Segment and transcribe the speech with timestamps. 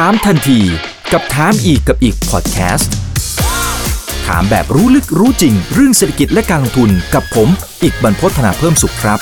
[0.00, 0.60] ถามทันที
[1.12, 2.92] กับถามอีกกับอีกพอดแคสต์
[4.26, 7.48] ถามแบบรู้ลึกรู้จริง เรื่องเศรษฐกิจและการลงทุนกับผม
[7.82, 9.18] อีกบรรพฒนาเพิ่มสุขครับ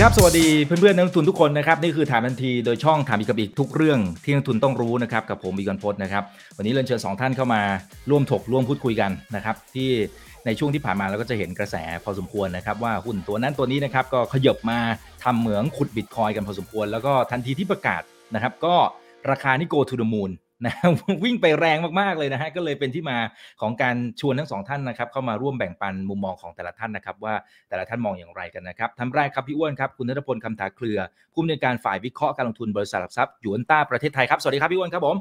[0.00, 6.24] ครับสวัสดีเพื่อนๆนักลงทุนทุกคนนะครับนี่คือถามทันทีโดยช่องถามอีกกับอีกทุกเรื่องที่นักลงทุนต้องรู้นะครับกับผมอีกบรรพฒนะครับ
[6.56, 7.62] วันนี้เรียนเชิญสองท่านเข้ามา
[8.10, 9.90] ร่วมถกร่วมพูดคุยกันนะครับที่
[10.46, 14.78] ในช่วงที่ผ่านมาเราก็จะเห็นกระแสพอสมควรนะครับว่าหุ้นตัวนั้นตัวนี้นะครับก็ขยบมา
[15.24, 18.02] ทำเหมืองขุดบิตคอยกันพอสมควร แล้วก็ทันทีที่ประกาศ
[18.34, 18.74] นะครับ ก็
[19.30, 20.32] ราคานี่ go to the moon
[20.64, 20.74] นะ
[21.24, 23.18] วิ่งไปแรงมากๆเลยนะฮะก็เลยเป็นที่มา
[23.60, 27.34] ของการชวนทั้งสองท่านนะครับเข้ามาร่วมแบ่งปันมุมมองของแต่ละท่านนะครับ ว่า
[27.68, 30.98] แต่ละท่านมองอย่างไรกันนะครับท่านแรกครับพี่อ้วนครับคุณนัทพลคำถาเครือ
[31.32, 35.16] ผู้อำนวยการฝ่ายวิเคราะห์การลงทุนบริษัทหลักทรัพย์หยวนต้าประเทศไทยครับสวัสดีครับพี่อ้วนครับผม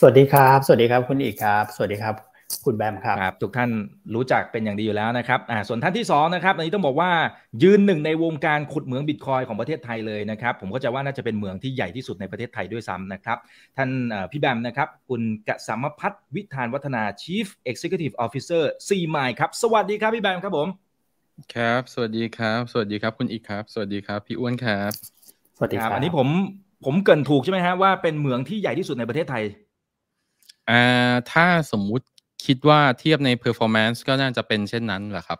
[0.00, 2.27] สวัสดีครับ สวัสดีครับคุณอีกครับ สวัสดีครับ
[2.64, 3.70] คุณแบมครับครับ ทุกท่าน
[4.14, 7.10] รู้จักเป็นอย่างดีอยู่แล้วนะครับอ่าส่วนท่านที่2นะครับอันนี้ต้องบอกว่า
[7.62, 13.38] ยืนหนึ่งในวงการขุดเหมืองบิตคอยของประเทศไทยเลยนะครับ ผมก็จะว่าน่าจะเป็นเหมืองที่ใหญ่ที่สุดในประเทศไทยด้วยซ้ำนะครับ
[13.76, 13.90] ท่าน
[14.30, 20.68] พี่แบมนะครับ คุณกษมพัฒน์วิธานวัฒนา Chief Executive Officer ซีมายครับ สวัสดีครับพี่แบมครับผม
[21.54, 24.92] ครับ สวัสดีครับ สวัสดีครับคุณอีกครับ สวัสดีครับพี่อ้วนครับ
[25.56, 26.28] สวัสดีครับ อันนี้ผม
[26.84, 29.44] ผมเกินถูกใช่ไหมฮะว่าเป็นเหมืองที่ใหญ่ที่สุดในประเทศไทย
[30.70, 32.06] อ่าถ้าสมมุติ
[32.46, 35.38] คิดว่าเทียบใน performance ก็น่าจะเป็นเช่นนั้นแหละครับ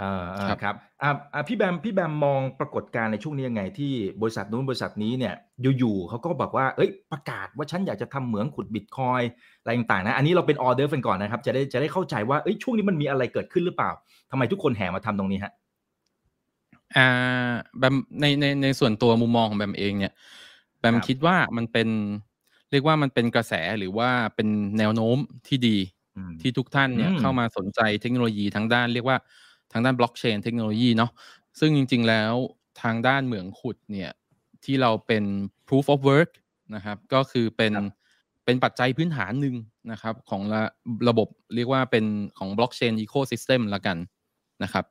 [0.00, 0.24] อ่า
[0.62, 5.34] ครับอ่าพี่แบมพี่แบมมองปรากฏการณ์ในช่วงนี้ยังไง ที่บริษัทนู้นบริษัทนี้เนี่ย
[5.78, 9.22] อยู่ๆเขาก็บอกว่าเอ้ยประกาศว่าฉันอยากจะทำเหมืองขุดบิตคอย
[9.60, 13.90] อะไรต่างๆนะอันนี้เราเป็นออเดอร์กันก่อนนะครับ จะได้จะได้เข้าใจว่าเอ้ยช่วงนี้มันมีอะไรเกิดขึ้นหรือเปล่า
[14.30, 15.52] ทำไมทุกคนแห่มาทำตรงนี้ฮะ
[16.96, 17.08] อ่า
[17.78, 20.14] แบมในในในส่วนตัวมุมมองของแบมเองเนี่ย
[20.78, 21.88] แบมคิดว่ามันเป็น
[22.70, 24.48] เรียกว่ามันเป็นกระแสหรือว่าเป็น
[24.78, 25.16] แนวโน้ม
[25.48, 25.76] ที่ดี
[26.40, 29.18] ที่ทุกท่านเนี่ยเข้ามาสนใจเทคโนโลยีทั้งด้านเรียกว่า
[29.72, 31.10] ทางด้าน blockchain technology เนาะ
[31.60, 32.32] ซึ่งจริง ๆ แล้ว
[32.82, 34.10] ทางด้านเหมืองขุดเนี่ย
[34.64, 35.24] ที่เราเป็น
[35.68, 36.30] proof of work
[36.74, 37.72] นะครับ ก็คือเป็น
[38.44, 39.54] เป็นปัจจัยพื้นฐานหนึ่ง
[39.92, 40.62] นะครับ ของระ
[41.08, 42.04] ระบบเรียกว่าเป็น
[42.38, 43.98] ของ blockchain ecosystem ละกัน
[44.62, 44.84] นะครับ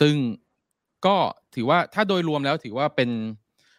[0.00, 0.14] ซึ่ง
[1.06, 1.16] ก็
[1.54, 3.10] ถือว่าถ้าโดยรวมแล้วถือว่าเป็น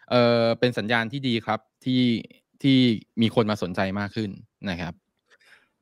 [0.09, 2.03] เอ่อเป็นสัญญาณที่ดีครับที่
[2.61, 2.77] ที่
[3.21, 4.29] มีคนมาสนใจมากขึ้น
[4.69, 4.93] นะครับ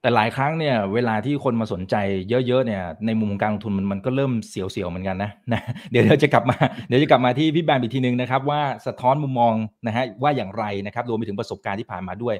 [0.02, 1.96] แต่หลายครั้งเนี่ยเวลาที่คนมาสนใจ
[2.30, 6.58] เยอะๆเนี่ยในมุมการลงทุนมันมันก็เริ่มเสียวๆเหมือนกันนะนะเดี๋ยวเราจะกลับมา
[6.88, 9.54] เดี๋ยวจะกลับมาที่พี่แบนอีกทีนึงนะครับ ว่าสะท้อนมุมมอง
[9.88, 12.36] นะฮะว่าอย่างไรนะครับรวมไปถึงประสบการณ์ที่ผ่านมาด้วย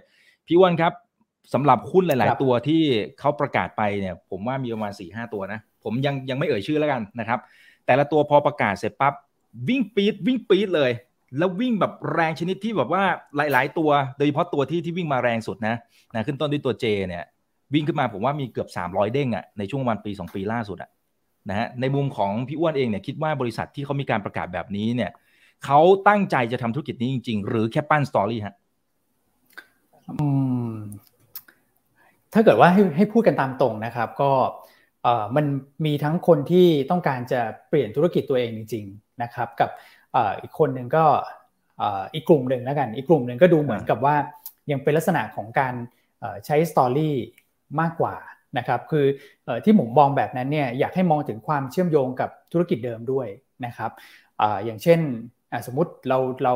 [0.48, 0.94] พี่วันครับ
[1.54, 2.82] สำหรับหุ้นหลาย ๆ ตัวที่
[3.20, 7.40] เขาประกาศไปเนี่ย ผมว่ามีประมาณ4ี่ห้าตัวนะ ผมยังยังไม่เอ่ยชื่อแล้วกันนะครับ
[7.86, 9.14] แต่ละตัวพอประกาศเสร็จปั๊บ
[9.68, 10.92] วิ่งปี๊ดวิ่งปี๊ดเลย
[11.38, 13.04] แล้ววิ่งแบบแรงชนิดที่แบบว่า
[13.36, 15.76] หลาย ๆ ตัว โดยเฉพาะตัวที่ที่วิ่งมาแรงสุดนะ
[16.14, 17.24] นะขึ้นต้นด้วยตัวเจเนี่ย
[17.74, 20.90] วิ่งขึ้นมาผมว่ามีเกือบ 300 เด้งอะในช่วงวันปี 2 ปีล่าสุดอะ
[21.50, 25.12] นะฮะในมุมของพี่อ้วนเองเนี่ยคิดว่าบริษัทที่เขามีการประกาศแบบนี้เนี่ย
[25.66, 28.56] เขาตั้งใจจะทำธุรกิจนี้จริง ๆ หรือแค่ปั้นสตอรี่ฮะ
[32.34, 34.32] ถ้าเกิดว่าให้ให้พูดกันตามตรงนะครับ ก็
[35.04, 35.46] เอ่อมัน
[35.86, 39.70] มีทั้งคนที่ต้องการจะเปลี่ยนธุรกิจตัวเองจริง ๆนะครับ กับ
[40.16, 41.06] ออีกคนหนึ่งก็
[42.14, 44.16] อีกกลุ่มหนึ่งแล้วกัน อีกกลุ่มหนึ่งก็ดูเหมือนกับว่า
[44.72, 45.74] ยังเป็นลักษณะของการ
[46.46, 47.16] ใช้สตอรี่
[47.80, 48.16] มากกว่า
[48.58, 49.06] นะครับคือ
[49.64, 53.28] ที่ผมมองแบบนั้นเนี่ยอยากให้มองถึงความเชื่อมโยงกับธุรกิจเดิมด้วย
[53.66, 53.92] นะครับ
[54.42, 55.00] ออย่างเช่น
[55.68, 56.54] สมมุติเราเรา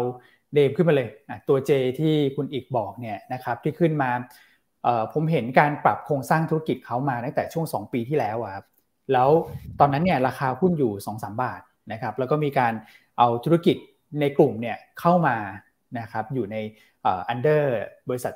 [0.53, 1.09] เดมขึ้นมาเลย
[1.48, 4.12] ตัว J ที่คุณอีกบอกเนี่ยนะครับที่ขึ้นมา
[5.14, 8.66] ผมเห็นการปรับโครงสร้างธุรกิจเขามาตั้งแต่ช่วง 2 ปีที่แล้วครับ
[9.14, 9.30] แล้ว
[9.80, 11.62] ตอนนั้นเนี่ยราคาหุ้นอยู่ 2-3 บาท
[11.92, 12.74] นะครับแล้วก็มีการ
[13.18, 13.78] เอาธุรกิจ
[14.20, 15.38] ในกลุ่มเนี่ยเข้ามา
[16.00, 16.56] นะครับอยู่ใน
[17.06, 17.76] under
[18.09, 18.34] บริษัท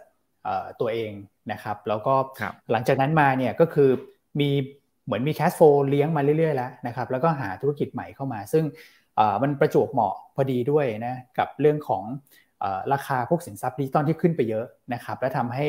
[0.80, 1.12] ตัวเอง
[1.52, 2.16] นะครับแล้วก็
[2.72, 3.90] หลังจากนั้นมาเนี่ยก็คือ
[4.40, 4.50] มี
[5.06, 8.64] เหมือนมี cash flow เลี้ยงมาเรื่อยๆแล้วนะครับแล้วก็หาธุรกิจใหม่เข้ามา ซึ่ง
[9.44, 12.04] มันประจวบเหมาะพอดีด้วยนะกับเรื่องของ
[12.94, 15.68] ราคาพวกสินทรัพย์ดิจิตอลที่ขึ้นไปเยอะนะครับและทำให้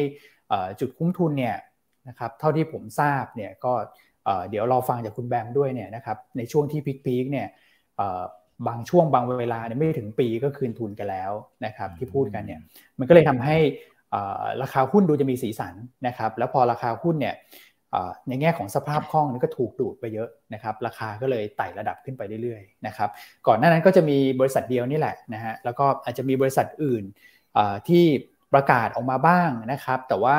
[0.81, 1.57] จุดคุ้มทุนเนี่ย
[2.09, 3.73] นะครับเท่าที่ผมทราบเนี่ยก็
[4.51, 7.49] เดี๋ยวเราฟังจากคุณแบมด้วยเนี่ยนะครับในช่วงที่พีคๆเนี่ย
[8.69, 11.33] บางช่วงบางเวลาเนี่ยไม่ถึงปีก็คืนทุนกันแล้ว
[11.65, 12.61] นะครับที่พูดกันเนี่ย
[12.99, 13.57] มันก็เลยทำให้
[14.63, 15.75] ราคาหุ้นดูจะมีสีสัน
[16.07, 17.35] นะครับ แล้วพอราคาหุ้นเนี่ย
[18.29, 23.11] ในแง่ของสภาพคล่องนี่ก็ถูกดูดไปเยอะนะครับ ราคาก็เลยไต่ระดับขึ้นไปเรื่อยๆนะครับ
[23.47, 27.05] ก่อนหน้านั้นก็จะมีบริษัทเดียวนี่แหละนะฮะ แล้วก็อาจจะมีบริษัทอื่น
[27.89, 28.05] ที่
[28.53, 30.39] ประกาศออกมาบ้างนะครับ แต่ว่า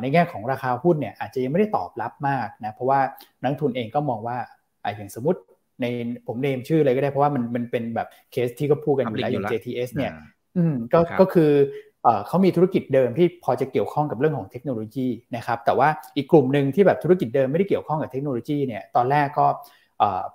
[0.00, 3.00] ในแง่ของราคาหุ้นเนี่ยอาจจะยังไม่ได้ตอบรับมากนะ เพราะว่า
[3.42, 4.38] นักทุนเองก็มองว่า
[4.96, 5.40] อย่างสมมติ
[5.80, 5.86] ใน
[6.26, 10.12] ผมเนมชื่อเลยก็ได้เพราะว่ามันมันเป็นแบบเคสที่ก็พูดกันอยู่แล้วอย่าง JTS เนี่ย
[10.92, 11.50] ก็ก็คือ
[12.26, 19.46] เขามีธุรกิจเดิมที่พอจะเกี่ยวข้องกับเรื่องของเทคโนโลยีนะครับแต่ว่าอีกกลุ่มหนึ่งที่แบบธุรกิจเดิมไม่ได้เกี่ยวข้องกับเทคโนโลยีเนี่ยตอนแรกก็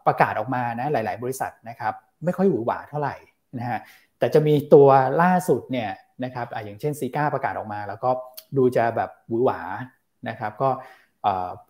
[0.07, 3.15] ประกาศออกมานะหลาย ๆ บริษัทนะครับไม่ค่อยหวือหวาเท่าไหร่
[3.57, 3.79] นะฮะ
[4.19, 4.87] แต่จะมีตัว
[5.21, 5.89] ล่าสุดเนี่ย
[6.23, 8.09] นะครับออย่างเช่นซีก้าประกาศออกมา แล้วก็
[8.57, 9.59] ดูจะแบบหวือหวา
[10.29, 10.69] นะครับก็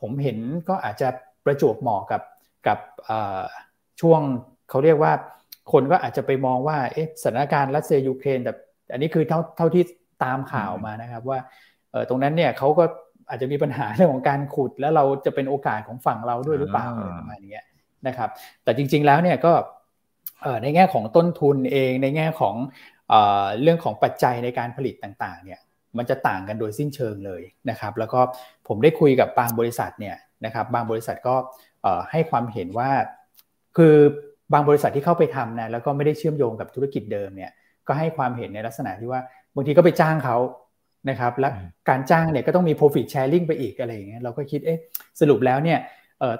[0.02, 0.38] ผมเห็น
[0.70, 1.08] ก็อาจจะ
[1.46, 2.22] ประจวบเหมาะกับ
[2.68, 2.80] กับ
[4.02, 4.22] ช่วง
[4.70, 5.14] เขาเรียกว่า
[5.72, 6.78] คนก็อาจจะไปมองว่า
[7.22, 8.54] สถานการณ์รัสเซียยูเครนแต่
[8.92, 9.84] อันนี้คือเท่าเท่าที่
[10.24, 11.40] ตามข่าวมานะครับ ว่า
[12.10, 12.84] ตรงนั้นเนี่ยเขาก็
[13.30, 17.60] อาจจะมีปัญหาเรื่องของการขุด แล้วเราจะเป็นโอกาสของฝั่งเราด้วยหรือเปล่าอะไรประมาณนี้
[18.08, 18.30] นะครับ
[18.64, 19.54] แต่จริง ๆแล้วเนี่ยก็
[20.64, 22.56] ในแง่ของต้นทุนเองในแง่ของ
[23.62, 25.60] เรื่องของปัจจัยในการผลิตต่างๆเนี่ย
[25.98, 28.20] มันจะต่างกันโดยสิ้นเชิงเลยนะครับ แล้วก็
[28.68, 30.16] ผมได้คุยกับบางบริษัทเนี่ย
[30.46, 31.36] นะครับบางบริษัทก็
[32.12, 32.90] ให้ความเห็นว่า
[33.78, 33.96] คือ
[34.54, 37.52] บางบริษัทที่เข้าไปทำนะแล้วก็ไม่ได้เชื่อมโยงกับธุรกิจเดิมเนี่ย
[37.88, 39.22] ก็ให้ความเห็นในลักษณะที่ว่า
[39.56, 40.38] บางทีก็ไปจ้างเขา
[41.10, 41.50] นะครับและ
[41.90, 44.80] การจ้างเนี่ยก็ต้องมี profit sharing ไปอีกอะไรอย่างเงี้ยเราก็คิดเอ๊ะ
[45.20, 45.80] สรุปแล้วเนี่ย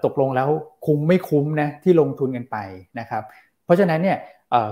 [0.06, 0.50] ตกลงแล้ว
[0.86, 2.58] คุ้มไม่คุ้มนะที่ลงทุนกันไป
[3.00, 3.24] นะครับ
[3.66, 4.18] เพราะฉะนั้นเนี่ย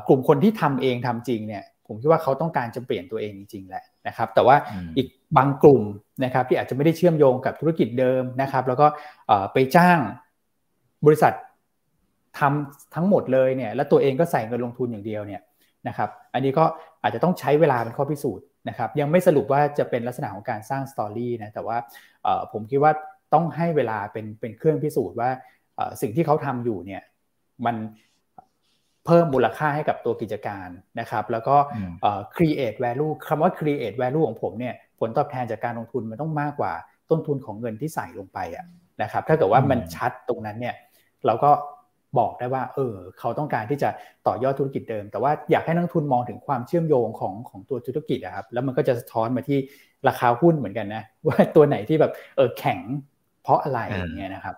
[0.08, 4.56] กลุ่มคนที่ทำเองทำจริงเนี่ยผมคิดว่าเขาต้องการจะเปลี่ยนตัวเองจริงๆแหละนะครับ แต่ว่า
[4.98, 5.81] อีกบางกลุ่ม
[6.24, 8.88] นะครับที่อาจจะไม่ได้เชื่อมโยงกับธุรกิจเดิมนะครับ แล้วก็
[9.54, 10.00] ไปจ้าง
[11.06, 11.34] บริษัท
[12.40, 15.42] ทำทั้งหมดเลยเนี่ยแล้วตัวเองก็ใส่เงินลงทุนอย่างเดียวเนี่ย
[15.88, 16.66] นะครับ อันนี้ก็
[17.02, 21.78] อาจจะต้องใช้เวลาเป็นข้อพิสูจน์นะครับ ยังไม่สรุปว่าจะเป็นลักษณะของการสร้างสตอรี่นะ แต่ว่า
[22.52, 22.92] ผมคิดว่า
[23.34, 25.30] ต้องให้เวลาเป็นเป็นเครื่องพิสูจน์ว่า
[26.02, 27.02] สิ่งที่เขาทำอยู่เนี่ย
[27.66, 27.76] มัน
[29.06, 30.68] เพิ่มมูลค่าให้กับตัวกิจการ
[31.00, 31.56] นะครับ แล้วก็
[32.36, 36.74] create value คำว่า create value ของผมเนี่ยผลตอบแทนจากการลงทุนมันต้องมากกว่า
[37.10, 38.66] ต้นทุนของเงินที่ใส่ลงไปอะ
[39.02, 40.76] นะครับ ถ้าเกิดว่ามันชัดตรงนั้นเนี่ย
[41.26, 41.52] เราก็
[42.18, 43.89] บอกได้ว่า เออ เขาต้องการที่จะ
[44.27, 49.60] ต่อยอดธุรกิจเดิม แต่ว่าอยากให้นักทุนมองถึงความเชื่อมโยงของของตัวธุรกิจนะครับ แล้วมันก็จะสะท้อนมาที่
[50.07, 52.80] ราคาหุ้นเหมือนกันนะ ว่าตัวไหนที่แบบเออแข็ง
[53.44, 54.56] เพราะอะไรอย่างเงี้ยนะครับ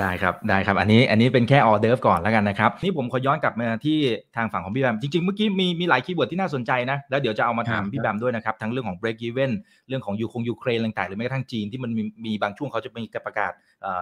[0.00, 3.98] ได้ครับได้ครับ อันนี้อันนี้เป็นแค่ออเดิร์ฟก่อนแล้วกันนะครับ นี่ผมขอย้อนกลับมาที่
[4.36, 9.50] ทางฝั่งของพี่แบม จริงๆ เมื่อกี้มีมีหลาย keyword ที่น่าสนใจนะ แล้วเดี๋ยวจะเอามาถามพี่แบมด้วยนะครับ ทั้งเรื่องของ break even
[9.88, 13.52] เรื่องของยูคงยูเครนต่างๆ หรือแม้กระทั่งจีนที่มันมีมีบางช่วงเขาจะมีการประกาศ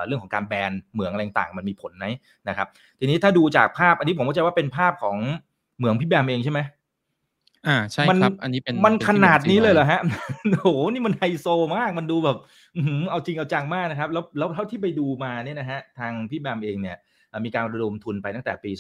[0.06, 2.06] เรื่องของการแบนเหมืองอะไรต่างๆ มันมีผลไหม
[2.48, 2.66] นะครับ
[2.98, 5.16] ทีนี้ถ้าดูจากภาพอันนี้ผมก็จะว่าเป็นภาพของ
[5.78, 6.60] เหมืองพี่แบมเองใช่ไหม
[7.68, 10.00] อ่าใช่ครับ อันนี้เป็นมันขนาดนี้เลยเหรอฮะ
[10.62, 11.46] โหนี่มันไฮโซ
[11.76, 12.38] มากมันดูแบบ
[13.10, 16.96] เอาจริงเอาจังมากนะครับ แล้วแล้วเท่าที่ไปดูมาเนี่ยนะฮะทางพี่แบมเองเนี่ย
[17.44, 18.70] มีการระดมทุนไปตั้งแต่ปี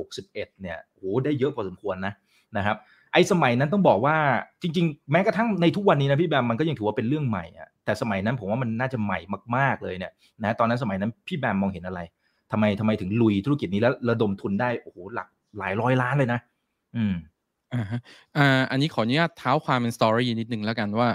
[0.00, 2.12] 2561 เนี่ยโหได้เยอะพอสมควรนะ
[2.56, 2.76] นะครับ
[3.12, 4.16] ไอ้สมัยนั้นต้องบอกว่า
[4.62, 9.18] จริง ๆ แม้กระทั่งในทุกวันนี้นะพี่แบมมันก็ยังถือว่าเป็นเรื่องใหม่อะแต่สมัยนั้นผมว่ามันน่าจะใหม่
[9.56, 12.00] มากๆเลยเนี่ยนะตอนนั้นสมัยนั้นพี่แบมมองเห็นอะไร
[12.52, 15.28] ทำไมทำไมถึงลุยธุรกิจนี้แล้วระดมทุนได้โอ้โหหลัก
[15.58, 16.40] หลายร้อยล้านเลยนะ
[16.96, 17.14] อืม
[17.74, 18.00] อ่าฮะ
[18.36, 21.08] อ่าอันนี้ขออนุญาตเท้าความเป็น story นิดนึงแล้วกันว่า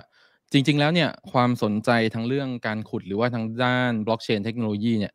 [0.51, 5.13] จริง ๆ แล้วเนี่ยความสนใจทั้งเรื่องการขุดหรือว่าทางด้าน blockchain technology เนี่ย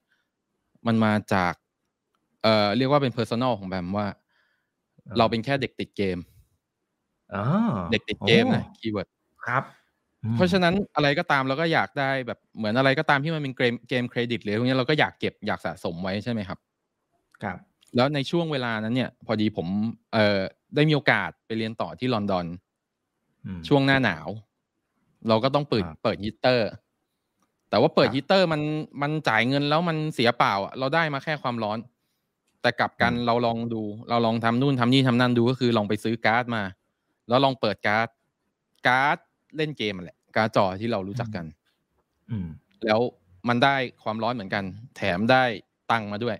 [0.86, 1.54] มันมาจาก
[2.42, 4.06] เอ่อเรียกว่าเป็น personal ของแบมว่า
[5.18, 6.18] เราเป็นแค่เด็กติดเกม
[7.92, 9.08] เด็กติดเกมนะ keyword
[9.46, 9.62] ครับ
[10.34, 16.58] เพราะฉะนั้นอะไรก็ตามเราก็อยากได้แบบเหมือนอะไรก็ตามที่มันเป็นเกมเกมเครดิตหรือพวกนี้เราก็อยากเก็บอยากสะสมไว้ใช่ไหมครับ
[17.42, 17.58] ครับ
[17.96, 19.66] แล้วในช่วงเวลานั้นเนี่ย พอดีผม
[20.12, 20.40] เอ่อ
[20.74, 22.46] ได้มีโอกาสไปเรียนต่อที่ลอนดอน
[23.68, 24.28] ช่วงหน้าหนาว
[25.28, 26.70] เราก็ต้องเปิดเปิดฮีเตอร์
[27.70, 28.62] แต่ว่าเปิดฮีเตอร์มัน
[29.02, 31.78] มันจ่ายเงินแล้วมันเสียเปล่าอะเราได้มาแค่ความร้อน
[32.62, 36.62] แต่กลับกันเราลองดู เราลองทำนู่นทำนี่ทำนั่นดูก็คือลองไปซื้อการ์ดมา
[37.28, 38.08] แล้วลองเปิดการ์ด
[38.86, 39.16] การ์ด
[39.56, 41.46] เล่นเกมแหละ การ์ดจอที่เรารู้จักกัน
[42.30, 42.46] อืม
[42.84, 43.00] แล้ว
[43.48, 44.64] มันได้ความร้อนเหมือนกัน
[44.96, 45.44] แถมได้
[45.90, 46.36] ตังมาด้วย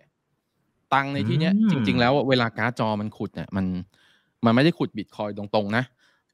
[0.94, 3.66] ตังในที่เนี้ยจริง ๆ แล้วเวลาการ์ดจอมันขุดเนี่ยมัน
[4.44, 5.84] มันไม่ได้ขุดบิตคอยตรงๆนะ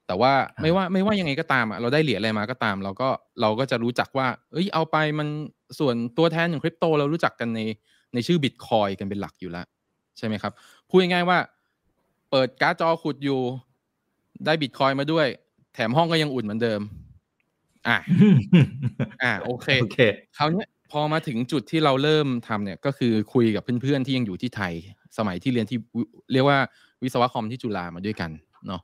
[0.07, 3.09] แต่ว่าไม่ว่าไม่ว่ายังไงก็ตามอะเราได้เหรียญอะไรมาก็ตาม เราก็
[3.41, 5.29] เราก็จะรู้จักว่า เอ้ยเอาไปมัน
[5.79, 7.61] ส่วนตัวแทนอย่างคริปโตเรารู้จักกันใน
[8.15, 9.67] ในชื่อบิตคอยกันเป็นหลักอยู่แล้ว
[10.19, 10.53] ใช่ไหมครับ
[10.89, 11.39] พูดง่ายๆว่า
[12.31, 13.41] เปิดการ์ดจอขุดอยู่
[14.45, 15.27] ได้บิตคอยมาด้วย
[15.75, 16.81] แถมห้องก็ยังอุ่นเหมือนเดิม
[17.89, 17.99] อะ
[19.23, 19.99] อ่าโอเคโอเค
[20.37, 24.73] คราวนี้ พอมาถึงจุดที่เราเริ่มทำเนี่ยก็คือคุยกับเพื่อนๆที่ยังอยู่ที่ไทย
[25.19, 25.79] สมัยที่เรียนที่
[26.33, 26.59] เรียกว่า
[27.03, 28.31] วิศวะคอมที่จุฬามาด้วยกัน
[28.67, 28.83] เนาะ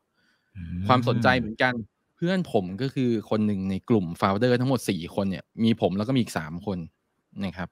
[0.89, 1.75] ความสนใจเหมือนกัน
[2.17, 6.79] เพื่อนผมก็คือคนหนึ่งในกลุ่มโฟลเดอร์ทั้งหมดสี่คนเนี่ยมีผมแล้วก็มีอีกสามคน
[7.45, 7.69] นะครับ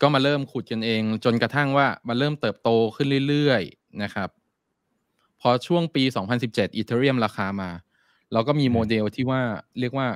[0.00, 4.28] ก็มาเริ่มขุดกันเอง จนกระทั่งว่ามันเริ่มเติบโตขึ้นเรื่อยๆนะครับ
[5.40, 6.02] พอช่วงปี
[6.40, 7.70] 2017 Ethereum ราคามา
[8.32, 9.40] เราก็มีโมเดลที่ว่า
[9.80, 10.08] เรียกว่า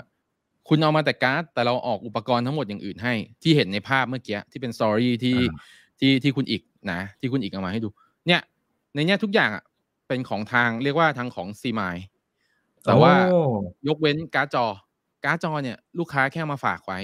[0.69, 5.37] คุณเอามาแต่การ์ด แต่เราออกอุปกรณ์ทั้งหมดอย่างอื่นให้ ที่เห็นในภาพเมื่อกี้ที่เป็น story ที่
[6.01, 7.89] ที่ที่คุณอิกนะ ที่คุณอิกเอามาให้ดู
[8.27, 8.41] เนี่ย
[8.95, 9.65] ในเนี้ยทุกอย่างอะ
[10.09, 11.97] เป็นของทางเรียกว่าทางของ Zmine
[12.85, 13.13] แต่ว่า
[13.89, 14.67] ยกเว้นการ์ดจอ
[15.25, 16.99] การ์ดจอเนี่ย ลูกค้าแค่มาฝากไว้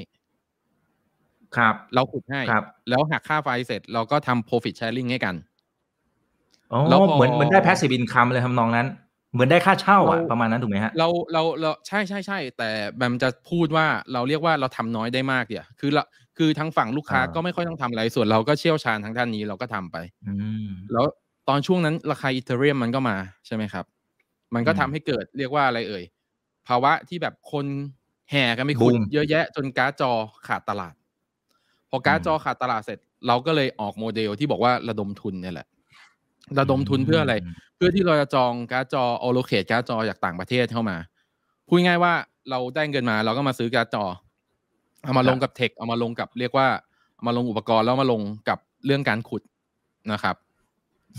[1.56, 5.34] ครับ เราขุดให้ครับ แล้วหักค่าไฟเสร็จเราก็ทำ profit sharing ให้กัน
[6.88, 8.86] แล้วเหมือนเหมือนได้ passive income เลยทำนองนั้น
[9.34, 16.06] เหมือนได้ค่าเช่าอะประมาณนั้นถูกไหมฮะเราเราเราใช่ใช่ใช่แต่แบมจะพูดว่าเราเรียกว่าเราทำน้อยได้มากเดียวคือละ
[16.38, 19.96] คือทางฝั่งลูกค้าก็ไม่ค่อยต้องทำอะไรส่วนเราก็เชี่ยวชาญทางด้านนี้เราก็ทำไป
[20.92, 21.06] แล้ว
[21.48, 23.84] ตอนช่วงนั้นราคาอีเทเรียมมันก็มาใช่ไหมครับ
[24.54, 26.04] มันก็ทำให้เกิดเรียกว่าอะไรเอ่ย
[26.68, 27.66] ภาวะที่แบบคน
[28.30, 30.12] แห่กันไม่คุ้นเยอะแยะ จนการ์ดจอ
[30.46, 30.94] ขาดตลาด
[31.90, 35.66] พอการ์ดจอขาดตลาดเสร็จ เราก็เลยออกโมเดลที่บอกว่าระดมทุนเนี่ยแหละ
[36.58, 37.34] ระดมทุนเพื่ออะไร
[37.76, 40.96] เพื่อที่เราจะจองการ์ดจอ allocate การ์ดจอจากต่างประเทศเข้ามา
[41.68, 42.12] พูดง่ายว่า
[42.50, 44.04] เราได้เงินมาเราก็มาซื้อการ์ดจอ
[45.04, 46.68] เอามาลงกับ tech เอามาลงกับเรียกว่า
[47.14, 49.42] เอามาลงอุปกรณ์แล้วมาลงกับเรื่องการขุด
[50.12, 50.36] นะครับ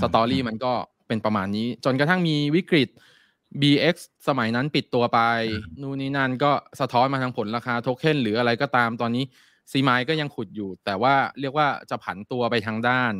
[0.02, 0.74] story มันก็
[1.08, 2.89] เป็นประมาณนี้ จนกระทั่งมีวิกฤต
[3.62, 3.96] BX
[4.27, 5.20] สมัยนั้นปิดตัวไป
[5.82, 9.24] นู่นนี่นั่นก็สะท้อนมาทางผลราคาโทเค็นหรืออะไรก็ตามตอนนี้
[9.72, 13.13] ซีไมก็ยังขุดอยู่ แต่ว่าเรียกว่าจะผันตัวไปทางด้าน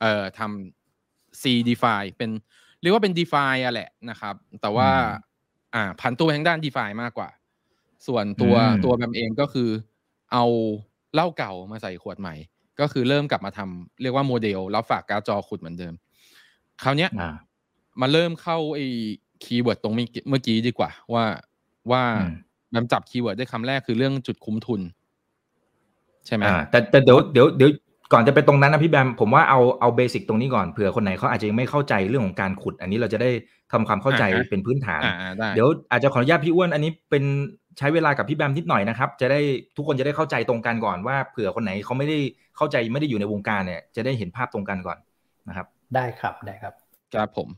[0.00, 0.79] เอ่อทำ
[1.42, 2.30] C DeFi เป็น
[2.82, 4.88] เรียกว่าเป็น DeFi อะแหละนะครับ แต่ว่า
[5.74, 7.28] อ่าผันตัวไปทางด้าน DeFi มากกว่า
[8.06, 9.68] ส่วนตัวตัวแบมเองก็คือ
[10.32, 10.44] เอา
[11.14, 12.34] เหล้าเก่ามาใส่ขวดใหม่
[12.80, 15.94] ก็คือเริ่มกลับมาทำเรียกว่าโมเดลแล้วฝากการ์ดจอขุดเหมือนเดิม
[16.82, 17.10] คราวเนี้ย
[18.00, 18.86] มาเริ่มเข้าไอ้
[19.44, 21.24] keyword ตรงเมื่อกี้ดีกว่า ว่า
[21.90, 22.02] ว่า
[22.70, 24.80] แบมจับ keyword ได้คำแรกคือเรื่องจุดคุ้มทุน
[26.26, 27.70] ใช่ไหมแต่แต่เดี๋ยวเดี๋ยวเดี๋ยว
[28.12, 33.30] ก่อนจะไปตรงนั้นนะพี่แบมผมว่าเอาเอา basic ตรงนี้ก่อนเผื่อคนไหนเขาอาจจะยังไม่เข้าใจเรื่องของการขุด อันนี้เราจะได้
[33.72, 35.00] ทำความเข้าใจเป็นพื้นฐาน
[35.54, 37.24] เดี๋ยวอาจจะขออนุญาตพี่อ้วนอันนี้เป็น
[37.78, 39.40] ใช้เวลากับพี่แบมนิดหน่อยนะครับจะได้
[39.76, 42.18] ทุกคนจะได้เข้าใจตรงกันก่อนว่าเผื่อคนไหนเขาไม่ได้
[42.56, 44.98] เข้าใจไม่ได้อยู่ในวงการเนี่ย จะได้เห็นภาพตรงกันก่อน
[45.48, 46.74] นะครับ ได้ครับได้ครับ
[47.14, 47.48] ครับผม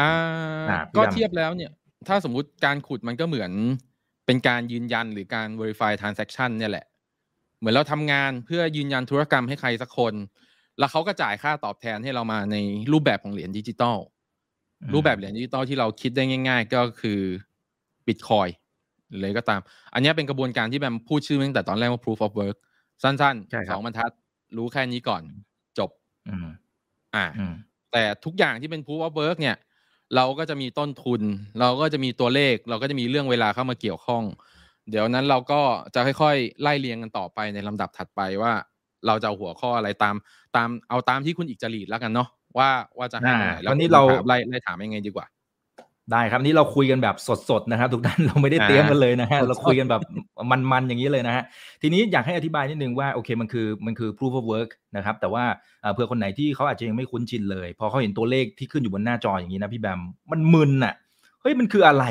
[0.00, 0.12] อ่า
[0.96, 1.70] ก็เทียบแล้วเนี่ย
[2.08, 3.52] ถ้าสมมุติการขุดมันก็เหมือน
[4.26, 6.86] เป็นการยืนยันหรือการ verify transaction เนี่ยแหละ
[7.58, 10.14] เหมือนเราทำงานเพื่อยืนยันธุรกรรมให้ใครสักคน
[10.78, 12.56] แล้วเขาก็จ่ายค่าตอบแทนให้เรามาใน
[12.92, 13.96] รูปแบบของเหรียญดิจิตอล
[14.94, 17.20] รูปแบบเหรียญดิจิตอลที่เราคิดได้ง่าย ๆ ก็คือ
[18.06, 18.48] บิตคอย
[19.20, 19.60] เลยก็ตาม
[19.94, 22.56] อันนี้เป็นกระบวนการที่แบมพูดชื่อตั้งแต่ตอนแรกว่า proof of work
[23.02, 24.10] สั้นๆสองบรรทัด
[24.56, 25.22] รู้แค่นี้ก่อน
[25.78, 25.90] จบ
[27.14, 27.26] อ่า
[27.92, 29.56] แต่ทุกอย่างที่เป็น proof of work เนี่ย
[30.16, 31.20] เราก็จะมีต้นทุน
[31.60, 34.24] เราก็จะมีตัวเลข เราก็จะมีเรื่องเวลาเข้ามาเกี่ยวข้อง
[34.90, 35.60] เดี๋ยวนั้นเราก็
[35.94, 38.52] จะค่อยๆ ไล่เรียงกันต่อไปในลำดับถัดไปว่า
[39.06, 40.14] เราจะหัวข้ออะไรตาม
[40.56, 42.28] ตามเอาตามที่คุณอีกจรีตแล้วกันเนาะ
[42.58, 42.68] ว่า
[42.98, 45.26] ว่าจะให้ไหนแล้วนี้เราไล่ไล่ถามยังไงดีกว่า
[46.12, 47.16] ได้ครับนี่เราคุยกันแบบ
[47.50, 50.02] สดๆนะครับทุกท่านเราไม่ได้เตรียมกันเลยนะฮะเราคุยกันแบบ
[50.50, 51.44] มันๆอย่างนี้เลยนะฮะ
[51.82, 55.44] ทีนี้อยากให้อธิบายนิดนึงว่าโอเคมันคือมันคือ proof of work นะครับแต่ว่า
[55.92, 60.94] เผื่อคนไหนที่เขาอาจจะยังไม่คุ้นชินเลย พอเขาเห็นตัวเลขที่ขึ้นอยู่บนหน้าจออย่างนี้นะพี่แบมมันมึนอะ
[61.40, 62.04] เฮ้ยมันคืออะไร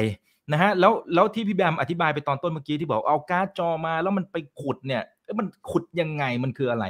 [0.52, 5.04] นะฮะแล้วแล้วที่พี่แบมอธิบายไปตอนต้นเมื่อกี้ที่บอกเอาการ์ดจอมาแล้วมันไปขุดเนี่ย
[5.40, 6.86] มันขุดยังไงมันคืออะไร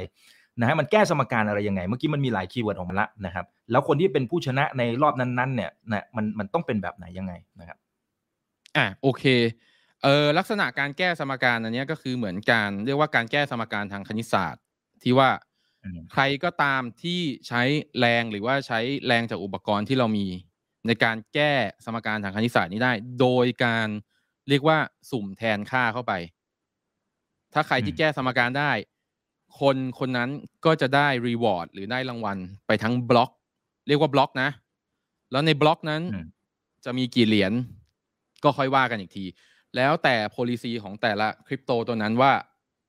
[0.60, 7.78] นะฮะมันแก้สมการอะไรยังไง เมื่อกี้มันมีหลาย keyword ออกมาละนะครับ แล้วคนที่เป็นผู้ชนะในรอบนั้นๆ เนี่ยนะมันมันต้องเป็นแบบไหนยังไงนะครับ
[8.76, 9.24] อ่าโอเค
[10.02, 14.62] เออลักษณะการแก้สมการอันนี้ก็คือเหมือนการเรียกว่าการแก้สมการทางคณิตศาสตร์
[15.02, 15.30] ที่ว่า
[16.12, 17.62] ใครก็ตามที่ใช้
[17.98, 20.26] แรงหรือว่าใช้แรงจากอุปกรณ์ที่เรามี
[20.88, 21.52] ในการแก้
[21.84, 23.88] สมการทางคณิตศาสตร์นี้ได้ โดยการ
[24.48, 24.78] เรียกว่า
[25.10, 26.12] สุ่มแทนค่าเข้าไป
[27.54, 28.72] ถ้าใครที่แก้สมการได้
[29.60, 30.30] คนคนนั้น
[30.64, 33.30] ก็จะได้รีวอร์ดหรือได้รางวัลไปทั้งบล็อก
[33.88, 34.48] เรียกว่าบล็อกนะ
[35.32, 36.02] แล้วในบล็อกนั้น
[36.84, 37.52] จะมีกี่เหรียญ
[38.44, 39.24] ก็ค่อยว่ากันอีกที
[39.76, 42.32] แล้วแต่ policy ของแต่ละคริปโตตัวนั้นว่า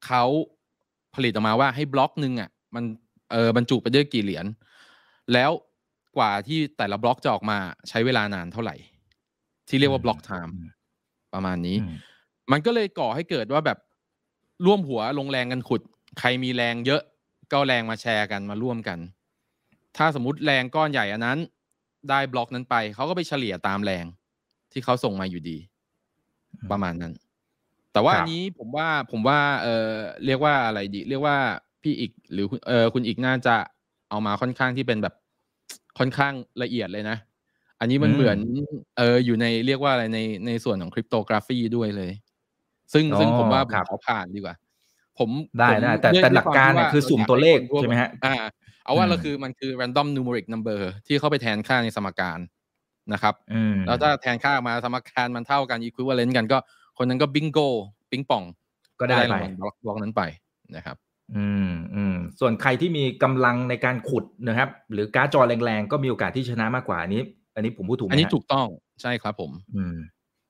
[0.06, 0.24] เขา
[1.16, 2.84] ผลิตออกมาว่าให้บล็อกหนึ่งอะ มัน
[3.32, 4.46] เออบรรจุไปด้วยกี่เหรียญ
[5.34, 5.52] แล้ว
[6.18, 7.58] กว่าที่แต่ละบล็อกจะออกมา
[7.90, 8.76] ใช้เวลานานเท่าไหร่
[9.68, 10.54] ที่เรียกว่า block time
[11.34, 11.78] ประมาณนี้
[12.52, 13.78] มันก็เลยก่อให้เกิดว่าแบบ
[14.66, 15.82] ร่วมหัวลงแรงกันขุด
[16.20, 17.02] ใครมีแรงเยอะ
[17.52, 19.00] ก็แรงมาแชร์กันมาร่วมกัน
[19.98, 21.40] ถ้าสมมติแรงก้อนใหญ่อันนั้น
[22.10, 24.06] ได้บล็อกนั้นไปเขาก็ไปเฉลี่ยตามแรง
[24.72, 25.58] ที่เขาส่งมาอยู่ดี
[26.72, 27.14] ประมาณนั้น
[27.94, 29.90] แต่ว่าอันนี้ผมว่าผมว่า เออ
[30.26, 31.38] เรียกว่าอะไรดี เรียกว่า
[31.82, 33.56] พี่อีกหรือเออคุณอีกน่าจะ
[34.10, 35.16] เอามาค่อนข้างที่เป็นแบบ
[36.00, 37.18] ค่อนข้างละเอียดเลยนะ
[37.80, 38.38] อันนี้มันเหมือน
[38.98, 42.12] เอออยู่ในเรียกว่าอะไรในในส่วนของคริปโตกราฟีด้วยเลย
[42.94, 44.56] ซึ่งซึ่งผมว่าผมขอผ่านดีกว่า
[45.20, 45.30] ผม
[45.60, 48.34] ได้ได้แต่แต่หลักการเนี่ยคือสุ่มตัวเลขใช่ไหมฮะอ่า
[48.84, 52.40] เอาว่าเราคือมันคือ random numeric number ที่เข้าไปแทนค่าในสมการ
[53.14, 53.36] นะครับ
[53.88, 56.58] แล้วถ้าแทนค่ามาสมการมันเท่ากัน equivalent กันก็
[56.98, 57.60] คนนั้นก็บิงโก
[58.12, 58.44] ปิงปอง
[59.00, 60.22] ก็ได้ไปบล็อกนั้นไป
[60.76, 60.98] นะครับ
[61.36, 61.99] อืมอืม
[62.42, 67.22] ส่วนใครที่มีกำลังในการขุดนะครับ หรือการ์ดจอแรงๆ ก็มีโอกาสที่ชนะมากกว่าอันนี้
[67.56, 68.68] อันนี้ผมพูดถูกไหมอันนี้ถูกต้อง
[69.02, 69.98] ใช่ครับผม อืม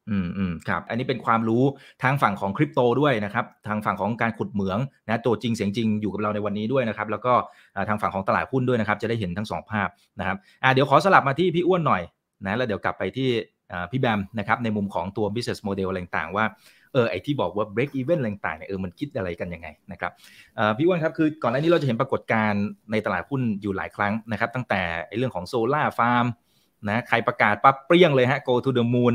[0.10, 1.64] อืมอืมครับ อันนี้เป็นความรู้
[2.04, 7.34] ทางฝั่งของคริปโตด้วยนะครับ ทางฝั่งของการขุดเหมืองนะตัวจริงเสียงจริงอยู่กับเราในวันนี้ด้วยนะครับ แล้วก็
[7.90, 12.02] ทางฝั่งของตลาดหุ้นด้วยนะครับ จะได้เห็นทั้งสองภาพนะครับอ่าเดี๋ยวขอสลับมาที่พี่อ้วนหน่อย
[12.46, 13.30] นะแล้วเดี๋ยวกลับไปที่
[13.92, 16.46] พี่แบมนะครับในมุมของตัว business model อะไรต่างๆว่า
[16.94, 20.12] เออไอที่บอกว่า break even อะไรต่างๆเนี่ยเออมันคิดอะไรกันยังไงนะครับ
[20.78, 26.26] พี่อ้วนครับคือก่อนหน้านี้เราจะเห็นปรากฏการณ์ในตลาดหุ้นอยู่หลายครั้งนะครับตั้งแต่ไอเรื่องของ solar farm
[26.90, 29.14] นะใครประกาศปั๊บเปรี้ยงเลยฮะ go to the moon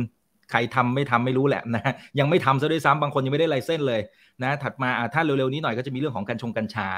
[0.50, 4.00] ใครทำไม่ทำไม่รู้แหละนะยังไม่ทำซะด้วยซ้ำบางคนยังไม่ได้ license เลย
[4.42, 6.88] นะถัดมาถ้าเร็วๆนี้หน่อยก็จะมีเรื่องของกัญชงกัญชา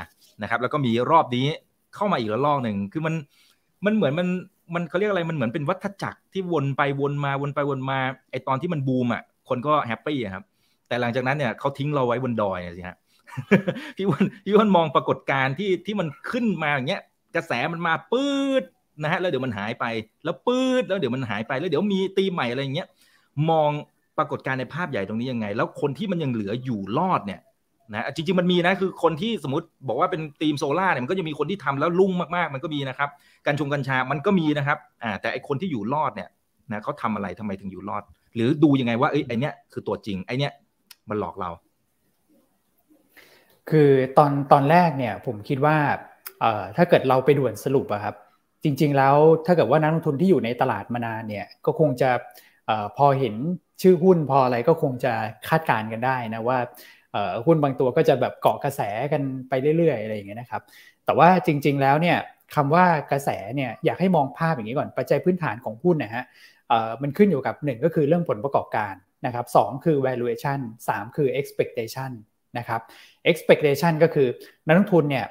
[0.43, 1.47] นะครับแล้วก็มีรอบนี้
[1.95, 3.15] เข้ามาอีกระลอกหนึ่งคือมัน
[3.87, 4.29] มันเหมือนมัน
[4.75, 7.99] มันเขาเรียกอะไรมันเหมือนเป็นวัฏจักรที่วนไปวนมาวนไปวนมา
[8.31, 10.45] ไอตอนที่มันบูมอะคนก็ happy ครับ
[10.89, 12.97] แต่หลังจากนั้นเนี่ยเขาทิ้งเราไว้บนดอยสิฮะ
[13.97, 17.03] พี่วันพี่วันมองปรากฏการณ์ที่ที่มันขึ้นมาอย่างเงี้ย
[17.37, 18.63] กระแสมันมาปื๊ด
[19.03, 19.85] นะฮะแล้วเดี๋ยวมันหายไป
[20.25, 22.89] แล้วปื๊ดแล้วเดี๋ยวมันหายไปแล้วเดี๋ยวมีตีใหม่อะไรอย่างเงี้ย
[23.51, 23.71] มอง
[24.19, 27.41] ปรากฏการณ์ในภาพใหญ่ตรงนี้ยังไง แล้วคนที่มันยังเหลืออยู่รอดเนี่ย
[27.93, 33.11] นะจริงๆมันมีนะคือคนที่สมมติบอกว่าเป็นทีมโซล่าเนี่ยมันก็จะมีคนที่ทำแล้วลุ่งมากๆ มันก็มีนะครับ
[33.47, 36.29] กัญชงกัญชามันก็มีนะครับอ่าแต่ไอคนที่อยู่รอดเนี่ย
[36.73, 38.03] นะเขาทำอะไรทำไมถึงอยู่รอด
[38.35, 40.53] หรือดูยังไงว่าเอ้ยไอเนี้ยคือตัวจริงไอเนี้ย
[41.09, 41.51] มันหลอกเรา
[43.71, 45.77] คือตอนตอนแรกเนี่ย ผมคิดว่า
[46.41, 48.15] เอ่อถ้าเกิดเราไปด่วนสรุปอะครับ
[48.65, 52.11] จริง ๆ แล้วถ้าเกิดว่านักลงทุนที่อยู่ในตลาดมานานเนี่ย ก็คงจะ
[52.69, 53.35] อพอเห็น
[53.83, 55.13] ชื่อหุ้นพออะไรก็คงจะ
[55.49, 56.59] คาดการณ์กันได้นะว่า
[57.47, 58.81] หุ้นบางตัวก็จะแบบเกาะกระแส
[59.13, 60.63] กันไปเรื่อยๆอะไรอย่างเงี้ยนะครับ
[61.05, 62.19] แต่ว่าจริง ๆ แล้วเนี่ย
[62.55, 66.25] คำว่ากระแสเนี่ยอยากให้มองภาพอย่างนี้ก่อนปัจจัยพื้นฐานของหุ้นนะฮะ
[67.03, 68.95] มันขึ้นอยู่กับ1ก็คือเรื่องผลประกอบการ
[69.25, 70.59] นะครับสคือ valuation
[70.89, 72.11] 3 คือ expectation
[72.59, 72.81] นะครับ
[73.31, 74.29] expectation ก็คือ
[74.67, 75.27] นักลงทุนเนี่ย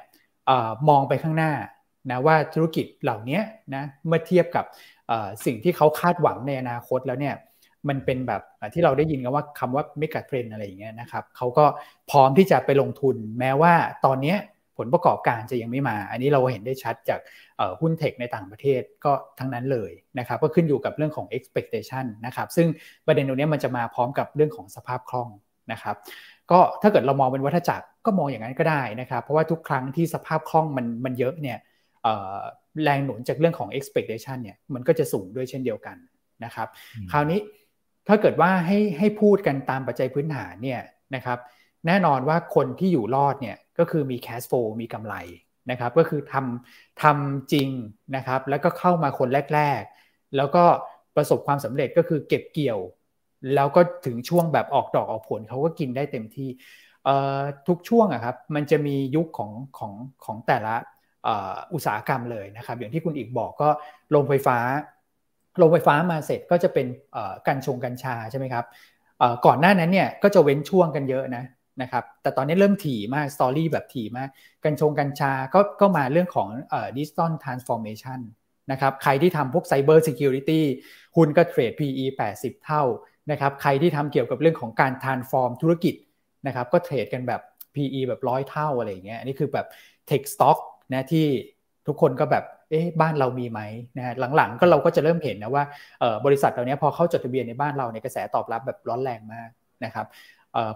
[0.88, 1.52] มองไปข้างหน้า
[2.10, 3.40] นะว่าธุรกิจเหล่านี้
[3.74, 4.64] นะเมื่อเทียบกับ
[5.44, 7.34] สิ่งที่เขาคาดหวังในอนาคตแล้วเนี่ย
[7.88, 8.42] มันเป็นแบบ
[8.74, 11.64] ที่เราได้ยินกันว่าคำว่าเมกะเทรนอะไรอย่างเงี้ยนะครับเขาก็
[12.10, 13.74] พร้อมที่จะไปลงทุนแม้ว่า
[14.04, 14.34] ตอนนี้
[14.78, 17.20] ผลประกอบการจะยังไม่มา อันนี้เราเห็นได้ชัดจาก
[17.80, 22.68] หุ้นเทคในต่างประเทศก็ทั้งนั้นเลยนะครับก็ขึ้นอยู่กับเรื่องของ expectation นะครับซึ่ง
[23.06, 25.28] ประเด็นตรงนี้มันจะมาพร้อมกับเรื่องของสภาพคล่อง
[25.72, 25.96] นะครับ
[26.50, 31.58] ก็ถ้าเกิดเรามองเป็นวัฏจักรก็มองอย่างนั้นก็ได้นะครับ เพราะว่าทุกครั้งที่สภาพคล่องมันมันเยอะเนี่ย
[32.84, 35.96] แรงหนุนจากเรื่องของ expectation เนี่ยมันก็จะสูงด้วยเช่นเดียวกัน
[36.44, 36.68] นะครับ
[37.12, 37.40] คราวนี้
[38.08, 40.80] ถ้าเกิดว่าให้ให้พูดกันตามปัจจัยพื้นฐานเนี่ย
[41.14, 41.38] นะครับ
[41.86, 45.14] แน่นอนว่าคนที่อยู่รอดเนี่ย ก็คือมี cash flow มีกำไร
[45.70, 47.68] นะครับ ก็คือทำทำจริง
[48.16, 50.64] นะครับ แล้วก็เข้ามาคนแรก ๆ แล้วก็
[51.16, 52.80] ประสบความสำเร็จก็คือเก็บเกี่ยว
[53.54, 56.48] แล้วก็ถึงช่วงแบบออกดอกออกผลเขาก็กินได้เต็มที่
[57.68, 59.92] ทุกช่วงอะครับมันจะมียุคของของ
[60.24, 60.74] ของแต่ละ
[61.72, 63.68] อุตสาหกรรมเลยนะครับ อย่างที่คุณอีกบอกก็
[64.10, 64.58] โรงไฟฟ้า
[65.58, 66.86] โรงไฟฟ้ามาเสร็จก็จะเป็น
[67.46, 68.64] กัญชงกัญชาใช่ไหมครับ
[69.46, 71.44] ก่อนหน้านั้นเนี่ยก็จะเว้นช่วงกันเยอะนะ
[71.82, 74.28] นะครับแต่ตอนนี้เริ่มถี่มาก story แบบถี่มาก
[74.64, 76.48] กัญชงกัญชาก็ก็มาเรื่องของ
[76.98, 78.20] digital transformation
[78.72, 80.64] นะครับใครที่ทำพวก cyber security
[81.16, 82.82] หุ้นก็เทรด PE 80 เท่า
[83.30, 85.94] นะครับใครที่ทำเกี่ยวกับเรื่องของการ transform ธุรกิจ
[86.46, 87.40] นะครับก็เทรดกันแบบ
[87.74, 89.66] PE แบบร้อยเท่าอะไรอย่างเงี้ยอันนี้คือแบบ
[90.06, 90.58] tech stock
[90.92, 91.26] นะที่
[91.86, 93.60] ทุกคนก็แบบเอ๊ะบ้านเรามีไหม
[93.96, 95.64] นะฮะหลังๆก็เราก็จะเริ่มเห็นนะว่า
[96.26, 99.48] บริษัทเหล่านี้พอเข้าจดทะเบียนในบ้านเราในกระแสตอบรับแบบร้อนแรงมาก
[99.84, 100.06] นะครับ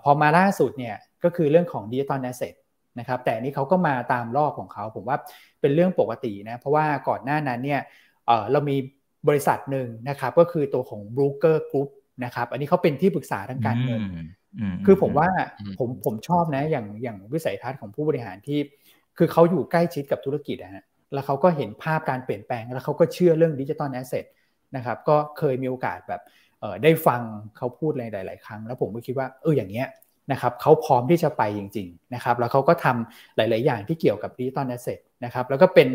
[0.05, 2.55] พอมาล่าสุดเนี่ยก็คือเรื่องของ digital asset
[2.99, 5.17] นะครับแต่นี้เขาก็มาตามรอบของเขาผมว่า
[5.61, 7.81] เป็นเรื่องปกตินะเพราะว่าก่อนหน้านั้นเนี่ย
[8.53, 8.77] เรามี
[9.29, 11.89] บริษัทหนึ่งนะครับก็คือตัวของ Brooker Group
[12.25, 14.03] นะครับอันนี้เขาเป็นที่ปรึกษาทางการเงิน
[14.87, 15.29] คือผมว่า
[15.79, 18.59] ผมผมชอบนะอย่างอย่างวิสัยทัศน์ของผู้บริหารที่
[19.19, 24.25] คือเขาอยู่ใกล้ชิดกับธุรกิจนะฮะแล้วเขาก็เห็นภาพการเปลี่ยนแปลง แล้วเขาก็เชื่อเรื่อง digital asset
[24.77, 26.23] นะครับก็เคยมีโอกาสแบบ
[26.83, 27.21] ได้ฟัง
[27.57, 29.89] เขาพูดหลาย ๆ ครั้ง แล้วผมก็คิดว่าเอออย่างเงี้ย
[30.33, 35.89] นะครับเขาพร้อมที่จะไปจริง ๆ นะครับ แล้วเขาก็ทำหลาย ๆ อย่างที่เกี่ยวกับ digital asset นะครับ แล้วก็เป็น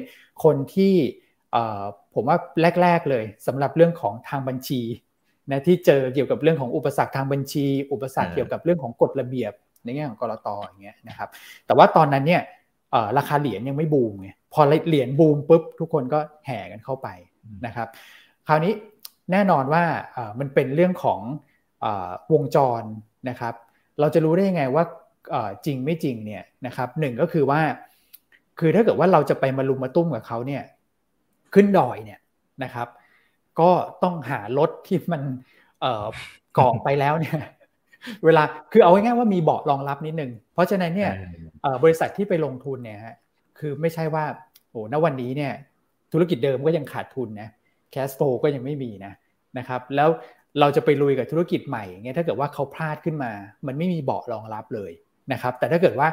[0.44, 0.94] คนที่
[2.16, 2.38] ผมว่า
[2.82, 4.82] แรก ๆ เลยสำหรับเรื่องของทางบัญชี
[5.52, 11.30] นะที่เจอเกี่ยวกับเรื่องของอุปสรรคทางบัญชี อุปสรรคเกี่ยวกับเรื่องของกฎระเบียบในแง่ของกลตอย่างเงี้ยนะครับ
[11.66, 12.42] แต่ว่าตอนนั้นเนี่ย
[13.18, 17.08] ราคาเหรียญยังไม่บูมไงพอเหรียญบูมปุ๊บทุกคนก็แห่กันเข้าไป
[17.66, 17.88] นะครับ
[18.48, 18.74] คราวนี้
[19.32, 19.84] แน่นอนว่า
[20.40, 21.20] มันเป็นเรื่องของ
[22.34, 22.84] วงจร
[23.30, 23.54] นะครับ
[24.00, 24.84] เราจะรู้ได้ยังไงว่า
[25.66, 27.62] จริงไม่จริงเนี่ยนะครับหนึ่งก็คือว่า
[28.60, 30.64] คือถ้าเกิดว่าเราจะไปมาลุมมาตุ้มกับเขาเนี่ย
[31.54, 32.20] ขึ้นดอยเนี่ย
[32.64, 32.88] นะครับ
[33.60, 33.70] ก็
[34.04, 35.22] ต้องหารถที่มัน
[36.58, 37.40] กองไปแล้วเนี่ย
[38.26, 41.12] เวลาคือเอาง่ายๆว่ามีเบาะรองรับนิดนึง เพราะฉะนั้นเนี่ย
[41.84, 43.00] บริษัทที่ไปลงทุนเนี่ย
[43.60, 44.26] คือไม่ใช่ว่า
[44.70, 45.54] โอ้ณวันนี้เนี่ย
[46.12, 47.50] ธุรกิจเดิมก็ยังขาดทุนนะ
[47.96, 49.14] แคสโฟก็ยังไม่มีนะ
[49.58, 50.10] นะครับแล้ว
[50.60, 53.32] เราจะไปลุยกับธุรกิจใหม่เงี้ยถ้าเกิดว่าเขาพลาดขึ้นมา
[53.68, 54.92] มันไม่มีเบาะรองรับเลย
[55.32, 56.08] นะครับแต่ถ้าเกิดว่า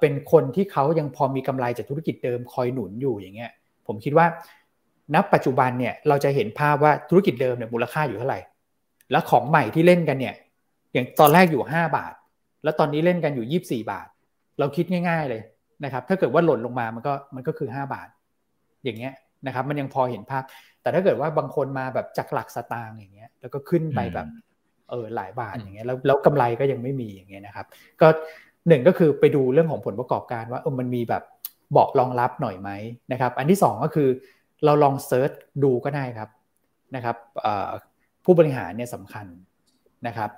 [0.00, 3.50] เป็นคนที่เขายังพอมีกำไรจากธุรกิจเดิมคอยหนุนอยู่อย่างเงี้ย
[3.86, 4.26] ผมคิดว่า
[5.14, 8.40] ณปัจจุบันเนี่ยเราจะเห็นภาพว่าธุรกิจเดิมเนี่ยมูลค่าอยู่เท่าไหร่
[9.10, 10.34] แล้วของใหม่ที่เล่นกันเนี่ย
[10.92, 12.14] อย่างตอนแรกอยู่ 5 บาท
[12.64, 14.06] แล้วตอนนี้เล่นกันอยู่ 24 บาท
[14.58, 15.42] เราคิดง่าย ๆเลย
[15.84, 18.08] นะครับถ้าเกิดว่าหล่นลงมามันก็มันก็คือ 5 บาท
[18.84, 19.12] อย่างเงี้ย
[19.46, 20.42] นะครับมันยังพอเห็นภาพ
[20.82, 24.26] แต่ถ้าเกิดว่าบางคนมาแบบจากหลักสตางค์อย่างเงี้ยแล้วก็ขึ้นไปแบบ
[24.90, 27.66] เออหลายบาทอย่างเงี้ยแล้วแล้วกำไรก็ยังไม่มีอย่างเงี้ยนะครับ
[28.00, 28.08] ก็
[28.68, 31.22] หนึ่งก็คือไปดูเรื่องของผลประกอบการว่าเออมันมีแบบ
[31.76, 32.70] บอกรองรับหน่อยไหม
[33.12, 34.08] นะครับ อันที่ 2 ก็คือ
[34.64, 35.30] เราลองเซิร์ช
[35.64, 36.28] ดูก็ได้ครับ
[36.94, 37.16] นะครับ
[38.24, 39.26] ผู้บริหารเนี่ยสำคัญ
[40.06, 40.30] นะครับ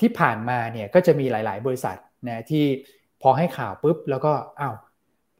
[0.00, 1.96] ที่ผ่านมาเนี่ยก็จะมีหลาย ๆ บริษัท
[2.28, 2.64] นะที่
[3.22, 4.74] พอให้ข่าวปุ๊บแล้วก็อ้าว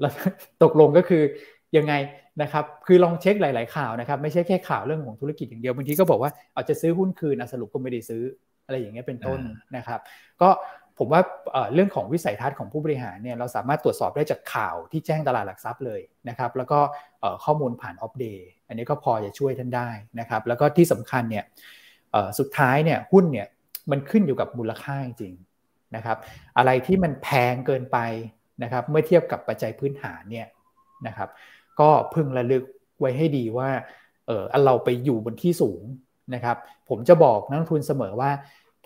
[0.00, 0.12] แล้ว
[0.62, 1.22] ตกลงก็คือ
[1.76, 1.94] ยังไง
[2.42, 8.22] นะครับคือลองเช็คหลาย ๆ ข่าวนะครับไม่ใช่แค่ข่าวเรื่องของธุรกิจอย่างเดียวบางทีก็บอกว่าอาจจะซื้อหุ้นคืนสรุปก็ไม่ได้ซื้อ
[8.66, 9.38] อะไรอย่างเงี้ยเป็นต้น
[9.76, 10.00] นะครับ
[10.40, 10.48] ก็
[10.98, 11.20] ผมว่า
[11.74, 16.78] เรื่องของวิสัยทัศน์ของผู้บริหารเนี่ยเราสามารถตรวจสอบได้จากข่าวที่แจ้งตลาดหลักทรัพย์เลยนะครับ แล้วก็
[17.44, 19.88] ข้อมูลผ่านออฟเดย์อันนี้ก็พอจะช่วยท่านได้
[20.20, 21.44] นะครับ แล้วก็ที่สำคัญเนี่ย
[22.38, 23.46] สุดท้ายเนี่ยหุ้นเนี่ย
[23.90, 25.34] มันขึ้นอยู่กับมูลค่าจริง
[25.96, 26.18] นะครับ
[26.58, 27.98] อะไรที่มันแพงเกินไป
[28.62, 30.46] นะครับ เมื่อเทียบกับปัจจัยพื้นฐานเนี่ย
[31.06, 31.28] นะครับ
[31.80, 32.64] ก็พึงระลึก
[33.00, 33.70] ไว้ให้ดีว่า
[34.26, 35.82] เออเราไปอยู่บนที่สูง
[36.34, 36.56] นะครับ
[36.88, 38.30] ผมจะบอกนักลงทุนเสมอว่า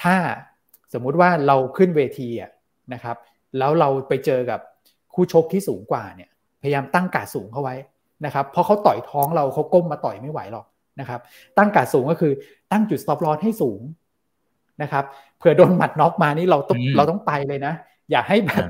[0.03, 0.17] ถ้า
[0.93, 2.51] สมมุติว่าเราขึ้นเวทีอะ
[2.93, 3.17] นะครับ
[3.59, 4.61] แล้วเราไปเจอกับ
[5.15, 6.31] คู่ชกที่สูงกว่าเนี่ย
[6.63, 7.77] พยายามตั้งกาดสูงเข้าไว้
[8.25, 10.67] นะครับเพราะเขาต่อยท้องเราเขาก้มมาต่อยไม่ไหวหรอก
[11.01, 11.21] นะครับ
[11.59, 12.33] ตั้งกาดสูงก็คือ
[12.73, 13.81] ตั้งจุด stop loss ให้สูง
[14.83, 15.05] นะครับ
[15.39, 17.75] เผื่อโดนหมัดน็อกมานี่เราต้องเราต้องไปเลยนะ
[18.11, 18.65] อย่าให้แบบ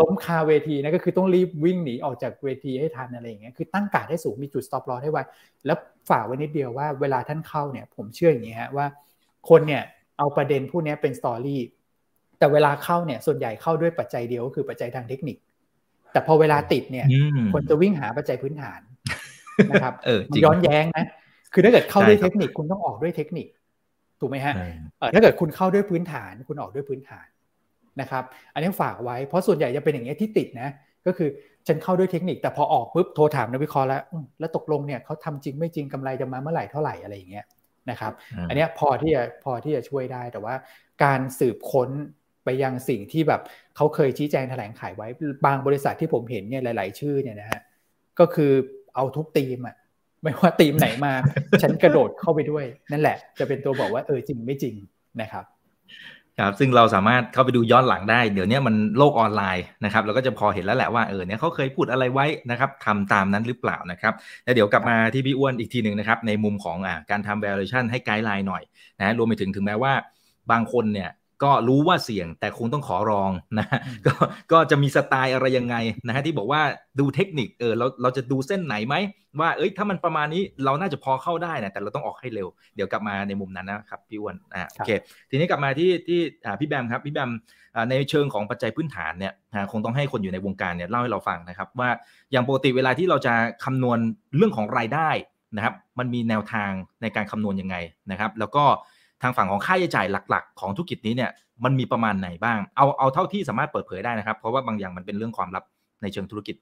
[0.00, 5.22] ล้มคาเวทีนะก็คือต้องรีบวิ่งหนีออกจากเวทีให้ทันอะไรอย่างเงี้ยคือตั้งกาดให้สูงมีจุด stop loss ให้ไว้
[5.66, 5.78] แล้ว
[6.10, 8.86] ฝากไว้นิดเดียวว่าเวลาท่านเข้าเนี่ย ผมเชื่ออย่างนี้ฮะว่า
[9.48, 9.82] คนเนี่ย
[10.18, 11.60] เอาประเด็นพวกนี้เป็นสตอรี่
[12.38, 15.36] แต่เวลาเข้าเนี่ยส่วนใหญ่เข้าด้วยปัจจัยเดียวก็คือปัจจัยทางเทคนิค
[16.12, 17.06] แต่พอเวลาติดเนี่ย
[17.52, 18.80] คนจะวิ่งหาปัจจัยพื้นฐาน
[19.70, 19.94] นะครับ
[20.30, 21.04] มันย้อนแย้งนะ
[21.52, 23.46] คือถ้าเกิดเข้าด้วยเทคนิคคุณต้องออกด้วยเทคนิค
[24.20, 24.54] ถูกไหมฮะ
[25.14, 27.26] ถ้าเกิดคุณเข้าด้วยพื้นฐาน คุณออกด้วยพื้นฐาน
[28.00, 30.68] นะครับ อันนี้ฝากไว้เพราะส่วนใหญ่จะเป็นอย่างนี้ที่ติดนะ
[31.06, 31.28] ก็คือ
[31.66, 34.02] ฉันเข้าด้วยเทคนิคแต่พอออกปุ๊บโทรถามนักวิเคราะห์แล้ว
[34.40, 37.46] แล้วตกลงเนี่ยเขาทำจริงไม่จริงกำไรจะมาเมื่อไหร่เท่าไหร่อะไรอย่างเงี้ย
[37.90, 38.12] นะครับ
[38.48, 40.54] อันนี้พอที่จะพอที่จะช่วยได้แต่ว่า
[41.04, 41.90] การสืบค้น
[42.44, 43.40] ไปยังสิ่งที่แบบ
[43.76, 45.08] เขาเคยชี้แจงแถลงขายไว้
[45.46, 47.60] บางบริษัทที่ผมเห็นเนี่ยหลาย ๆ ชื่อเนี่ยนะฮะ
[48.18, 48.52] ก็คือ
[48.94, 49.76] เอาทุกทีมอะ
[50.22, 51.12] ไม่ว่าทีมไหนมา
[51.62, 54.74] ฉันกระโดดเข้าไปด้วย นั่นแหละ จะเป็นตัวบอกว่าเออจริงไม่จริง
[55.20, 55.44] นะครับ
[56.40, 68.62] ครับซึ่งเราสามารถเข้าไปดูย้อนหลังได้ เดี๋ยวนี้มันโลกออนไลน์นะครับเราก็จะพอเห็นแล้วแหละว่าเออเนี่ยเขาเคยพูดอะไรไว้นะครับทำตามนั้นหรือเปล่านะครับแล้วเดี๋ยวกลับมาที่พี่อ้วนอีกทีหนึ่งนะครับในมุมของอ่าการทำ valuation ให้ไกด์ไลน์หน่อย
[69.00, 69.92] นะรวมไปถึงถึงแม้ว่า
[70.50, 71.10] บางคนเนี่ย
[71.42, 73.66] ก็รู้ว่าเสี่ยงแต่คงต้องขอรองนะ
[74.06, 74.14] ก็
[74.52, 76.62] ก็จะมีสไตล์อะไรยังไงนะฮะที่บอกว่า
[76.98, 78.94] ดูเทคนิคเออเราเราจะดูเส้นไหนไหม
[79.40, 84.90] ว่าเอ้ยถ้ามันประมาณนี้เราน่าจะพอเข้าได้นะแต่เราต้องออกให้เร็ว เดี๋ยวกลับมาในมุมนั้นนะครับพี่อ้วนอ่าโอเค
[85.30, 87.30] ทีนี้กลับมาที่ที่อ่าพี่แบมครับพี่แบม
[87.90, 89.32] ในเชิงของปัจจัยพื้นฐานเนี่ย
[89.72, 91.90] คงต้องให้คนอยู่ในวงการเนี่ยเล่าให้เราฟังนะครับ ว่า
[92.32, 93.98] อย่างปกติเวลาที่เราจะคำนวณ
[94.36, 95.10] เรื่องของรายได้
[95.56, 96.70] นะครับมันมีแนวทาง
[97.02, 97.76] ในการคำนวณยังไง
[98.10, 98.64] นะครับ แล้วก็
[99.22, 101.30] ทางฝั่งของค่าใช้จ่ายหลัก ๆ ของธุรกิจนี้เนี่ย
[101.64, 105.64] มันมีประมาณไหนบ้าง เอาเอาเท่าที่สามารถเปิดเผยได้นะครับ เพราะว่าบางอย่างมันเป็นเรื่องความลับ
[106.02, 106.56] ในเชิงธุรกิจ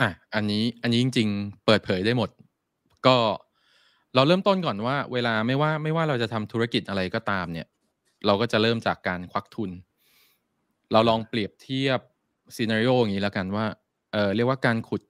[0.00, 2.30] อะอันนี้อันนี้จริง ๆ เปิดเผยได้หมด
[3.06, 3.16] ก็
[4.14, 7.66] เราเริ่มต้นก่อนว่า เวลาไม่ว่าไม่ว่าเราจะทำธุรกิจอะไรก็ตามเนี่ย
[8.26, 9.70] เราก็จะเริ่มจากการควักทุน
[10.92, 12.00] เราลองเปรียบเทียบ
[12.56, 13.66] ซีนารีโออย่างนี้แล้วกันว่า
[14.12, 15.02] เออเรียกว่าการขุด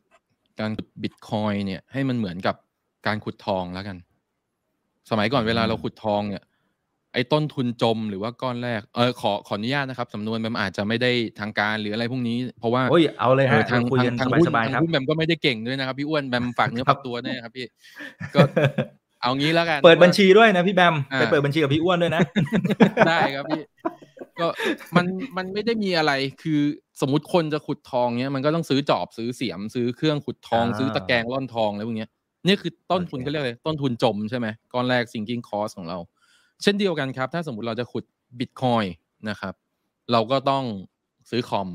[0.60, 2.56] การขุดบิตคอยเนี่ยให้มันเหมือนกับ
[3.06, 3.96] การขุดทองแล้วกัน
[5.10, 6.42] สมัยก่อนเวลาเราขุดทองเนี่ย
[7.14, 17.66] ไอ้ต้นทุนจมหรือว่าก้อนแรกเออขอขออนุญาตนะครับสำนวนมันอาจจะไม่ได้ทางการหรืออะไรพวกนี้ เพราะว่าโอ้ยเอาเลยฮะทางคุยทางหุ้นทางหุ้นแบมก็ไม่ได้เก่งด้วยนะครับพี่อ้วนแบมฝากเนื้อฝากตัวเนี่ยครับพี่
[18.34, 18.40] ก็
[19.22, 22.22] เอางี้แล้วกัน เปิดบัญชีด้วยนะพี่แบมไปเปิดบัญชีกับพี่อ้วนด้วยนะ
[23.08, 23.62] ได้ครับพี่
[24.40, 24.46] ก็
[24.96, 26.60] มันมันไม่ได้มีอะไรคือ
[27.00, 32.10] สมมติคนจะขุดทองเนี้ยมันก็ต้องซื้อจอบซื้อเสียมซื้อเครื่องขุดทอง ซื้อตะแกรงร่อนทองอะไรพวกเนี้ย
[32.46, 35.98] นี่คือต้นทุนก็เรียกอะไรต้นทุนจมใช่ไหมก้อนแรก sinking cost ของเรา
[36.62, 38.04] เช่นเดียวกันครับ ถ้าสมมุติเราจะขุด
[38.38, 38.84] บิตคอย
[39.28, 39.54] นะครับ
[40.12, 40.64] เราก็ต้อง
[41.30, 41.68] ซื้อคอม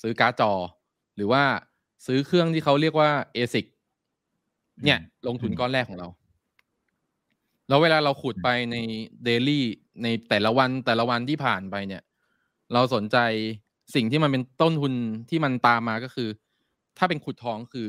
[0.00, 0.52] ซื้อการ์ดจอ
[1.16, 1.42] หรือว่า
[2.06, 3.66] ซื้อเครื่องที่เขาเรียกว่า ASIC
[4.84, 6.08] เนี่ย ลงทุนก้อนแรกของเรา
[7.68, 8.76] แล้วเวลาเราขุดไปใน
[9.24, 9.64] เดลี่
[10.02, 12.02] ในแต่ละวันแต่ละวันที่ผ่านไปเนี่ย
[12.72, 13.16] เราสนใจ
[13.94, 14.92] สิ่งที่มันเป็นต้นทุน
[15.30, 16.28] ที่มันตามมาก็คือ
[16.98, 17.88] ถ้าเป็นขุดทองคือ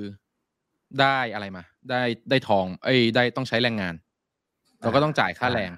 [1.02, 3.96] ได้อะไรมา ได้ได้ทอง เอ้ยได้ต้องใช้แรงงาน
[4.82, 5.72] เราก็ต้องจ่ายค่าแรง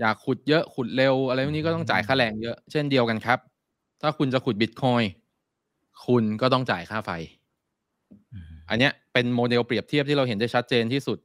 [0.00, 3.38] อยากขุดเยอะขุดเร็ว อะไรพวกนี้ก็ต้องจ่ายค่าแรงเยอะ เช่นเดียวกันครับ
[4.02, 5.02] ถ้าคุณจะขุดบิตคอย
[6.06, 7.10] คุณก็ต้องจ่ายค่าไฟ
[8.70, 11.18] อันเนี้ยเป็นโมเดลเปรียบเทียบที่เราเห็นได้ชัดเจนที่สุด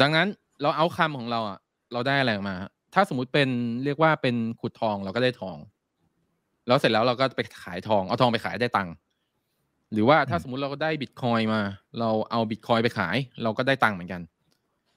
[0.00, 0.28] ดังนั้น
[0.62, 1.58] เราเอาคำของเราอะ
[1.92, 2.56] เราได้อะไรมา
[2.94, 3.48] ถ้าสมมุติเป็น
[3.84, 5.56] เรียกว่าเป็นขุดทองเราก็ได้ทอง
[6.66, 8.94] แล้วเสร็จแล้วเราก็ไปขายทอง เอาทองไปขายได้ตังค์
[9.92, 11.60] หรือว่าถ้าสมมุติเราก็ได้บิตคอยมา
[12.00, 14.20] เราเอาบิตคอยไปขาย เราก็ได้ตังค์เหมือนกัน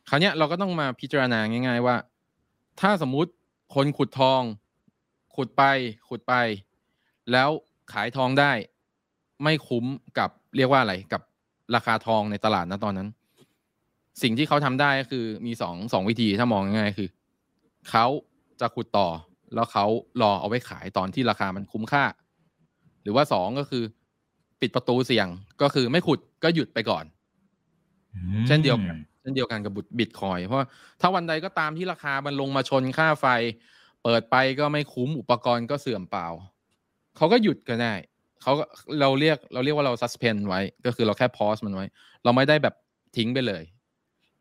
[0.09, 1.95] คราวนี้เราก็ต้องมาพิจารณาง่าย ๆ ว่า
[2.81, 3.31] ถ้าสมมุติ
[3.75, 4.41] คนขุดทอง
[5.35, 5.63] ขุดไป
[6.09, 6.33] ขุดไป
[7.31, 7.49] แล้ว
[7.93, 8.51] ขายทองได้
[9.43, 9.85] ไม่คุ้ม
[10.19, 11.21] กับเรียกว่าอะไรกับ
[11.75, 13.09] ราคาทองในตลาดนะตอนนั้น
[14.21, 17.09] สิ่งที่เขาทำได้ก็คือมีสองสองวิธีถ้ามองง่ายๆคือ
[17.89, 18.05] เขา
[18.61, 19.07] จะขุดต่อ
[19.53, 19.85] แล้วเขา
[20.21, 22.03] รอเอาไว้ขายตอนที่ราคามันคุ้มค่า
[23.01, 23.83] หรือว่าสองก็คือ
[24.61, 25.27] ปิดประตูเสี่ยง
[25.61, 27.05] ก็คือไม่ขุดก็หยุดไปก่อน
[28.47, 30.67] เช่นเดียวกันเช่นเดียวกันกับบิตคอยเพราะ
[31.01, 33.25] ถ้าวันใดก็ตามที่ราคามันลงมาชนค่าไฟ
[34.03, 36.27] เปิดไปก็ไม่คุ้มอุปกรณ์ก็เสื่อมเปล่า
[37.17, 37.93] เขาก็หยุดก็ได้
[38.41, 38.53] เขา
[38.99, 41.85] เราเรียกเราเรียกว่าเรา suspend ไว้ ก็คือเราแค่ pause มันไว้
[42.23, 42.75] เราไม่ได้แบบ
[43.17, 43.63] ทิ้งไปเลย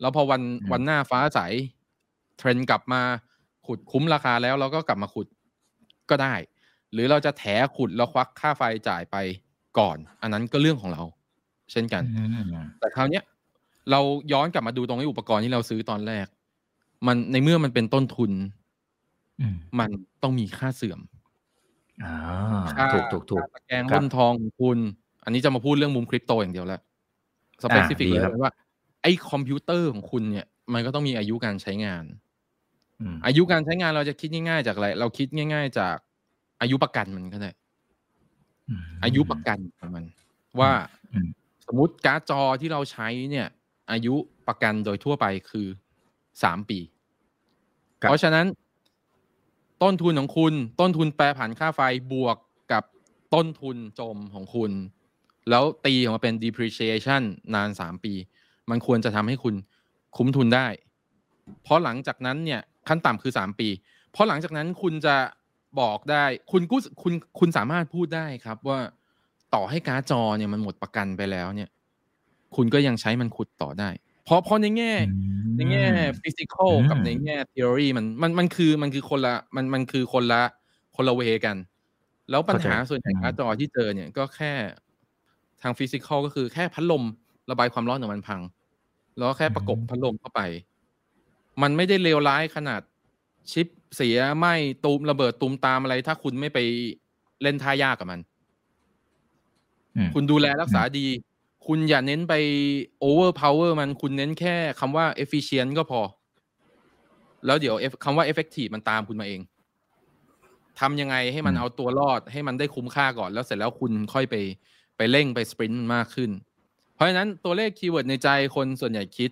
[0.01, 1.41] แล้วพอวันวันหน้าฟ้าใส
[2.39, 3.03] เทรนกลับมา
[3.67, 5.27] ขุดคุ้มราคาแล้วเราก็กลับมาขุด
[6.11, 6.35] ก็ได้
[6.93, 7.45] หรือเราจะแถ
[7.77, 9.17] ขุดแล้วควักค่าไฟจ่ายไป
[9.79, 11.03] ก่อน อันนั้นก็เรื่องของเรา
[11.73, 12.03] เช่นกัน
[12.81, 13.25] แต่คราวนี้เนี่ย
[13.91, 14.01] เรา
[14.33, 16.27] ย้อนกลับมาดูตรงไอ้อุปกรณ์ที่เราซื้อตอนแรก
[17.07, 18.33] มันในเมื่อมันเป็นต้นทุน
[19.81, 19.91] มัน
[20.23, 21.01] ต้องมีค่าเสื่อม
[22.93, 24.79] ถูกถูกถูกตะแกรงรุ่นทองของคุณ
[25.25, 26.81] อันนี้จะมาพูดเรื่องมุมคริปโตอย่างเดียวแล้ว
[27.63, 28.53] specific เลยว่า
[29.03, 32.05] ไอ้คอมพิวเตอร์ของคุณเนี่ย มันก็ต้องมีอายุการใช้งาน
[33.27, 35.97] อายุการใช้งานเราจะคิดง่ายๆจากอะไร เราคิดง่าย ๆ จาก
[36.61, 37.51] อายุประกันมันก็ได้
[39.05, 40.05] อายุประกันของมัน
[40.61, 40.73] ว่า
[41.67, 43.49] สมมติการ์ดจอที่เราใช้เนี่ย
[43.91, 44.15] อายุ
[44.49, 45.67] ประกันโดยทั่วไปคือ
[46.43, 46.79] สามปี
[47.99, 48.47] เพราะฉะนั้น
[49.83, 51.81] ต้นทุนของคุณ ต้นทุนแปรผันค่าไฟ
[52.13, 52.37] บวก
[52.73, 52.85] กับ
[53.35, 54.73] ต้นทุนจมของคุณ
[55.51, 57.23] แล้วตีออกมาเป็น depreciation
[57.55, 58.13] นานสามปี
[58.71, 59.55] มันควรจะทำให้คุณ
[60.17, 60.67] คุ้มทุนได้
[61.63, 63.69] เพราะหลังจากนั้นเนี่ยขั้นต่ำคือสามปี
[64.13, 65.17] เพราะหลังจากนั้นคุณจะ
[65.81, 68.81] บอกได้ คุณกู้คุณคุณสามารถพูดได้ครับว่า
[69.55, 71.69] ต่อให้การ์ดจอเนี่ยมันหมดประกันไปแล้วเนี่ย
[72.57, 73.89] คุณก็ยังใช้มันขุดต่อได้
[74.25, 74.93] เพราะเพราะในแง่
[75.57, 75.85] ในแง่
[76.23, 80.43] physical กับในแง่ทฤษฎีมันมันมันคือมันคือคนละมันมันคือคนละ
[80.97, 81.57] คนละ way กัน
[82.31, 84.53] แล้วปัญหาส่วนใหญ่การ์ดจอที่เจอเนี่ยก็แค่
[85.63, 87.05] ทาง physical ก็คือแค่พัดลม
[87.51, 88.41] ระบายความร้อนของมันพัง
[89.17, 90.41] แล้วแค่ประกบพัดลมเข้าไป
[91.63, 92.81] มันไม่ได้เลวร้ายขนาด
[93.53, 94.47] ชิปเสียไหม
[94.85, 96.59] ตูมระเบิดตูมตามอะไร ถ้าคุณไม่ไป
[97.43, 98.21] เล่นท่ายากกับมัน
[100.15, 101.07] คุณดูแลรักษาดี
[101.71, 102.35] คุณอย่าเน้นไป
[103.03, 106.01] over power มันคุณเน้นแค่คำว่า efficient ก็พอ
[107.47, 109.41] แล้วเดี๋ยวคำว่า effective มันตามคุณมาเอง
[110.81, 114.35] ทำยังไงให้มันเอาตัวรอดให้มันได้คุ้มค่าก่อน แล้วเสร็จแล้วคุณค่อยไป
[114.97, 116.31] ไปเร่งไป sprint มากขึ้น
[116.95, 119.31] เพราะฉะนั้นตัวเลข keyword ในใจคนส่วนใหญ่คิด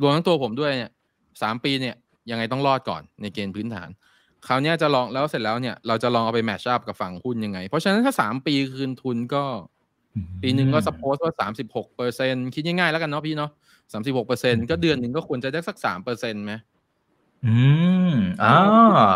[0.00, 0.90] รวมทั้งตัวผมด้วยเนี่ย
[1.42, 1.96] สามปีเนี่ย
[2.30, 3.88] ยังไงต้องรอดก่อนในเกณฑ์พื้นฐาน
[4.46, 9.44] คราวนี้จะลองแล้วเสร็จแล้วเนี่ยเราจะลองเอาไป match up กับฝั่งหุ้นยังไง เพราะฉะนั้นถ้าสามปีคืนทุนก็
[10.42, 13.50] ปีหนึ่งก็ suppose ว่าสามสิบหกเปอร์เซ็นต์คิดง่ายๆแล้วกันเนาะพี่เนาะ
[13.92, 16.52] สามสิบหกเปอร์เซ็นต์ก็เดือนหนึ่งก็ควรจะได้สักสามเปอร์เซ็นต์ไหม
[17.46, 17.56] อื
[18.10, 18.56] มอ่า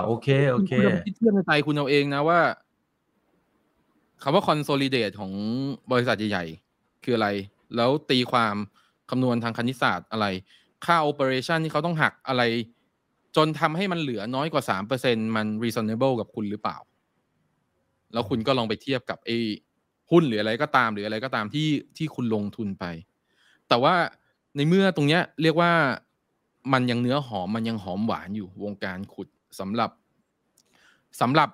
[0.05, 0.73] โอเค โอเค
[1.07, 2.41] คิดเทียบในใจคุณเอาเองนะว่า
[4.23, 5.33] คำว่า consolidate ของ
[5.93, 7.29] บริษัทใหญ่ๆ คืออะไร
[7.77, 8.57] แล้วตีความ
[9.11, 10.27] คำนวณทางคณิตศาสตร์อะไร
[10.87, 12.43] ค่า operation ที่เขาต้องหักอะไร
[13.37, 16.77] จนทำให้มันเหลือน้อยกว่าสามเปอร์เซ็นมัน reasonable กับคุณหรือเปล่า
[18.13, 19.31] แล้วคุณก็ลองไปเทียบกับไอ
[20.11, 22.85] หุ้นหรืออะไรก็ตามหรืออะไรก็ตามที่ที่คุณลงทุนไป
[23.69, 23.95] แต่ว่า
[24.57, 25.73] ในเมื่อตรงเนี้ยเรียกว่า
[26.73, 29.29] มันยังเนื้อหอมมันยังหอมหวานอยู่วงการขุด
[29.61, 29.91] สำหรับ
[31.21, 31.49] สำหรับ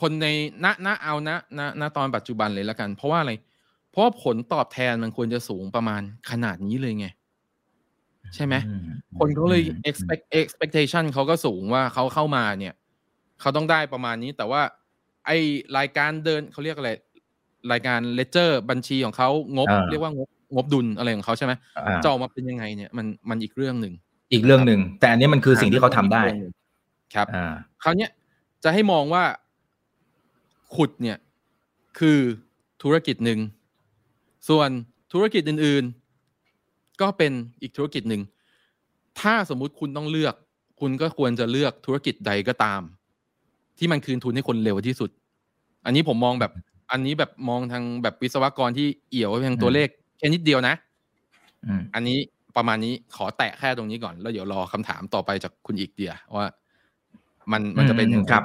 [0.00, 0.26] คนใน
[0.64, 3.32] ณณเอาณณณตอนปัจจุบันเลยแล้วกัน เพราะว่าอะไร
[3.90, 7.06] เพราะผลตอบแทนมันควรจะสูงประมาณขนาดนี้เลยไง
[8.34, 8.54] ใช่ไหม
[9.18, 12.74] คนเขาเลย expect expectation เขาก็สูงว่าเขาเข้ามาเนี่ย
[13.40, 14.62] เขาต้องได้ประมาณนี้ แต่ว่า
[15.26, 15.30] ไอ
[15.78, 16.90] รายการเดินเขาเรียกอะไร
[17.72, 21.52] รายการเลเจอร์บัญชีของเขางบ เรียกว่างบงบดุลอะไรของเขาใช่ไหม
[22.02, 23.94] จะออกมาเป็นยังไงเนี่ยมันมันอีกเรื่องหนึ่ง
[24.32, 26.22] อีกเรื่องหนึ่งแต่อันนี้มันคือสิ่งที่เขาทำได้
[27.14, 27.26] ครับ
[27.82, 28.08] คราวนี้
[28.64, 29.24] จะให้มองว่า
[30.74, 31.16] ขุดเนี่ย
[31.98, 32.18] คือ
[32.82, 33.38] ธุรกิจหนึ่ง
[34.48, 34.68] ส่วน
[35.12, 35.84] ธุรกิจอื่น
[36.42, 38.22] ๆ ก็เป็นอีกธุรกิจหนึ่ง
[39.20, 40.34] ถ้าสมมุติคุณต้องเลือก
[40.80, 42.80] คุณก็ควรจะเลือกธุรกิจใดก็ตาม
[43.78, 45.10] ที่มันคืนทุนให้คนเร็วที่สุด
[45.84, 46.52] อันนี้ผมมองแบบ
[46.90, 50.74] อันนี้แบบมองทางแบบวิศวกรที่เอี่ยวเพียงตัวเลขแค่นิดเดียวนะ
[51.94, 52.18] อันนี้
[52.56, 56.46] ประมาณนี้ขอแตะแค่ตรงนี้ก่อน แล้วเดี๋ยวรอคำถามต่อไปจากคุณอีกเดียว่า
[57.52, 58.44] มันมันจะเป็นยังไงครับ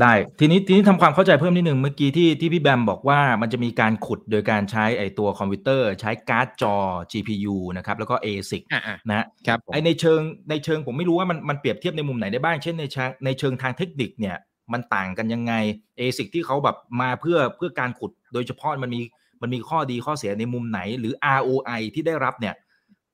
[0.00, 6.74] ได้ทีนี้ทีนี้ทำความเข้าใจเพิ่มนิดนึงเมื่อกี้ที่ที่พี่แบมบอกว่ามันจะมีการขุดโดยการใช้ไอตัวคอมพิวเตอร์ใช้การ์ดจอ
[7.12, 8.62] GPU นะครับแล้วก็ ASIC
[9.10, 10.20] นะครับไอในเชิง
[10.50, 14.36] ในเชิงผมไม่รู้ว่ามันมันเปรียบเทียบในมุมไหนได้บ้าง เช่นในเชิงในเชิงทางเทคนิคเนี่ย
[14.72, 15.52] มันต่างกันยังไง
[15.98, 19.00] ASIC ที่เขาแบบมาเพื่อเพื่อการขุดโดยเฉพาะมันมี
[19.42, 22.54] มันมีข้อดีข้อเสียในมุมไหน หรือ ROI ที่ได้รับเนี่ย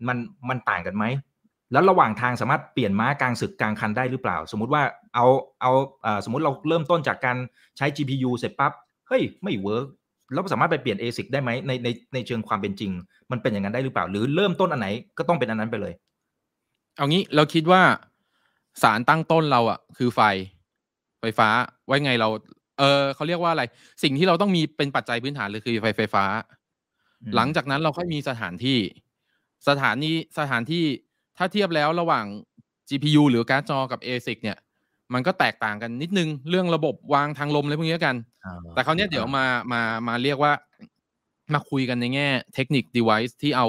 [0.09, 0.17] มัน
[0.49, 1.05] มันต่างกันไหม
[1.73, 4.83] แล้วระหว่างทางสามารถเปลี่ยนม้ากลางศึกกลางคันได้หรือเปล่า สมมุติว่า
[5.15, 5.27] เอา
[5.61, 5.73] เอา
[6.25, 7.37] สมมติเราเริ่มต้นจากการ
[7.77, 8.73] ใช้ GPU เสร็จปั๊บ
[9.09, 9.87] เฮ้ยไม่เวิร์ก
[10.33, 12.93] แล้วสามารถไปเปลี่ยน ASIC ได้ไหมในในในเชิงความเป็นจริง
[13.31, 15.93] มันเป็นอย่างนั้นได้หรือเปล่า หรือเริ่มต้นอันไหนก็ต้องเป็นอันนั้นไปเลย
[16.97, 17.83] เอางี้เราคิดว่า
[18.83, 20.21] สารตั้งต้นเราอะคือไฟ
[21.21, 21.49] ไฟฟ้า
[21.87, 22.29] ไว้ไงเรา
[22.79, 23.63] เออเขาเรียกว่าอะไร
[24.03, 26.25] สิ่งที่เราต้องมีเป็นปัจจัยพื้นฐานเลยคือไฟไฟฟ้า
[27.37, 28.79] หลังจากนั้นเราค่อยมีสถานที่
[29.69, 30.85] สถานีสถานที่
[31.39, 32.27] ถ้าเทียบแล้วระหว่าง
[32.89, 34.59] GPU หรือการ์ดจอกับ ASIC เนี่ย
[35.15, 38.17] มันก็แตกต่างกันนิดนึงเรื่องระบบวางทางลมอะไรพวกนี้กัน
[38.75, 40.53] แต่คราวนี้เดี๋ยวมามามาเรียกว่า
[41.55, 43.69] มาคุยกันในแง่เทคนิค device ที่เอา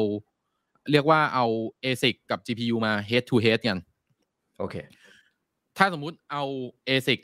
[0.92, 1.46] เรียกว่าเอา
[1.84, 3.78] ASIC กับ GPU มา head to head กัน
[4.60, 4.76] โอเค
[5.78, 6.44] ถ้าสมมุติเอา
[6.88, 7.20] ASIC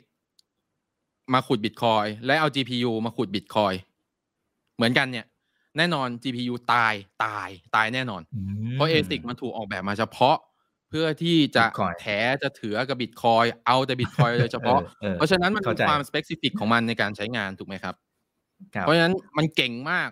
[1.34, 3.76] มาขุด Bitcoin และเอา GPU มาขุด Bitcoin
[4.76, 5.26] เหมือนกันเนี่ย
[5.76, 8.22] แน่นอน GPU ตายตายตายแน่นอน
[8.72, 10.36] เพราะ ASIC มันถูกออกแบบมาเฉพาะ
[10.90, 11.64] เพื่อที่จะ
[12.00, 12.06] แถ
[12.42, 14.80] จะถือกับบิตคอยเอาแต่บิตคอยโดยเฉพาะ
[15.14, 17.94] เพราะฉะนั้นมันมีความสเปซิฟิกของมันในการใช้งานถูกไหมครับ
[18.80, 20.10] เพราะฉะนั้นมันเก่งมาก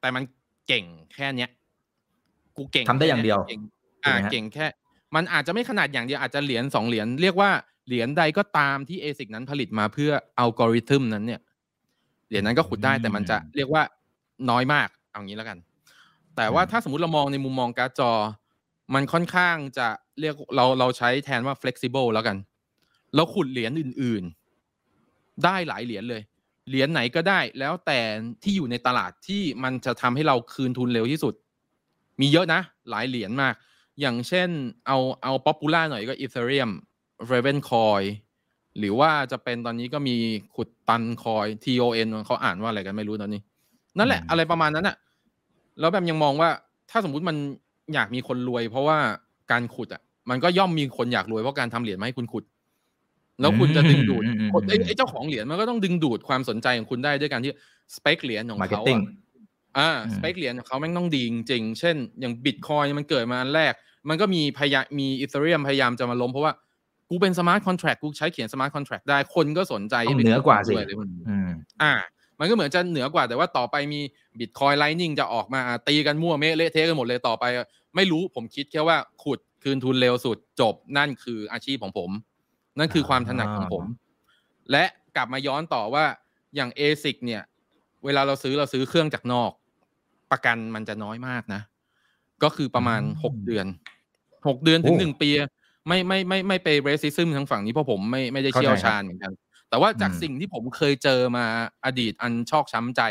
[0.00, 0.24] แต่มัน
[0.68, 1.50] เก่งแค่เนี้ย
[2.56, 3.38] กูเก่งทำได้อย่างเดียว
[4.04, 4.66] อ่าเก่งแค่
[5.14, 7.50] มันอาจจะไม่ขนาดอย่างเดียวอาจจะเหรียญสองเหรียญเรียกว่า
[7.88, 11.40] เหรียญใดก็ตามที่ ASIC นั้นผลิตมาเพื่ออัลกอริทึมนั้นเนี่ย
[12.28, 13.82] เหรียญนั้นก็ขุดได้แต่มันจะเรียกว่า
[14.50, 15.58] น้อยมาก เอางี้แล้วกัน
[16.36, 18.12] แต่ว่าถ้าสมมติเรามองในมุมมองการ์ดจอ
[18.94, 19.86] มันค่อนข้างจะ
[20.20, 22.36] เรียกเราเราใช้แทนว่า flexible แล้วกัน
[23.14, 24.22] เราขุดเหรียญอื่น
[24.84, 26.22] ๆ ได้หลายเหรียญเลย
[26.68, 28.00] เหรียญไหนก็ได้ แล้วแต่
[28.42, 31.34] ที่อยู่ในตลาดที่มันจะทำให้เราคืนทุนเร็วที่สุด
[32.20, 33.54] มีเยอะนะ หลายเหรียญมาก
[34.00, 34.48] อย่างเช่น
[34.86, 36.14] เอาเอา popular หน่อยก็
[37.20, 38.04] Ethereum Ravencoin
[38.78, 40.16] หรือว่าจะเป็นตอนนี้ก็มี
[40.54, 43.40] ขุด Toncoin TON เขาอ่านว่าอะไรกันไม่รู้ตอนนี้
[43.98, 44.96] นั่นแหละ อะไรประมาณนั้นอะ
[45.80, 46.50] แล้วแบบยังมองว่า
[46.90, 47.36] ถ้าสมมุติมัน
[47.94, 48.98] อยากมีคนรวย เพราะว่า
[49.52, 52.44] การขุดอะมันก็ย่อมมีคนอยากรวยเพราะการทำเหรียญมาให้คุณขุด
[53.40, 54.22] แล้วคุณจะดึงดูด
[54.86, 57.52] ไอ้เจ้าของเหรียญมันก็ต้องดึงดูดความสนใจของคุณได้ด้วยการที่
[57.94, 58.82] สเปคเหรียญของเขา
[59.78, 63.72] อ่าสเปคเหรียญของเขาแม่งต้องดีจริงๆเช่น อย่างบิตคอยมันเกิดมาแรก
[64.08, 66.52] มันก็มีพยายามมี Ethereum พยายามจะมาล้มเพราะว่า
[67.10, 70.74] กูเป็น smart contract กูใช้เขียน smart contract ได้คนก็สนใจเหนือกว่าสิ
[71.82, 71.92] อ่า
[72.38, 74.00] มันก็เหมือนจะเหนือกว่าแต่ว่าต่อไปมี
[74.38, 77.44] Bitcoin Lightning จะออกมาตีกันมั่วเมะเละเทะกันหมดเลยต่อไป
[77.96, 82.10] ไม่รู้ผมคิดแค่ว่าขุดคืนทุนเร็วสุดจบนั่นคืออาชีพของผม
[82.78, 83.84] นั่นคือความถนัดของผม
[84.70, 84.84] และ
[85.16, 86.04] กลับมาย้อนต่อว่า
[86.56, 87.42] อย่าง ASIC เนี่ย
[88.04, 89.50] เวลาเราซื้อเราซื้อเครื่องจากนอก
[90.30, 91.62] ประกันมันจะน้อยมากนะ
[92.42, 93.66] ก็คือประมาณหกเดือน
[94.48, 95.30] หกเดือนถึงหนึ่งปี
[95.88, 99.32] ไม่ไม่ไม่ไม่ไป racism ทางฝั่งนี้เพราะผมไม่ไม่ได้เชี่ยวชาญเหมือนกัน
[99.70, 101.46] แต่ว่าจากสิ่งที่ผมเคยเจอมา
[101.84, 103.02] อดีตอันชอกช้ำใจ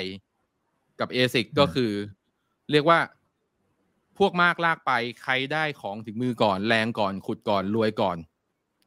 [1.00, 1.92] กับ ASIC ก็คือ
[2.72, 3.00] เรียกว่า
[4.18, 4.92] พวกมากลากไป
[5.24, 8.18] ใครได้ของถึงมือก่อนแรงก่อนขุดก่อนรวยก่อน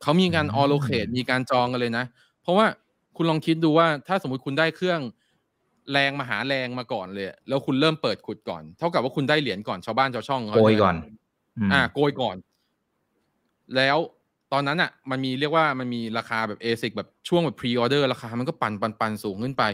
[0.03, 2.05] เขามีการ allocate มีการจองกันเลยนะ
[2.42, 2.66] เพราะว่า
[3.16, 5.00] คุณลองคิดดูว่าถ้าสมมติคุณได้เครื่อง
[5.92, 10.96] แรงมาหาแรงมาก่อนเลย แล้วคุณเริ่มเปิดขุดก่อน เท่ากับว่าคุณได้เหรียญก่อนชาวบ้านชาวช่องโกยก่อน
[11.72, 12.37] อ่า โกยก่อน
[13.76, 13.98] แล้ว
[14.52, 19.64] ตอนนั้นอะมันมีเรียกว่ามันมีราคาแบบ ASIC แบบช่วงแบบ pre-order ราคามันก็ปั่นปั่นปั่นสูงขึ้นไป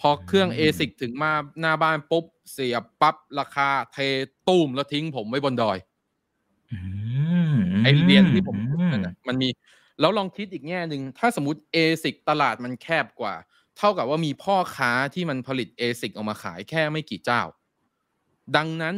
[0.00, 3.96] พอเครื่อง ASIC ถึงมาหน้าบ้านปุ๊บ เสียบปั๊บ ราคาเท
[4.48, 5.78] ตุ้มแล้วทิ้งผมไว้บนดอย
[7.82, 8.56] ไอเหรียญที่ผม
[9.28, 9.48] มันมี
[10.00, 13.34] แล้วลองคิดอีกแง่หนึ่งถ้าสมมติ ASIC ตลาดมันแคบกว่า
[13.76, 17.42] เท่ากับว่ามีพ่อค้าที่มันผลิต ASIC ออกมาขายแค่ไม่กี่เจ้า
[18.56, 18.94] ดังนั้น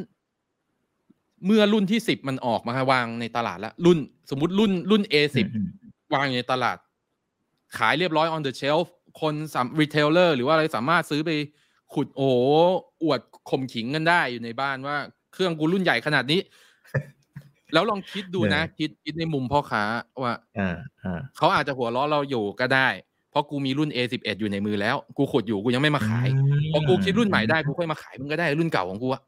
[1.47, 3.99] เมื่อรุ่นที่สิบมันออกมาวางในตลาดแล้ว รุ่น
[4.31, 5.47] สมมติรุ่นรุ่น A10
[6.15, 6.77] วางอยู่ในตลาด
[7.77, 8.87] ขายเรียบร้อย on the shelf
[9.21, 11.31] คนสามัญ retailer หรือว่าอะไรสามารถซื้อไป
[11.95, 12.29] ขุดโอ้
[13.03, 14.97] อวดข่มขิงกันได้อยู่ในบ้านว่า
[15.33, 16.41] เครื่องกูรุ่นใหญ่ขนาดนี้
[17.73, 19.83] แล้วลองคิดดูนะ คิดคิดในมุมพ่อค้า
[20.23, 20.35] ว่า
[21.37, 22.89] เขาอาจจะหัวเราะเราอยู่ก็ได้
[23.31, 26.29] เพราะกูมีรุ่น A11 อยู่ในมือแล้ว กูขุดอยู่กูยังไม่มาขาย
[26.73, 29.23] พอกูคิดรุ่นใหม่ได้กูค่อยมาขายมึงก็ได้รุ่นเก่าของกูอะ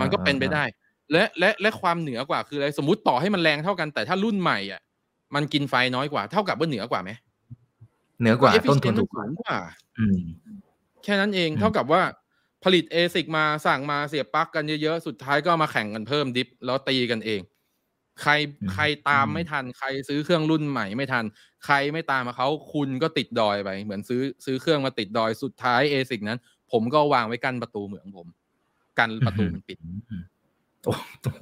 [0.00, 0.64] มันก็เป็นไปได้
[1.12, 4.80] และและและความเหนือกว่าคืออะไรสมมติต่อให้มันแรงเท่ากันแต่ถ้ารุ่นใหม่อะ
[5.34, 7.10] มันกินไฟน้อยกว่า เท่ากับว่าเหนือกว่าไหม
[8.20, 9.58] เหนือกว่าต้นทุนถูกกว่า
[11.04, 12.02] แค่นั้นเองเท่ากับว่า
[12.64, 17.40] ผลิตเอซิกมาสั่งมาเสียบปลั๊กกันเยอะๆ สุดท้ายก็มาแข่งกันเพิ่มดิฟแล้วตีกันเอง
[18.22, 18.32] ใคร
[18.72, 21.24] ใครตามไม่ทัน ใครซื้อเครื่องรุ่นใหม่ไม่ทัน
[21.64, 26.38] ใครไม่ตามมาเขาคุณก็ติดดอยไป เหมือนซื้อซื้อเครื่องมาติดดอยสุดท้ายเอซิกนั้น
[26.72, 28.26] ผมก็วางไว้กั้นประตูเหมืองผม
[28.98, 29.78] กันประตูมันปิด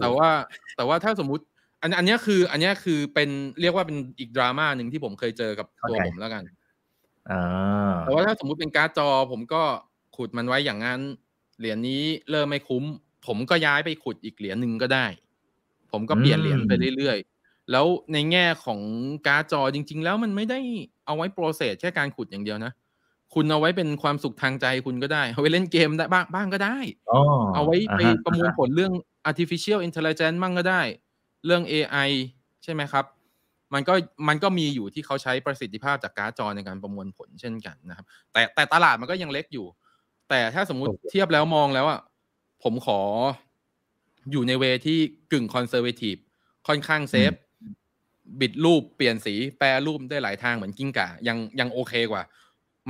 [0.01, 0.29] แต่ว่า
[0.77, 1.45] แต่ว่าถ้าสมมุติ
[1.83, 3.31] อันอันนี้คือ อันนี้คือเป็น
[3.61, 6.43] เรียกว่าเป็นอีกดราม่าหนึ่งที่ผมเคยเจอกับตัวผมแล้วกัน
[8.01, 9.63] แต่ว่าถ้าสมมุติเป็นการ์ดจอ ผมก็
[10.17, 11.01] ขุดมันไว้อย่างนั้น
[11.59, 12.85] เหรียญนี้เริ่มไม่คุ้ม
[13.27, 15.07] ผมก็ย้ายไปขุดอีกเหรียญหนึ่งก็ได้
[15.93, 18.81] ผมก็เปลี่ยนเหรียญไปเรื่อยๆ แล้วในแง่ของ
[19.27, 20.61] การ์ดจอจริง ๆ แล้วมันไม่ได้
[21.07, 22.73] เอาไว้ process แค่การขุดอย่างเดียวนะ
[23.35, 26.76] คุณเอาไว้เป็นความสุขทางใจคุณก็ได้ เอาไว้เล่นเกมได้บ้างบ้างก็ได้
[27.55, 28.93] เอาไว้ไปประมวลผลเรื่อง
[29.30, 30.82] artificial intelligence มั่งก็ได้
[31.47, 32.11] เรื่อง AI
[32.64, 33.05] ใช่ไหมครับ
[33.74, 33.95] มันก็
[34.28, 39.66] มันก็มีอยู่ที่เขาใช้ประสิทธิภาพจากการ์ดจอในการประมวลผลเช่นกันนะครับ แต่แต่ตลาดมันก็ยังเล็กอยู่
[40.28, 42.01] แต่ถ้าสมมุติเทียบแล้วมองแล้วอะ
[42.62, 43.01] ผมขอ
[44.32, 44.99] อยู่ใน way ที่
[45.32, 46.17] กึ่ง conservative
[46.66, 47.33] ค่อนข้าง safe
[48.41, 52.22] บิดรูปเปลี่ยนสีแปรรูปได้หลายทางเหมือนกิ้งก่ายังยังโอเคกว่า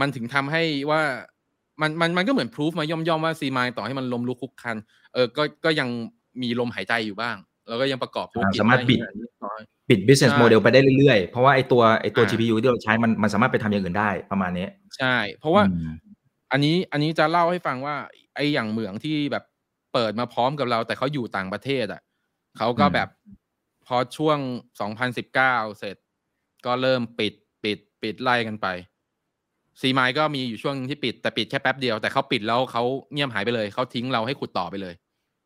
[0.01, 1.03] มันถึงทำให้ว่า
[1.81, 4.77] มันมันมันก็เหมือนพิสูจน์มาย่อมย่อมว่า ZMINE ต่อให้มันลมลุกคุกคัน
[5.15, 5.89] เออก็ก็ยัง
[6.43, 7.37] มีลมหายใจอยู่บ้าง
[7.69, 9.01] แล้วก็ยังประกอบธุรกิจสามารถบิด
[9.89, 14.67] บิด business model ไปได้เรื่อยๆ เพราะว่าไอตัวไอตัว GPU ที่เราใช้มันมันสามารถไปทำอย่างอื่นได้ประมาณนี้
[14.99, 15.63] ใช่ เพราะว่า
[16.53, 17.97] อันนี้อันนี้จะเล่าให้ฟังว่า
[18.35, 19.45] ไออย่างเหมืองที่แบบ
[19.93, 22.03] เปิดมาพร้อมกับเรา แต่เขาอยู่ต่างประเทศอะ
[22.59, 23.09] เขาก็แบบ
[23.87, 24.39] พอช่วง
[25.05, 25.33] 2019
[25.79, 25.97] เสร็จ
[26.67, 27.35] ก็เริ่มปิด
[27.65, 28.67] ปิดปิดไล่กันไป
[29.81, 34.95] ซีไมก็มีอยู่ช่วงที่ปิดแต่ปิดแค่แป๊บเดียวแต่เขาปิดแล้วเขาเงียบหายไปเลยเขาทิ้งเราให้ขุดต่อไปเลย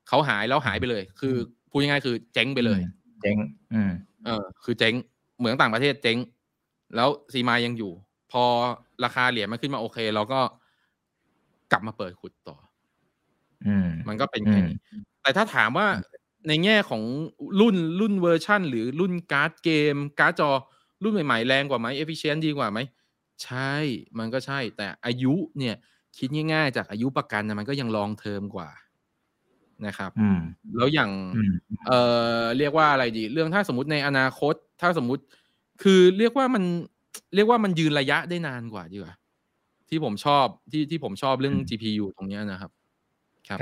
[0.08, 1.34] เขาหายแล้วหายไปเลย คือ
[1.70, 2.80] พูดง่ายๆคือเจ๊งไปเลย
[3.22, 3.36] เจ๊ง
[3.74, 3.90] อืม
[4.24, 4.94] เออ คือเจ๊ง
[5.38, 6.18] เหมือนต่างประเทศเจ๊ง
[6.96, 7.92] แล้วซีมายังอยู่
[8.32, 8.44] พอ
[9.04, 10.40] ราคาเหรียญมันขึ้นมาโอเค เราก็
[11.72, 12.56] กลับมาเปิดขุดต่อ
[13.66, 14.78] อืม มันก็เป็นแค่นี้
[15.22, 15.86] แต่ถ้าถามว่า
[16.48, 17.02] ในแง่ของ
[17.60, 20.50] รุ่นรุ่นเวอร์ชั่น หรือรุ่นการ์ดเกม การ์ดจอ
[21.02, 22.78] รุ่นใหม่ๆแรงกว่าไหม efficient ดีกว่าไหม
[23.44, 23.74] ใช่
[24.18, 25.74] มันก็ใช่ แต่อายุเนี่ย
[26.18, 28.68] คิดง่าย ๆ จากอายุประกันนะมันก็ยัง long term กว่า
[29.86, 30.10] นะครับ
[30.76, 31.10] แล้วอย่าง
[31.86, 32.00] เอ่
[32.40, 35.22] อเรียกว่าอะไรดี เรื่องถ้าสมมติในอนาคต ถ้าสมมุติ
[35.82, 36.64] คือเรียกว่ามัน
[37.34, 39.14] เรียกว่ามันยืนระยะได้นานกว่าดีกว่า
[39.88, 42.70] ที่ผมชอบที่ที่ผมชอบเรื่อง GPU ตรงนี้นะครับ
[43.48, 43.60] ครับ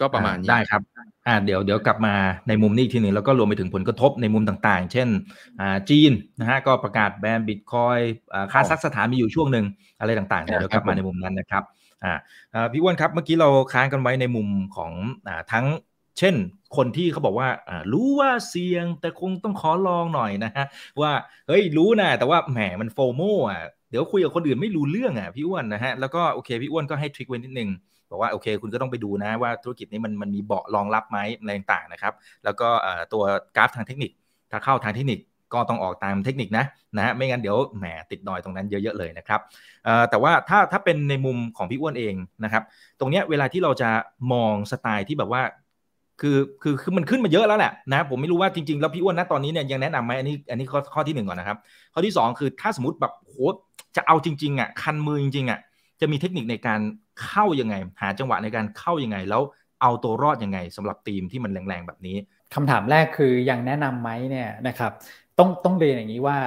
[0.00, 0.82] ก็ประมาณนี้ได้ครับ
[1.26, 2.14] อ่าเดี๋ยวเดี๋ยวกลับมา
[2.48, 5.08] ในมุมนี้ทีหนึ่งแล้วก็รวมไปถึงผลกระทบในมุมต่างๆ เช่น
[5.60, 7.98] อ่าจีนนะฮะก็ประกาศแบนบิตคอย
[8.34, 9.66] อ่าค่าซักสถานมีอยู่ช่วงหนึ่ง
[10.00, 11.62] อะไรต่างๆเดี๋ยวกลับมาในมุมนั้นนะครับ
[12.04, 14.92] อ่าพี่อ้วนครับเมื่อกี้เราค้างกันไว้ในมุมของ
[15.28, 15.66] อ่าทั้ง
[16.18, 16.34] เช่น
[16.76, 20.64] คนที่เขาบอกว่าอ่ารู้ว่าเสี่ยงแต่คงต้องขอลองหน่อยนะฮะ
[21.00, 21.12] ว่า
[21.48, 27.70] เฮ้ยรู้นะแต่ว่าแหมมันโฟโมอะเดี๋ยวคุยกับคนอื่นไม่รู้เรื่องอะพี่อ้วนนะฮะแล้วก็โอเคพี่อ้วนก็ให้ทริคไว้นิดนึง
[28.10, 32.68] บอกว่าโอเค คุณก็ต้องไปดูนะว่าธุรกิจนี้มันมันมีเบาะรองรับไหมอะไรต่างๆนะครับ แล้วก็
[33.12, 33.22] ตัว
[33.56, 34.10] กราฟทางเทคนิค
[34.50, 35.18] ถ้าเข้าทางเทคนิค
[35.54, 36.64] ก็ต้องออกตามเทคนิคนะ
[36.96, 39.40] นะฮะไม่งั้นเดี๋ยวแหมติดดอยตรงนั้นเยอะๆเลยนะครับ
[40.10, 42.62] แต่ว่าถ้าถ้าเป็นในมุมของพี่อ้วนเองนะครับ
[43.00, 43.90] ตรงเนี้ยเวลาที่เราจะ
[44.32, 45.42] มองสไตล์ที่แบบว่า
[46.20, 51.58] คือคือคือมันขึ้นมาเยอะแล้วแหละนะผมไม่รู้ว่าจริงๆ แล้วพี่อ้วนนะตอนนี้เนี่ยยังแนะนำไหมอันนี้อันนี้ข้อข้อที่หนึ่งก่อนนะครับ
[51.94, 53.34] ข้อที่2คือถ้าสมมติแบบโห
[53.96, 55.58] จะเอาจริงๆอะคันมือจริงๆอะ
[56.00, 56.80] จะมีเทคนิคในการ
[57.24, 59.42] เข้ายังไง หาจังหวะในการเข้ายังไง แล้ว
[59.82, 62.16] เอาตัวรอดยังไงสำหรับทีมที่มันแรงๆแบบนี้
[62.54, 64.92] คำถามแรกคือยังแนะนํำไหมเนี่ยนะครับ
[65.38, 66.38] ต้องต้องเรียนอย่างนี้ว่า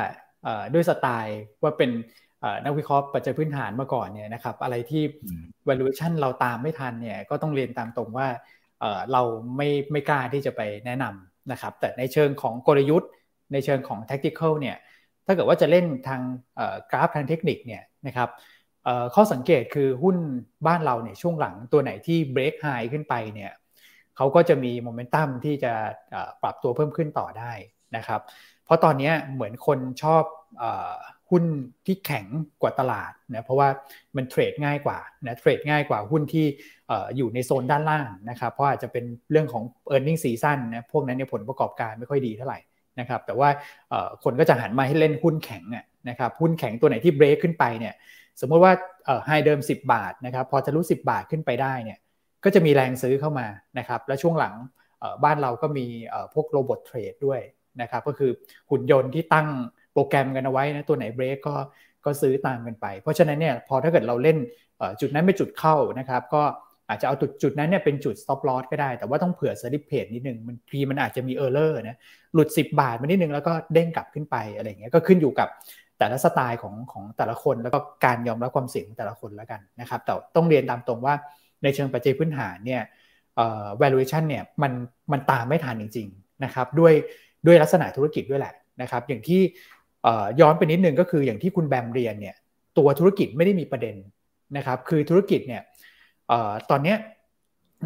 [0.73, 1.91] ด้วยสไตล์ว่าเป็น
[2.63, 5.03] นักวิเคราะห์ปัจจัยพื้นฐานมาก่อนเนี่ยนะครับอะไรที่
[5.67, 8.27] valuation เราตามไม่ทันเนี่ยก็ต้องเรียนตามตรงว่า
[9.11, 9.21] เรา
[9.57, 13.09] ไม่ไม่กล้าที่จะไปแนะนำนะครับแต่ในเชิงของกลยุทธ์
[13.53, 14.77] ในเชิงของ tactical เนี่ย
[15.25, 16.21] ถ้าเกิดว่าจะเล่นทาง
[16.91, 18.29] กราฟทางเทคนิคเนี่ยนะครับ
[19.15, 20.17] ข้อสังเกตคือหุ้น
[20.67, 23.51] บ้านเราเนี่ยช่วงหลังตัวไหนที่เบรกไฮขึ้นไปเนี่ย
[24.17, 25.73] เขาก็จะมีโมเมนตัมที่จะ
[26.43, 27.51] ปรับตัวเพิ่มขึ้นต่อได้
[27.95, 28.21] นะครับ
[28.65, 30.23] เพราะตอนนี้เหมือนคนชอบ
[31.29, 31.43] หุ้น
[31.85, 32.25] ที่แข็ง
[32.61, 33.69] กว่าตลาดนะเพราะว่า
[34.15, 36.45] มันเทรดง่ายกว่านะเทรดง่ายกว่าหุ้นที่
[37.17, 39.63] อยู่ในโซนด้านล่างนะครับเพราะอาจจะเป็นเรื่องของ
[39.95, 42.59] e a r n i n g ็งซีซั่นนะพวกนั้นเนี่ยผลประกอบการไม่ค่อยดีเท่าไหร่
[42.99, 43.49] นะครับแต่ว่า
[44.23, 45.63] คนก็จะหันมาให้เล่นหุ้นแข็ง
[46.09, 47.93] นะครับหุ้นแข็งตัวไหนที่เบรกขึ้นไปเนี่ย
[48.41, 48.73] สมมติว่า
[49.25, 51.99] ไฮเดิม 10 บาทนะครับพอจะรู้10 บาทขึ้นไปได้เนี่ย
[52.43, 53.47] ก็จะมีแรงซื้อเข้ามา
[53.79, 54.55] นะครับและช่วงหลัง
[55.23, 55.85] บ้านเราก็มี
[56.33, 57.41] พวกโรบอทเทรดด้วย
[57.81, 58.31] นะครับก็คือ
[58.69, 59.47] หุ่นยนต์ที่ตั้ง
[59.93, 61.55] โปรแกรมกันเอาไว้นะตัวไหนเบรกก็
[62.05, 64.37] ก็ซื้อตามกันไป เพราะฉะนั้นเนี่ยพอถ้าเกิดเราเล่น
[65.01, 66.43] จุดนั้นเป็นจุดเข้านะครับก็
[66.89, 71.97] อาจจะเอาจุดจุดนั้นเนี่ยเป็นจุด stop loss ก็ได้ แต่ว่าต้องเผื่อ slip p a นิดนึงมันทีมันอาจจะมี error นะ
[72.33, 75.47] หลุด 10 บาทมานิดนึงแล้วก็เด้งกลับขึ้นไปอะไรเงี้ยก็ขึ้นอยู่กับ
[76.01, 81.13] แต่ละสไตล์ของของแต่ละคนแล้วก็การยอมรับความเสี่ยงของแต่ละคนแล้วกันนะครับแต่ต้องเรียนตามตรงว่า
[81.63, 82.81] ในเชิงปัจจัยพื้นฐานเนี่ย
[83.81, 84.71] valuation เนี่ยมัน
[85.11, 86.93] มันตามไม่ทันจริงๆนะครับด้วย
[87.45, 89.41] ด้วยลักษณะธุรกิจด้วยแหละนะครับอย่างที่
[90.39, 92.35] ย้อนไปนิดนึงก็คืออย่างที่คุณแบมเรียนเนี่ย
[92.77, 93.95] ตัวธุรกิจไม่ได้มีประเด็น
[94.57, 95.61] นะครับคือธุรกิจเนี่ย
[96.69, 96.95] ตอนนี้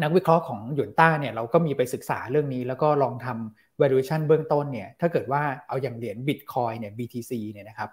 [0.02, 7.90] นักวิเคราะห์ของหยวนต้าเนี่ยเราก็มีไปศึกษาเรื่องนี้แล้วก็ลองทำ valuation เบื้องต้นเนี่ยถ้าเกิดว่าเอาอย่างเหรียญ Bitcoin เนี่ย BTC เนี่ยนะครับ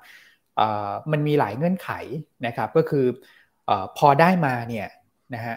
[1.12, 1.90] มันมีหลายเงื่อนไข
[2.48, 3.06] นะครับก็คือ
[3.70, 4.88] อพอได้มาเนี่ย
[5.36, 5.56] นะฮะ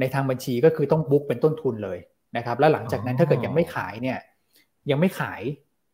[0.00, 1.98] ในทางบัญชีก็คือต้องบุ๊กเป็นต้นทุนเลย
[2.36, 4.18] นะครับแล้วหลังจากนั้นถ้าเกิดยังไม่ขายเนี่ย
[4.90, 5.40] ยังไม่ขาย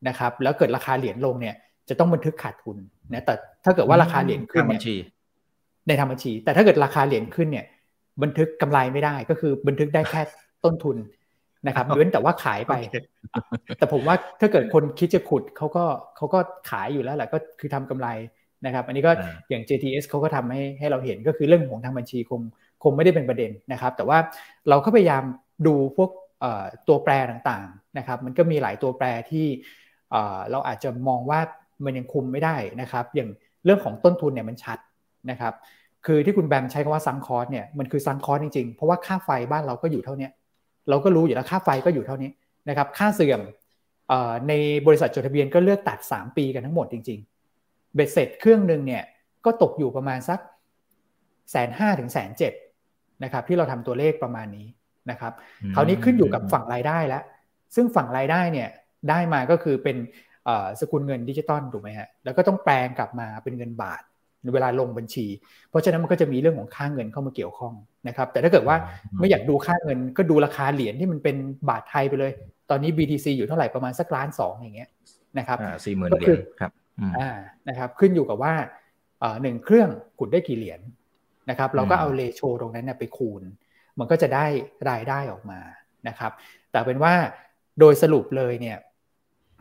[0.09, 1.55] นะครับแล้วเกิดราคาเหรียญลงเนี่ย
[1.89, 2.77] จะต้องบันทึกขาดทุน
[3.13, 4.83] นะแต่ถ้าเกิดว่าราคาเหรียญขึ้นเนี่ย
[5.89, 7.65] ในทางบัญชี แต่ถ้าเกิดราคาเหรียญขึ้นเนี่ย
[8.23, 10.23] บันทึกกำไรไม่ได้ก็คือบันทึกได้แค่
[10.65, 10.97] ต้นทุน
[11.67, 12.75] นะครับเว้นแต่ว่าขายไป
[13.79, 15.85] แต่ผมว่าถ้าเกิดคนคิดจะขุดเขาก็
[16.17, 16.39] เขาก็
[16.71, 18.09] ขายอยู่แล้วแหละก็คือทำกำไร
[18.67, 19.13] นะครับ อันนี้ก็
[19.49, 22.41] อย่าง JTS เขาก็ทำให้ให้เราเห็นก็คือเรื่องของทางบัญชีคง
[22.83, 24.19] คงไม่ได้เป็นประเด็นนะครับ แต่ว่า
[24.69, 25.23] เราก็พยายาม
[25.67, 26.11] ดูพวก
[26.89, 29.47] ตัวแปรต่างๆนะครับ มันก็มีหลายตัวแปรที่
[30.51, 31.41] เราอาจจะมองว่า
[31.85, 33.31] มันยังคุมไม่ได้นะครับ อย่าง
[33.65, 34.79] เรื่องของต้นทุนเนี่ยมันชัด
[35.31, 35.55] นะครับ
[36.07, 40.29] คือที่คุณแบมใช้คำว่าซังคอสเนี่ยมันคือซังคอสจริงๆ เพราะว่าค่าไฟบ้านเราก็อยู่เท่านี้
[40.89, 42.31] เราก็รู้อยู่แล้วค่าไฟก็อยู่เท่านี้
[42.69, 43.41] นะครับค่าเสื่อม
[44.49, 44.53] ใน
[44.87, 49.03] บริษัทจดทะเบียนก็เลือกตัด 3 ปีกันทั้งหมดจริงๆ เบ็ดเสร็จเครื่องหนึ่งเนี่ย
[49.45, 50.41] ก็ตกอยู่ประมาณสัก
[51.51, 52.53] แสนห้าถึงแสนเจ็ด
[53.25, 54.67] นะครับที่เราทำตัวเลขประมาณนี้
[55.11, 55.33] นะครับ
[55.75, 57.23] คราวนี้ขึ้นอยู่กับฝั่งรายได้แล้ว
[57.75, 58.69] ซึ่งฝั่งรายได้เนี่ย
[59.11, 59.97] ได้มาก็คือเป็น
[60.81, 64.03] สกุลเงินดิจิตอลถูกไหมฮะแล้วก็ต้องแปลงกลับมาเป็นเงินบาท
[64.55, 65.27] เวลาลงบัญชี
[65.71, 67.75] เพราะฉะนั้นมันก็จะมีเรื่องของค่าเงินเข้ามาเกี่ยวข้อง
[68.09, 68.77] นะครับแต่ถ้าเกิดว่า
[69.19, 71.37] ไม่อยากดูค่าเงินก็ดูราคาเหรียญที่มันเป็น
[71.69, 72.33] บาทไทยไปเลย
[72.71, 74.91] ตอนนี้ BTC อยู่เท่าไหร่ประมาณสักล้านสองอย่างเงี้ย
[75.39, 76.73] นะครับสี่หมื่นเหรียญครับ
[77.19, 77.31] อ่า
[77.69, 78.55] นะครับขึ้นอยู่กับว่า
[79.43, 79.89] หนึ่งเครื่อง
[80.19, 80.81] ขุดได้กี่เหรียญ
[81.51, 83.43] นะครับเราก็เอาเลโชตรงนั้นไปคูณ
[83.99, 84.47] มันก็จะได้
[84.91, 85.61] รายได้ออกมา
[86.09, 86.33] นะครับ
[86.71, 87.15] แต่เป็นว่า
[87.81, 88.79] โดยสรุปเลยเนี่ย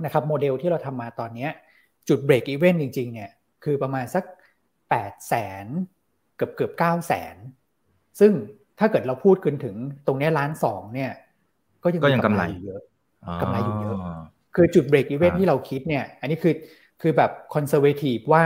[0.05, 1.47] นะครับโมเดลที่เราทำมาตอนนี้
[2.09, 3.29] จุดเบรกอีเวนต์จริงๆเนี่ย
[3.63, 4.23] คือประมาณสัก
[4.89, 5.65] 8แสน
[6.35, 7.35] เกือบเกือบ9แสน
[8.19, 8.31] ซึ่ง
[8.79, 9.75] ถ้าเกิดเราพูดกันถึง
[10.07, 11.11] ตรงนี้ล้านสองเนี่ย
[11.83, 12.81] ก็ยังก็ยังกำไรเยอะ
[13.41, 13.97] กำไรอยู่เยอะ
[14.55, 16.53] คือจุด break even ที่เราคิดเนี่ย อันนี้คือ
[17.01, 18.43] คือแบบ conservative ว่า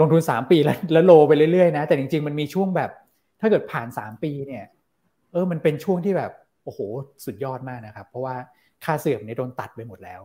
[0.00, 2.90] ลงทุน 3 ปีแล้วแล้ว roll ไปเรื่อยๆนะ แต่จริงๆ มันมีช่วงแบบ
[3.40, 4.64] ถ้าเกิดผ่าน 3 ปีเนี่ย
[5.32, 6.32] เออมันเป็นช่วงที่แบบ
[6.64, 6.80] โอ้โห
[7.24, 8.34] สุดยอดมากนะครับ เพราะว่า
[8.84, 10.22] ค่าเสื่อมเนี่ยโดนตัดไปหมดแล้ว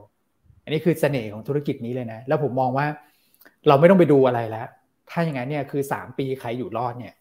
[0.64, 2.88] อันนี้คือเสน่ห์ของธุรกิจนี้เลยนะ แล้วผมมองว่า
[3.68, 4.68] เราไม่ต้องไปดูอะไรแล้ว
[5.10, 7.14] ถ้าอย่างนั้นเนี่ยคือ 3 ปีใครอยู่รอดเนี่ย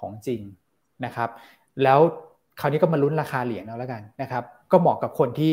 [0.00, 0.40] ของจริง
[1.04, 1.30] นะครับ
[1.82, 2.00] แล้ว
[2.60, 5.52] คราวนี้ก็มาลุ้นราคาเหรียญเอาแล้วกันนะครับ ก็เหมาะกับคนที่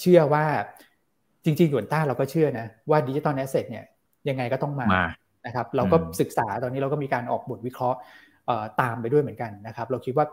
[0.00, 0.44] เชื่อว่า
[1.44, 3.84] จริงๆหยวนต้าเราก็เชื่อนะว่า digital asset เนี่ย
[4.28, 4.88] ยังไงก็ต้องมา
[5.46, 7.98] นะครับเราก็ศึกษาตอนนี้เราก็มีการออกบทวิเคราะห์
[8.80, 10.26] ตามไปด้วยเหมือนกันนะครับ เราคิดว่า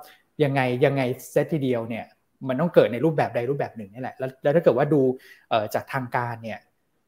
[0.43, 1.01] ยังไงยังไง
[1.31, 2.05] เซตทีเดียวเนี่ย
[2.47, 5.01] มันต้องเกิดในรูปแบบใดรูปแบบหนึ่งนี่แหละแล้วถ้าเกิดว่าดู
[5.73, 6.59] จากทางการเนี่ย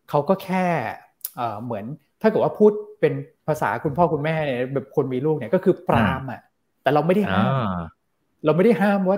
[0.10, 0.66] เขาก็แค่
[1.64, 1.86] เหมือน
[2.22, 3.14] ถ้าเกิดว่าพูดเป็น
[3.48, 6.42] ภาษาคุณพ่อคุณแม่เนี่ยแบบคนมีลูกเนี่ยก็คือปรามอะ
[6.84, 7.54] แต่เราไม่ได้ห้าม
[8.46, 9.18] เราไม่ได้ห้ามว่า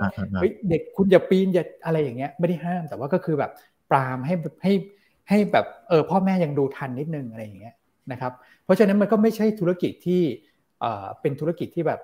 [0.70, 3.50] เด็กคุณอย่าปีนอย่าอะไรอย่างเงี้ยไม่ได้ห้ามแต่ว่าก็คือแบบ
[3.90, 4.72] ปรามให้ให้
[5.28, 7.74] ให้แบบเออพ่อแม่ยังดูทันนิดนึงอะไรอย่างเงี้ย
[8.12, 8.32] นะครับ
[8.64, 10.22] เพราะฉะนั้นมันก็ไม่ใช่ธุรกิจที่
[10.80, 12.00] เอ่อเป็นธุรกิจที่แบบ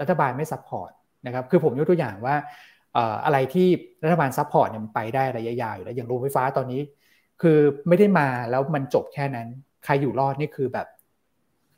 [0.00, 0.90] รัฐบาลไม่ support
[1.26, 2.36] นะครับคือผมยกตัวอย่างว่า
[3.24, 3.68] อะไรที่
[4.04, 6.80] รัฐบาล support เนี่ยมันไปได้ระยะยาวอยู่แล้วอย่างโรงไฟฟ้าตอนนี้
[7.42, 9.48] คือไม่ได้มาแล้วมันจบแค่นั้น
[9.84, 10.86] ใครอยู่รอดนี่คือแบบ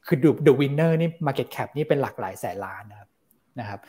[0.06, 3.08] คือดู the winner นี่ market cap นี่เป็นหลักหลายแสนล้านนะครับ
[3.60, 3.80] นะครับ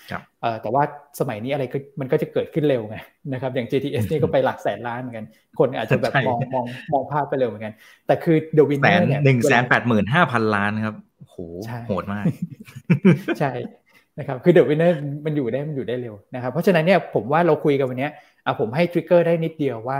[0.61, 0.83] แต่ว่า
[1.19, 2.97] สมัยนี้อะไรก็มันก็จะเกิดขึ้นเร็วไง
[3.33, 5.25] นะครับอย่าง JTS นี่ก็ไปหลักแสนล้านเหมือนกัน
[5.59, 7.73] คนอาจจะแบบมองมองมองภาพไปเร็วเหมือนกัน
[8.07, 11.37] แต่คือ the winner เนี่ยหนึ่งแสนแปดหมื่นห้าพันล้านครับโห
[11.87, 12.25] โหดมาก
[13.39, 13.51] ใช่
[14.19, 14.95] นะครับคือ the winner
[15.25, 18.09] มันอยู่ได้มันอยู่ได้เร็วนะครับ เพราะฉะนั้นเนี่ยผมว่าเราคุยกันวันนี้
[18.45, 19.99] อะผมให้ trigger ได้นิดเดียวว่า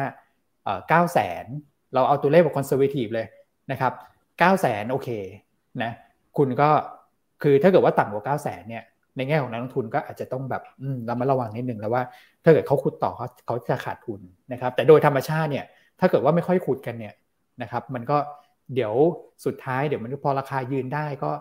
[0.90, 1.46] เก้าแสน
[1.94, 3.26] เราเอาตัวเลขแบบ conservative เลย
[3.72, 3.94] นะครับ
[4.40, 5.10] เก้าแสนโอเค
[5.84, 5.92] นะ
[6.38, 6.70] คุณก็
[7.44, 8.84] คือถ้าเกิดว่าต่ำกว่าเก้าแสนเนี่ย
[9.18, 10.64] ในแง่ของนักลงทุนก็อาจจะต้องแบบ
[11.08, 12.04] เรามาระวังนิดนึงแล้วว่า
[12.44, 14.22] ถ้าเกิดเขาขุดต่อเขาเขาจะขาดทุน
[14.52, 15.66] นะครับ แต่โดยธรรมชาติเนี่ย
[16.00, 17.14] ถ้าเกิดว่าไม่ค่อยขุดกันเนี่ย
[17.62, 18.18] นะครับ มันก็
[18.76, 18.94] เดี๋ยว
[19.46, 21.32] สุดท้ายเดี๋ยวมันพอราคายืนได้ก็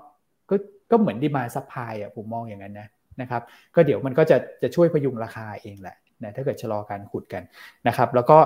[0.51, 0.57] ก็
[0.91, 2.89] ก็เหมือน demand supply อะผมมองอย่างนั้นนะ
[3.21, 3.43] นะครับ
[3.75, 7.43] ก็เดี๋ยวมันก็จะจะช่วยพยุงราคาเองแหละนะถ้าเกิดชะลอการขุดกัน
[7.89, 8.39] นะครับ แล้วก็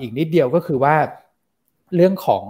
[0.00, 0.94] อีกนิดเดียวก็คือว่า
[1.94, 2.44] เรื่องของ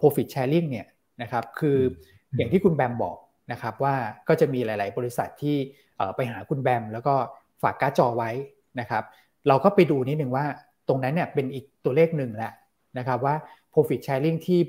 [0.00, 0.86] profit sharing เนี่ย
[1.22, 3.16] นะครับคืออ อย่างที่คุณแบมบอก
[3.52, 3.94] นะครับว่า
[4.28, 5.56] ก็จะมีหลาย ๆ บริษัทที่
[6.16, 7.14] ไปหาคุณแบม แล้วก็
[7.62, 8.30] ฝากการ์ดจอไว้
[8.80, 9.04] นะครับ
[9.48, 10.44] เราก็ไปดูนิดนึงว่า
[10.88, 12.52] ตรงนั้นเนี่ยเป็นอีกตัวเลขหนึ่งแหละ
[12.98, 13.34] นะครับว่า
[13.72, 14.60] profit sharing ที่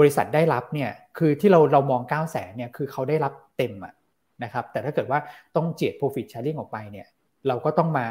[0.00, 3.94] บริษัทได้รับเนี่ยคือที่เราเรามอง 9 0 0แสนเนี่ยคือเขาได้รับเต็มอะ
[4.44, 5.18] นะครับแต่ถ้าเกิดว่า
[5.56, 7.06] ต้องเจียด profit sharing ออกไปเนี่ย
[7.48, 8.04] เราก็ต้องมา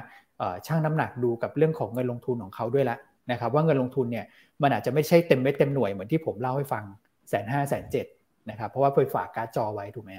[0.65, 2.97] ชั่งน้ำหนักดูกับเรื่องของเงินลงทุนของเขาด้วยละ
[3.31, 4.25] นะครับว่าเงินลงทุนเนี่ย
[4.61, 6.83] มันอาจจะไม่ใช่เต็มเม็ดเต็มหน่วยเหมือนที่ผมเล่าให้ฟัง
[7.29, 8.05] แสนห้าแสนเจ็ด
[8.49, 10.11] นะครับเพราะว่าไปฝากการ์ดจอไว้ถูกไหม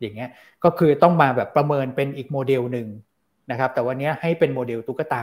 [0.00, 0.28] อย่างเงี้ย
[0.64, 2.88] ก็คือต้องมาแบบประเมินเป็นอีกโมเดลหนึ่ง
[3.50, 5.22] นะครับแต่วันนี้ให้เป็นโมเดลตุ๊กตา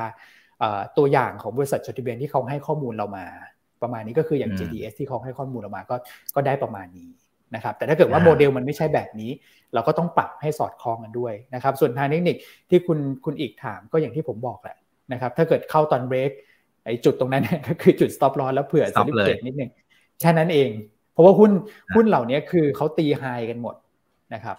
[0.97, 3.25] ตัวอย่างของบริษัทจดทะเบียนที่เขาให้ข้อมูลเรามา
[3.81, 5.95] ประมาณนี้ก็คืออย่าง JTS ที่เขาให้ข้อมูลเรามาก็
[6.35, 7.09] ก็ได้ประมาณนี้
[7.55, 9.31] นะครับแต่ถ้าเกิดว่าโมเดลมันไม่ใช่แบบนี้
[9.73, 12.35] เราก็ต้องปรับให้สอดคล้องกันด้วยนะครับส่วนทางเทคนิค
[12.69, 14.77] ที่คุณคุณอีกถามก็อย่างที่ผมบอกแหละ
[15.11, 16.31] นะครับถ้าเกิดเข้าตอนเบรก
[16.85, 19.71] ไอ้จุดตรงนั้นก็คือจุด stop loss แล้วเผื่อ slippage นิดนึง
[20.19, 20.69] แค่นั้นเอง
[21.17, 21.51] เพราะว่าหุ้น
[21.95, 23.75] หุ้นเหล่านี้คือเขาตีไฮกันหมด
[24.33, 24.57] นะครับ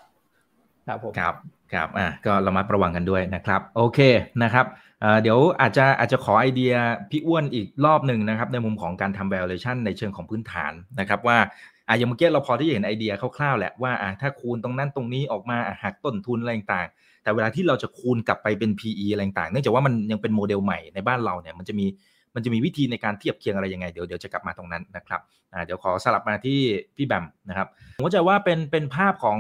[0.87, 1.35] ครับผมครับ
[1.73, 3.99] ครับอะก็ระมัดระวังกันด้วยนะครับ โอเค
[4.43, 4.67] นะครับ
[5.23, 6.73] เดี๋ยวอาจจะอาจจะขอไอเดีย
[7.11, 11.39] พี่อ้วนอีกรอบหนึ่งนะครับ ในมุมของการทำ valuation ในเชิงของพื้นฐานนะครับว่า
[11.89, 21.87] อะอย่างเมื่อกี้เราพอที่จะเห็นไอเดียคร่าวๆแหละว่าอะถ้าคูณตรงนั้นตรงนี้ออกมาหักต้นทุนอะไรต่างๆแต่เวลาที่เราจะคูณกลับไปเป็น PE อะไรต่างๆเนื่องจากว่ามันยังเป็นโมเดลใหม่ในบ้านเราเนี่ยมันจะมี
[22.35, 25.21] มันจะมีวิธีในการเทียบเคียงอะไรยังไงเดี๋ยวเดี๋ยวจะกลับมาตรงนั้นนะครับ
[25.53, 26.59] อ่าเดี๋ยวขอสลับมาที่
[26.97, 29.39] พี่แบมนะครับผมก็จะว่าเป็นเป็นภาพของ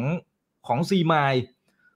[0.69, 1.35] ของซีมาย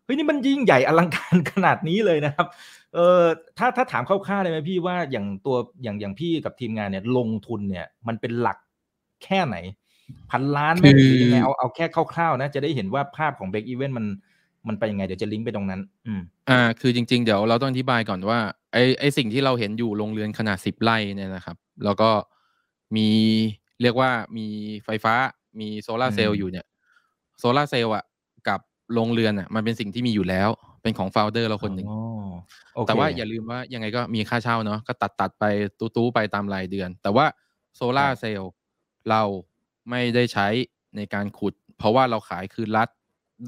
[0.05, 2.47] เฮ้ยนี่มันยิ่งใหญ่อลังการขนาดนี้เลยนะครับ
[2.95, 3.23] เออ
[3.59, 8.59] ถ้าถ้าถามคร่าวๆได้ไหมพี่ว่าอย่างตัวอย่างอย่างพี่กับทีมงานเนี่ยลงทุนเนี่ยมันเป็นหลัก
[9.25, 9.57] แค่ไหน
[10.31, 11.85] พันล้านไหมหรือยังไงเอาเอาแค่
[12.15, 14.07] คร่าวๆนะจะได้เห็นว่าภาพของเบรกอีเวนต์มัน
[14.69, 18.39] มันไปยังไงเดี๋ยวจะลิงก์ไปตรงนั้น อืม อ่า คือจริง ๆ เดี๋ยวเราต้องอธิบายก่อนว่า
[18.73, 22.11] ไอไอสิ่งที่เราเห็นอยู่โรงเรือนขนาดสิบไร่เนี่ยนะครับ แล้วก็
[22.97, 23.09] มี
[23.83, 24.47] เรียกว่ามี
[24.85, 25.15] ไฟฟ้า
[25.61, 26.67] มีโซลาเซลล์อยู่เนี่ย
[27.39, 28.05] โซลาเซลล์อะ
[28.49, 28.61] กับ
[28.95, 30.49] โรงเรือนอะ มันเป็นสิ่งที่มีอยู่แล้ว
[30.83, 31.89] เป็นของโฟลเดอร์เราคนหนึ่ง
[32.87, 35.45] แต่ว่าอย่าลืมว่ายังไงก็มีค่าเช่าเนาะก็ตัดตัดไป
[35.79, 37.27] ตู้ๆไปตามรายเดือน แต่ว่า
[37.75, 38.53] โซลาเซลล์
[39.11, 39.23] เรา
[39.91, 40.47] ไม่ได้ใช้
[40.97, 42.89] ในการขุด เพราะว่าเราขายคืนรัฐ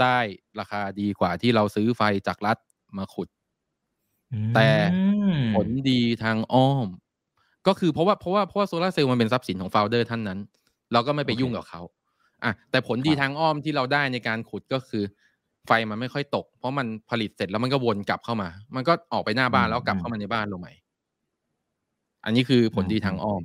[0.00, 0.18] ได้
[0.60, 2.56] ราคาดีกว่าที่เราซื้อไฟจากรัฐ
[2.98, 3.28] มาขุด
[4.54, 4.68] แต่
[5.54, 6.88] ผลดีทางอ้อม
[7.66, 10.38] ก็คือเพราะว่าเพราะว่าเพราะว่าโซลาเซลล์มันเป็นทรัพย์สินของโฟลเดอร์ท่านนั้น
[10.92, 11.80] เราก็ไม่ไปยุ่งกับเขา
[12.44, 15.04] อะแต่ผลดีทางอ้อมที่เราได้ในการขุดก็คือ
[15.66, 20.72] ไฟมันไม่ค่อยตก เพราะมันผลิตเสร็จแล้วมันก็วนกลับเข้ามา มันก็ออกไปหน้าบ้านแล้วกลับเข้ามาในบ้านลงใหม่
[22.24, 23.42] อันนี้คือผลดีทางอ้อม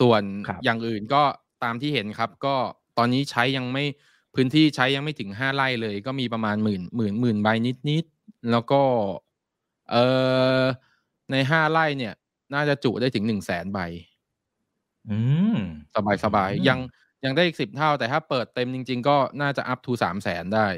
[0.00, 0.22] ส่วน
[0.64, 1.22] อย่างอื่นก็
[1.64, 2.54] ตามที่เห็นครับ ก็
[2.98, 3.84] ตอนนี้ใช้ยังไม่
[4.34, 8.04] พื้นที่ใช้ยังไม่ถึงห้าไร่เลย ก็มีประมาณหมื่นหมื่นหมื่นใบนิดนิด
[8.50, 8.82] แล้วก็
[9.90, 9.96] เอ
[10.60, 10.62] อ
[11.30, 12.14] ในห้าไร่เนี่ย
[12.54, 13.78] น่าจะจุได้ถึงหนึ่งแสนใบ
[15.10, 15.18] อื
[15.54, 15.56] ม
[15.94, 16.78] สบายสบายยัง
[17.24, 20.68] ยังได้อีกสิบเท่า แต่ถ้าเปิดเต็มจริง ๆ ก็น่าจะอัพทูสามแสนได้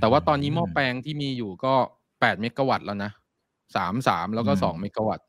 [0.00, 1.74] แต่ว่าตอนนี้หม้อแปลงที่มีอยู่ก็
[2.20, 3.10] แปดเมกะวัตต์แล้วนะ
[3.76, 5.26] สามสามแล้วก็สองเมกะวัตต์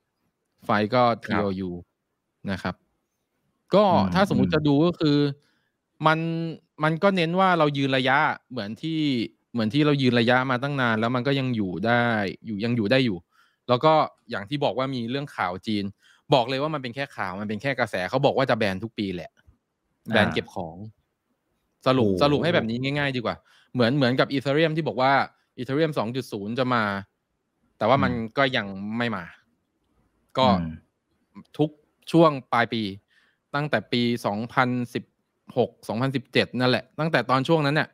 [0.66, 1.72] ไฟก็ TLU
[2.52, 2.76] นะครับ
[3.76, 5.18] ก็ถ้าสมมุติจะดูก็คือ
[6.08, 6.20] มัน
[6.84, 8.18] มันก็เน้นว่าเรายืนระยะ
[8.52, 9.00] เหมือนที่
[9.54, 12.04] เหมือนที่เรายืนระยะมาตั้งนาน แล้วมันก็ยังอยู่ได้
[12.46, 13.18] อยู่ยังอยู่ได้อยู่
[13.68, 13.94] แล้วก็
[14.30, 15.84] อย่างที่บอกว่ามีเรื่องข่าวจีน
[16.34, 19.32] บอกเลยว่ามันเป็นแค่ข่าวมันเป็นแค่กระแสเขาบอกว่าจะแบนทุกปีแหละ
[20.10, 20.78] แบนเก็บของ
[21.88, 23.36] สรุปสรุปให้แบบนี้ง่าย ๆ ดีกว่า
[23.74, 25.14] เหมือนเหมือนกับอีเธอเรียมที่บอกว่า
[25.58, 26.84] อีเธอเรียมสองจุดศูนย์จะมา
[27.78, 28.68] แต่ว่ามันก็ยัง
[28.98, 29.26] ไม่มา
[30.38, 30.48] ก็
[31.58, 31.70] ทุก
[32.12, 32.82] ช่วงปลายปี
[33.56, 35.04] ตั้งแต่ปีสองพันสิบ
[35.58, 37.90] หกสองพันสิบเจ็ดนั่นแหละ ตั้งแต่ตอนช่วงนั้นเนี่ย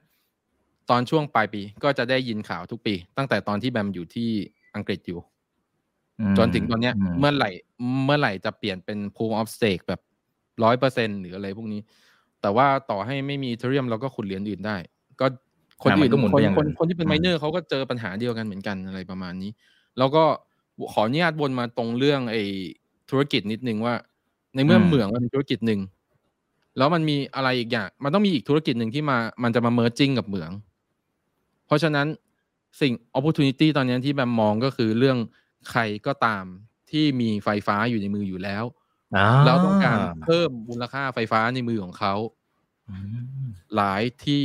[0.90, 4.30] ตอนช่วงปลายปีก็จะได้ยินข่าวทุกปี ตั้งแต่ตอนที่แบมอยู่ที่
[4.76, 5.20] อังกฤษอยู่
[6.38, 7.50] จนถึงตอนเนี้ย เมื่อไหร่
[8.06, 10.02] เมื่อไหร่จะเปลี่ยนเป็น pool of stake แบบ
[10.64, 11.82] ร้อยเปอร์เซ็นหรืออะไรพวกนี้
[12.42, 14.78] แต่ว่าต่อให้ไม่มีเทเรียมเราก็ขุดเหรียญอื่นได้
[15.20, 15.26] ก็
[15.84, 19.52] คนอื่นคนคนคนที่เป็นไมเนอร์เขาก็เจอปัญหาเดียวกันเหมือนกันอะไรประมาณนี้
[19.98, 20.24] แล้วก็
[20.92, 22.42] ขออนุญาตวนมาตรงเรื่องไอ้
[23.10, 23.94] ธุรกิจนิดนึงว่า
[24.56, 25.80] ในเมื่อเหมืองมันเป็นธุรกิจหนึ่ง
[26.78, 30.52] แล้วมันมีอะไรอีกอย่าง มันต้องมีอีกธุรกิจหนึ่งที่มา มันจะมาเมอร์จิ้งกับเหมือง
[31.68, 32.08] เพราะฉะนั้น
[32.82, 35.18] สิ่ง opportunity ตอนนี้ที่แบมมองก็คือเรื่อง
[35.70, 36.46] ใครก็ตาม
[36.92, 38.64] ที่มีไฟฟ้าอยู่ในมืออยู่แล้ว
[39.46, 42.14] แล้วต้องการเพิ่มมูลค่าไฟฟ้าในมือของเขา
[43.76, 44.44] หลายที่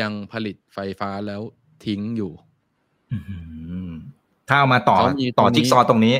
[0.00, 1.42] ยังผลิตไฟฟ้าแล้ว
[1.84, 2.32] ทิ้งอยู่
[4.48, 4.96] ถ้าเอามาต่อ
[5.40, 6.16] ต่อจิ๊กซอตรงนี้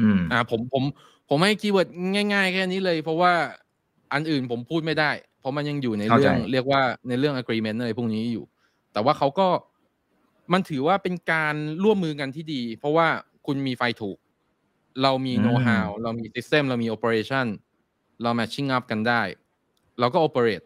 [0.00, 0.82] อืม อ่า ผมผม
[1.28, 3.32] ผมให้คีย์เวิร์ดง่าย ๆ แค่นี้เลย เพราะว่า
[4.12, 8.44] อันอื่นผมพูดไม่ได้ เพราะมันยังอยู่ในเรื่องเรียกว่าในเรื่อง agreement อะไรพวกนี้อยู่
[8.92, 9.48] แต่ว่าเขาก็
[10.52, 11.54] มันถือว่าเป็นการ
[11.84, 13.06] ร่วมมือกันที่ดี เพราะว่า
[13.46, 14.18] คุณมีไฟถูก
[15.02, 17.46] เรามีโน้ตฮาวเรามี system เรามี operation
[18.22, 19.22] เรา matching up กันได้
[20.00, 20.64] เราก็ operate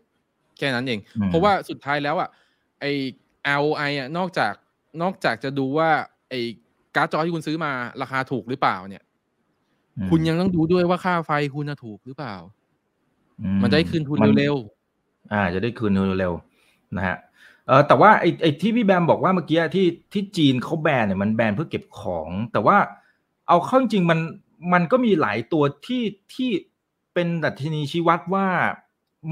[0.58, 2.28] แค่นั้นเอง เพราะว่าสุดท้ายแล้วอะ
[2.80, 2.84] ไอ
[3.58, 4.54] ROI อะนอกจาก
[5.02, 5.90] นอกจากจะดูว่า
[6.30, 6.34] ไอ
[6.96, 7.72] การ์ดจอที่คุณซื้อมา
[8.02, 9.04] ราคาถูกหรือเปล่าเนี่ย
[10.08, 12.34] คุณยังต้องดูด้วยว่าค่าไฟคุณถูกหรือเปล่า
[13.62, 14.56] มันได้คืนทุนเร็ว
[15.32, 16.32] อ่าจะได้คืนทุนเร็ว
[16.96, 17.16] นะฮะ
[17.66, 22.76] เออแต่ว่าไอ้ไอ้ที่พี่แบมบอกว่าเมื่อกี้ที่ที่จีนเขาแบนเนี่ยมันแบนเพื่อเก็บของ แต่ว่า
[23.48, 24.20] เอาเข้าจริงมัน
[24.72, 26.02] มันก็มีหลายตัวที่
[26.34, 26.50] ที่
[27.14, 28.46] เป็นดัชนีชี้วัดว่า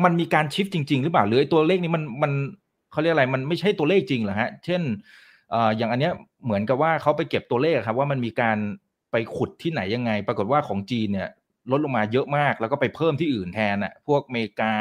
[0.04, 2.32] มันมีการชิฟจริง ๆ หรือเปล่าหรือตัวเลขนี้มันมัน
[2.90, 4.82] เขาเรียกอะไรมันไม่ใช่ตัวเลขจริงเหรอฮะ เช่น
[5.76, 6.12] อย่างอันเนี้ย
[6.44, 8.58] เหมือนกับว่าเขาไปเก็บตัวเลขครับว่ามันมีการ
[9.10, 11.30] ไปขุดที่ไหนยังไง ปรากฏว่าของจีนเนี่ย
[11.72, 14.72] ลดลงมาเยอะมาก แล้วก็ไปเพิ่มที่อื่นแทนอะพวกอเมริกา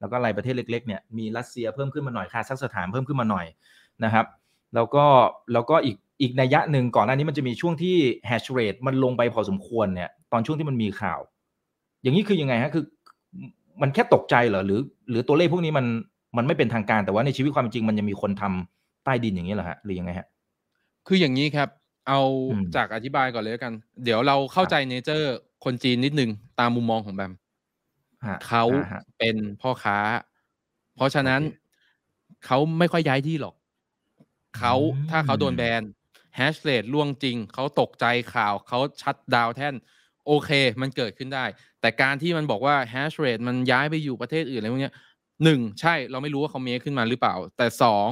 [0.00, 3.46] แล้วก็อะไรประเทศเล็กๆเนี่ยมีรัสเซียเพิ่มขึ้นมาหน่อยคาซัคสถานเพิ่มขึ้นมาหน่อย
[4.04, 4.26] นะครับ
[4.74, 5.04] แล้วก็
[5.52, 7.96] แล้วก็อีกอีกนัยยะหนึ่งก่อนหน้านี้มันจะมีช่วงที่
[8.28, 11.20] hash rate มันลงไปพอสมควรเนี่ยตอนช่วงที่มันมีข่าว
[12.02, 12.84] อย่างนี้คือยังไงฮะคือ
[13.82, 14.80] มันแค่ตกใจเหรอหรือ
[15.10, 15.86] หรือตัวเลขพวกนี้มัน
[16.36, 20.26] มันไม่เป็นทางการแต่ว่าในชีวิตความจริงมันยังมีคนทำใต้ดินอย่างนี้เหรอฮะหรือยังไงฮะ
[21.06, 21.68] คืออย่างนี้ครับ
[22.08, 22.20] เอา
[22.76, 23.72] จากอธิบายก่อนเลยกัน
[24.04, 25.34] เดี๋ยวเราเข้าใจเนเจอร์
[25.64, 26.30] คนจีนนิดนึง
[26.60, 27.32] ตามมุมมองของแบม
[28.46, 28.64] เขา
[29.18, 29.98] เป็นพ่อค้า
[30.96, 31.40] เพราะฉะนั้น
[32.46, 33.54] เขาไม่ค่อยย้ายที่หรอก
[34.58, 34.74] เขา
[35.10, 35.82] ถ้าเขาโดนแบน
[36.36, 38.04] แฮชเลดล่วงจริง เขาตกใจ
[38.34, 39.74] ข่าวเขาชัดดาวแท่น
[40.26, 40.50] โอเค
[40.80, 41.44] มันเกิดขึ้นได้
[41.80, 44.92] แต่การที่มันบอกว่าแฮชเรทมันย้ายไปอยู่ประเทศอื่นอะไรพวกนี้
[45.44, 48.10] หนึ่งใช่เราไม่รู้ว่าเขาเมคขึ้นมาหรือเปล่า แต่สอง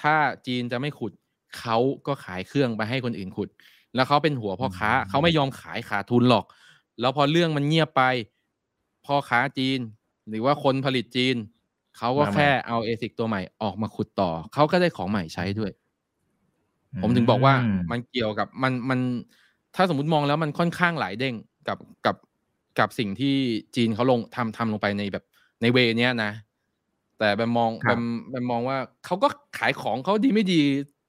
[0.00, 0.16] ถ้า
[0.46, 1.12] จีนจะไม่ขุด
[1.58, 1.76] เขา
[2.06, 3.48] ก็ขายเครื่องไปให้คนอื่นขุด
[3.96, 6.44] แล้วเขาเป็นหัวพ่อค้าเขาไม่ยอมขายขาดทุนหรอก
[7.00, 8.02] แล้วพอเรื่องมันเงียบไป
[9.06, 9.78] พ่อค้าจีน
[10.28, 11.36] หรือว่าคนผลิตจีน
[11.98, 15.72] เขาก็แค่เอาเอซิกตัวใหม่ออกมาขุดต่อเขาก็ได้ของใหม่ใช้ด้วย
[17.02, 17.54] ผมถึงบอกว่า
[17.90, 19.00] มันเกี่ยวกับมันมัน
[19.74, 21.34] ถ้าสมมติมองแล้วมันค่อนข้างหลายเด้ง
[21.68, 22.16] กับกับ
[22.78, 23.34] กับสิ่งที่
[23.76, 25.24] จีนเขาลงทำทำลงไปในแบบ
[25.60, 26.30] ในเวเนี้ยนะ
[27.18, 29.28] แต่แบบมองแบบแบบมองว่าเขาก็
[29.58, 30.62] ขายของเขาดีไม่ดี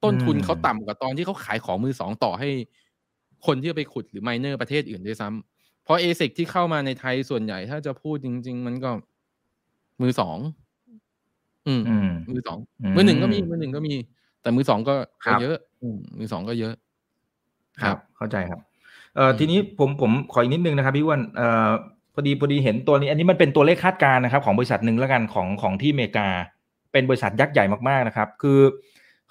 [0.04, 2.48] ต้นทุนเขาต่ำกว่าตอนที่เขาขายของมือสองต่อให้
[3.46, 8.90] คนที่ไปขุดหรือไมเนอร์ประเทศอื่นด้วยซ้ำเพราะเอเซกที่เข้ามาในไทยส่วนใหญ่ ถ้าจะพูดจริง ๆ มันก็
[10.02, 10.38] มือสอง
[11.66, 11.82] อืม
[12.30, 12.58] มือสอง
[12.96, 13.94] มือหนึ่งก็มีมือหนึ่งก็มี
[14.42, 14.94] แต่มือสองก็
[15.42, 15.56] เยอะ
[16.18, 16.74] มือสองก็เยอะ
[17.82, 18.60] ครับ เข้าใจครับ
[19.16, 21.70] เอ่อทีนี้ผมผมขออีกนิดนึงนะครับพี่วันเอ่อ
[22.14, 26.28] พอดีพอดีเห็นตัวนี้ อันนี้มันเป็นตัวเลขคาดการณ์นะครับ ของบริษัทหนึ่งแล้วกันของของที่อเมริกา
[26.92, 28.58] เป็นบริษัทยักษ์ใหญ่มากๆนะครับ คือ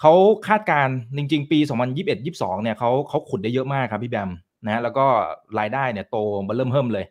[0.02, 0.14] เขา
[0.48, 1.60] คาดการณ์จริง ๆ ปี
[1.94, 4.30] 2021 22เนี่ยเขาเขาขุดได้เยอะมากครับพี่แบม
[4.66, 5.06] นะแล้วก็
[5.60, 6.18] รายได้เนี่ยโต
[6.48, 7.06] มาเริ่มเพิ่มเลย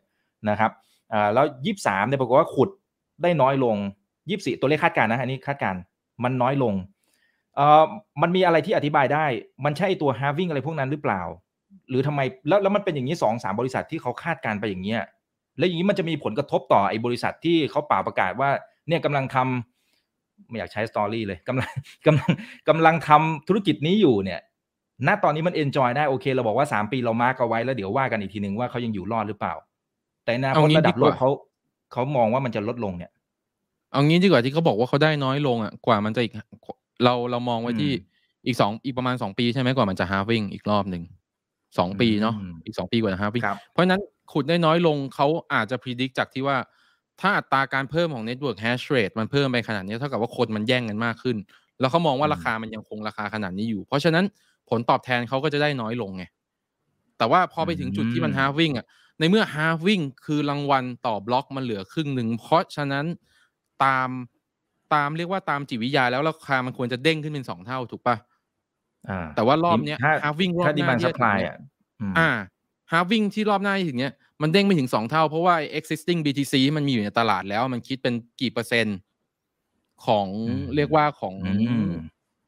[0.49, 0.71] นะครับ
[1.13, 2.71] อ่าแล้ว 23เนี่ยปรากฏว่าขุด
[3.23, 3.77] ได้น้อยลง
[4.19, 5.81] 24 ตัวเลขคาดการณ์นะอันนี้คาดการณ์
[6.25, 6.75] มันน้อยลง
[7.57, 7.85] เอ่อ
[8.23, 9.27] มันมีอะไรที่อธิบายได้
[9.65, 11.23] มันใช่ตัว having อะไรพวกนั้นหรือเปล่า
[11.89, 15.03] หรือทำไมแล้วแล้วมันเป็นอย่างนี้สองสามบริษัทที่เขาคาดการไปอย่างเงี้ย
[15.59, 18.51] แล้วอย่างนี้มันจะมีผลกระทบต่อไอ้บริษัทที่เขาเป่าประกาศว่า
[18.89, 19.76] เนี่ยกำลังทำ
[20.49, 21.71] ไม่อยากใช้ story เลยกำลัง
[22.07, 22.31] กำลัง
[22.69, 24.41] กำลังทำธุรกิจนี้อยู่เนี่ย
[25.07, 29.55] ณตอนนี้มัน enjoy ได้โอเค เราบอกว่าสามปีเรา mark เอาไว้แล้วเดี๋ยวว่ากันอีกทีหนึ่งว่าเขายังอยู่รอดหรือเปล่า
[30.25, 31.31] แต่นักขุดระดับโลกเขา
[31.93, 33.11] เขามองว่ามันจะลดลงเนี่ย
[33.93, 36.33] เอางี้ดีกว่าที่เขาบอกว่าเขาได้น้อยลงอะกว่ามันจะอีก
[37.05, 37.93] เราเรามองไว้ที่
[38.47, 41.03] อีกสองอีกประมาณสองปีใช่ไหมกว่ามันจะ halving อีกรอบหนึ่ง
[41.79, 42.35] สองปีเนาะ
[42.65, 44.01] อีกสองปีกว่าจะ halving เพราะฉะนั้น
[44.33, 46.57] ขุดได้น้อยลงเขาอาจจะพิจารณาจากที่ว่า
[47.21, 51.37] ถ้าอัตราการเพิ่มของ Network Hash Rate มันเพิ่มไปขนาดนี้เท่ากับว่าคนมันแย่งกันมากขึ้น
[51.81, 54.25] แล้วเขามองว่าราคามันยังคงราคาขนาดนี้อยู่ เพราะฉะนั้น
[54.71, 56.25] ผลตอบแทนเขาก็จะได้น้อยลงไง
[57.19, 58.87] แต่ว่าพอไปถึงจุดที่มัน halving อะ
[59.19, 63.07] ในเมื่อ halving คือรางวัลต่อบล็อกมันเหลือครึ่งหนึ่ง เพราะฉะนั้น
[63.85, 64.09] ตาม
[64.95, 71.57] ตามเรียกว่าตามจิตวิทยาแล้วราคามันควรจะเด้งขึ้นเป็นสองเท่าถูกปะ่ะแต่ว่ารอบเนี้ย halving รอบหน้าที่จะอะ
[72.19, 72.29] อ่า
[72.93, 78.99] halving ที่รอบหน้าที่ถึงเนี้ยมันเด้งไม่ถึงสองเท่า เพราะว่า existing BTC มันมีอยู่ในตลาดแล้ว มันคิดเป็นกี่เปอร์เซ็นต์
[80.07, 80.27] ของ
[80.77, 81.35] เรียกว่าของ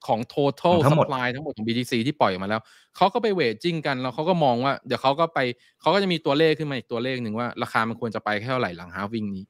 [0.06, 2.62] ของ total supply ทั้งหมดของ BTC ที่ปล่อยออกมาแล้ว
[2.96, 5.38] เขาก็ไป weighting กัน แล้วเขาก็มองว่า เดี๋ยวเขาก็ไป
[5.80, 9.44] เขาก็จะมีตัวเลขขึ้นมาอีกตัวเลขหนึ่งว่า ราคามันควรจะไปแค่เท่าไหร่หลัง halving นี้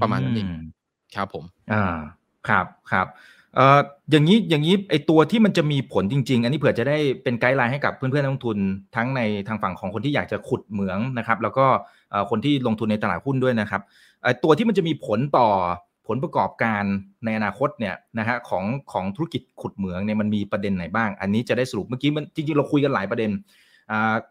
[0.00, 0.48] ประมาณนั้นเอง
[1.16, 1.84] ครับผม อ่า
[2.48, 3.06] ครับครับ
[3.54, 3.80] เอ่อ
[4.10, 8.58] อย่างนี้อย่างนี้ไอตัวที่มันจะมีผลจริง ๆ อันนี้เผื่อจะได้เป็นไกด์ไลน์ให้กับเพื่อนๆนักลงทุน
[8.96, 11.66] ทั้งในทางฝั่งของคนที่อยากจะขุดเหมืองนะครับ แล้วก็
[12.30, 13.82] คนที่ลงทุนในตลาดหุ้นด้วยนะครับ
[14.44, 15.48] ตัวที่มันจะมีผลต่อ
[16.06, 16.84] ผลประกอบการ
[17.24, 23.30] ในอนาคตเนี่ยนะฮะของของธุรกิจขุดเหมืองเนี่ยมันมีประเด็นไหนบ้าง อันนี้จะได้สรุปเมื่อกี้มันจริงๆเราคุยกันหลายประเด็น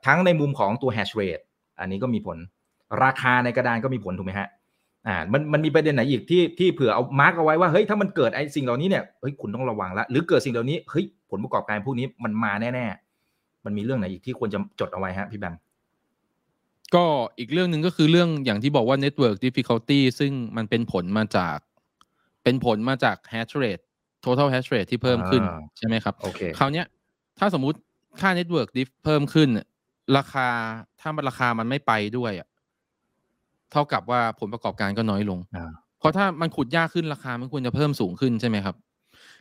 [0.05, 1.43] ทั้งในมุมของตัว hash rate
[1.79, 2.37] อันนี้ก็มีผล
[3.03, 4.47] ราคาในกระดานก็มีผลถูกไหมฮะ
[5.07, 15.55] อ่ามันมันมีประเด็นไหนอีกที่ที่เผื่อเอามาร์กเอาไว้ว่าเฮ้ยถ้ามันเกิดไอ้สิ่งเหล่านี้เนี่ยเฮ้ยคุณต้องระวังละหรือเกิดสิ่งเหล่านี้เฮ้ยผลประกอบการพวกนี้มันมาแน่ๆมันมีเรื่องไหนอีกที่ควรจะจดเอาไว้ฮะพี่แบม
[16.95, 17.05] ก็
[17.39, 21.57] อีกเรื่องหนึ่งก็คือเรื่องอย่างที่บอกว่า network difficulty ซึ่งมันเป็นผลมาจาก
[22.43, 23.83] เป็นผลมาจาก hash rate
[24.25, 25.43] total hash rate ที่เพิ่มขึ้น
[25.77, 26.83] ใช่ไหมครับโอเคคราวนี้
[27.39, 27.77] ถ้าสมมุติ
[28.21, 29.49] ค่า network diff เพิ่มขึ้น
[30.17, 30.47] ราคา
[30.99, 32.47] ถ้าราคามันไม่ไปด้วยอะ
[33.71, 35.39] เท่ากับว่าผลประกอบการก็น้อยลง
[35.99, 38.75] เพราะถ้ามันขุดยากขึ้นราคามันควรจะเพิ่มสูงขึ้นใช่ไหมครับ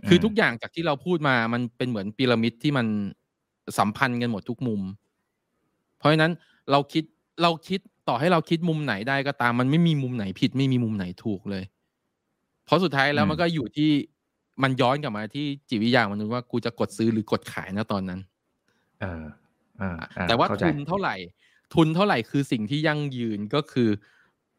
[0.09, 2.87] คือทุกอย่างจากที่เราพูดมามันเป็นเหมือนพีระมิดที่มัน
[3.79, 4.81] สัมพันธ์กันหมดทุกมุม
[5.99, 6.33] เพราะฉะนั้น
[6.71, 7.05] เราคิด
[7.43, 11.65] เราคิดต่อให้เราคิดมุมไหนได้ก็ตามมันไม่มีมุมไหนผิดไม่มีมุมไหนถูกเลย
[12.67, 13.91] เพราะสุดท้ายแล้วมันก็อยู่ที่
[14.63, 18.21] มันย้อนกลับมาที่จิตวิทยามันว่ากูจะกดซื้อหรือกดขายนะตอนนั้น
[19.01, 19.23] เออ
[20.29, 21.17] แต่ว่าทุนเท่าไหร่
[21.75, 23.89] ทุนเท่าไหร่คือสิ่งที่ยั่งยืนก็คือ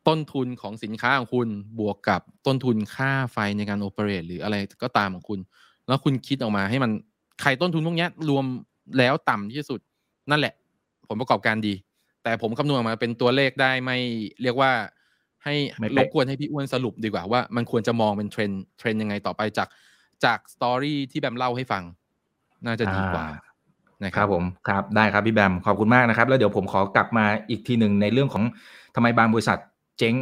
[0.08, 1.48] ต้นทุนของสินค้าของคุณ
[1.80, 5.40] บวกกับต้นทุนค่าไฟในการโอเปเรตหรืออะไรก็ตามของคุณ
[5.88, 6.92] แล้วคุณคิดออกมาให้มัน
[7.42, 8.46] ใครต้นทุนพวกนี้รวม
[8.98, 9.80] แล้วต่ำที่สุด
[10.32, 10.54] นั่นแหละ
[11.08, 11.74] ผลประกอบการดี
[12.24, 13.98] แต่ผมคำนวณออกมาเป็นตัวเลขได้ไม่
[14.42, 14.72] เรียกว่า
[15.44, 15.56] ให้
[15.98, 19.68] รบกวนให้พี่อ้วนสรุปดีกว่าว่ามันควรจะมองเป็นเทรนเทรนยังไงต่อไปจาก
[20.24, 21.84] จากสตอรี่ที่แบมเล่าให้ฟัง
[22.66, 23.26] น่าจะดีกว่า
[24.04, 28.44] นะครับผมครับได้ครับพี่แบมขอบคุณมากนะครับ แล้วเดี๋ยวผมขอกลับมาอีกทีหนึ่งในเรื่องของ
[28.96, 29.60] ทำไมบางบริษัท
[30.00, 30.16] เจ๊ง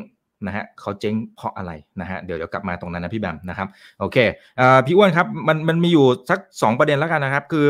[0.46, 1.72] นะฮะเขาเจ๊งเพราะอะไร
[2.02, 3.68] นะฮะเดี๋ยวเดี๋ยวกลับมาตรงนั้นนะพี่แบมนะครับ
[4.00, 4.18] โอเค
[4.60, 7.66] อพี่อ้วนครับมันมันมีอยู่สักสองประเด็นแล้วกันนะครับ คือ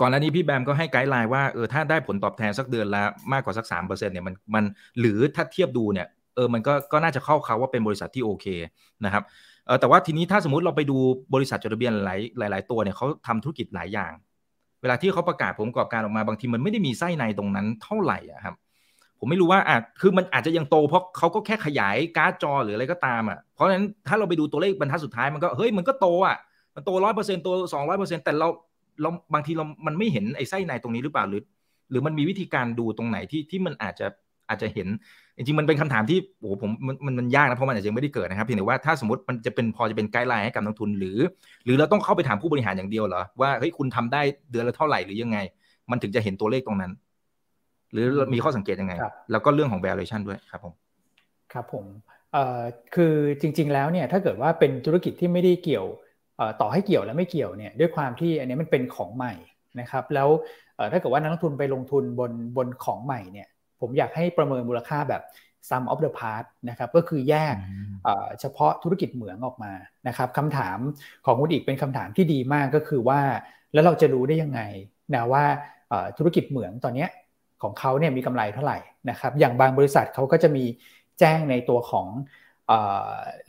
[0.00, 3.02] ก่อนหน้านี้พี่แบมก็ให้ไกด์ไลน์ว่าเออถ้าได้ผลตอบแทนสักเดือนละ
[3.32, 4.64] มากกว่าสักสามเปอร์เซ็นเนี่ยมันมัน
[5.00, 6.06] หรือถ้าเทียบดูเนี่ย
[6.36, 8.46] เออมันก็ก็น่าจะเข้าเขาว่าเป็นบริษัทที่โอเค
[9.04, 9.22] นะครับ
[9.66, 10.96] เออแต่ว่าทีนี้ถ้าสมมติเราไปดู
[11.34, 12.16] บริษัทจดทะเบียนหลา
[12.48, 14.12] ยหลายๆตัวเนี่ยเขาทำธุรกิจหลายอย่าง
[14.82, 18.54] เวลาที่เขาประกาศผลประกอบการออกมาบางทีมันไม่ได้มีไส้ในตรงนั้นเท่าไหร่อะครับ
[19.24, 26.36] ผมไม่รู้ว่าอะคือมันอาจจะยังโต เพราะเขาก็แค่ขยายการ์ดจอหรืออะไรก็ตามอะเพราะฉะนั้นถ้าเราไปดูตัวเลขบรรทัดสุดท้ายมันก็เฮ้ยมันก็โตอะ
[26.74, 28.48] มันโตร้อยเปอร์เซ็นต์โตสองร้อยเปอร์เซ็นต์แต่เรา
[29.02, 31.42] เราบางทีเรามันไม่เห็นไอ้ไส้ในตรงนี้หรือเปล่าหรือ
[31.90, 34.06] หรือมันมีวิธีการดูตรงไหนที่ที่มันอาจจะ
[34.48, 34.88] อาจจะเห็น
[35.36, 41.18] จริงๆมันเป็นคำถามที่โอ้ผมมันมันยากนะเพราะมันอาจจะยังไม่ได้เกิดนะครับเพียงแต่ว่าถ้าสมมติมันจะเป็นพอจะเป็นไกด์ไลน์ให้กับนักทุนหรือ
[41.64, 45.38] หรือเราต้องเข้าไปถามผู้บริหารอย่างเดียวเหรอว่าเฮ้ยคุณทำได้เดือนละเท่าไหร่หรือยังไง
[45.90, 46.92] มันถึงจะเห็นตัวเลขตรงนั้น
[47.94, 48.94] หรือมีข้อสังเกตยังไง
[49.30, 50.74] แล้วก็เรื่องของ valuation ด้วยครับผม
[51.52, 51.84] ครับผม
[52.32, 52.62] เอ่อ
[52.94, 55.86] คือจริง ๆ แล้วเนี่ยถ้าเกิดว่าเป็นธุรกิจที่ไม่ได้เกี่ยว
[56.60, 59.34] ต่อให้เกี่ยวและไม่เกี่ยวเนี่ยด้วยความที่อันนี้มันเป็นของใหม่
[59.80, 60.28] นะครับแล้ว
[60.92, 63.48] ถ้าเกิดว่านักลงทุนไปลงทุนบนบนของใหม่เนี่ย
[63.80, 65.22] ผมอยากให้ประเมินมูลค่าแบบ
[65.68, 67.54] sum of the part นะครับก็คือแยก
[68.40, 69.72] เฉพาะธุรกิจเหมืองออกมา
[70.08, 70.78] นะครับคำถาม
[71.24, 73.20] ของคุณอีกเป็นคำถามที่ดีมากก็คือว่า
[73.72, 74.60] แล้วเราจะรู้ได้ยังไง
[75.14, 75.44] นะว่า
[76.18, 77.06] ธุรกิจเหมืองตอนนี้
[77.64, 78.78] ของเขาเนี่ยมีกำไรเท่าไหร่
[79.10, 80.64] นะครับ อย่างบางบริษัทเขาก็จะมี
[81.18, 82.06] แจ้งในตัวของ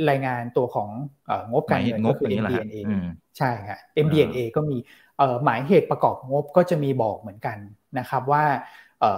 [0.09, 0.89] รายงานตัวของ
[1.51, 2.77] งบการเงินก็คือ MD&A
[3.37, 4.77] ใช่ครับ MD&A ก็มี
[5.43, 7.57] หมายเหตุประกอบงบก็จะมีบอกเหมือนกัน
[7.99, 8.43] นะครับว่า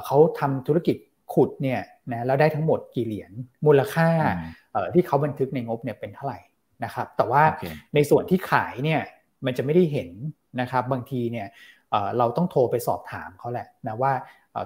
[0.06, 0.98] เขาทำธุรกิจ
[1.34, 1.82] ขุดเนี่ย
[2.12, 3.32] นะแล้วได้ทั้งหมดกี่เหรียญ
[3.66, 4.10] มูลค่า
[4.94, 6.40] ที่เขาบันทึกในงบเนี่ยเป็นเท่าไหร่
[6.84, 7.44] นะครับแต่ว่า
[7.96, 9.02] ในส่วนที่ขายเนี่ย
[9.46, 10.10] มันจะไม่ได้เห็น
[10.62, 11.48] นะครับบางทีเนี่ย
[12.18, 14.14] เราต้องโทรไปสอบถามเขาแหละนะว่า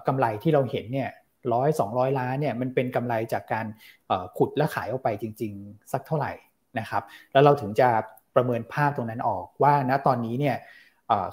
[0.07, 1.09] กำไรที่เราเห็นเนี่ย
[1.53, 3.65] ร้อยสองร้อยล้านเนี่ยมันเป็นกำไรจากการ
[4.37, 6.31] ขุดและขายออกไปจริง ๆ สักเท่าไหร่
[6.79, 7.89] นะครับแล้วเราถึงจะ
[8.35, 10.55] ประเมินภาพตรงนั้นออกว่าณตอนนี้เนี่ย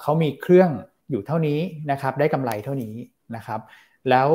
[0.01, 0.69] เขามีเครื่อง
[1.11, 1.59] อยู่เท่านี้
[1.91, 2.95] นะครับได้กำไรเท่านี้
[3.35, 3.59] นะครับ
[4.09, 4.27] แล้ว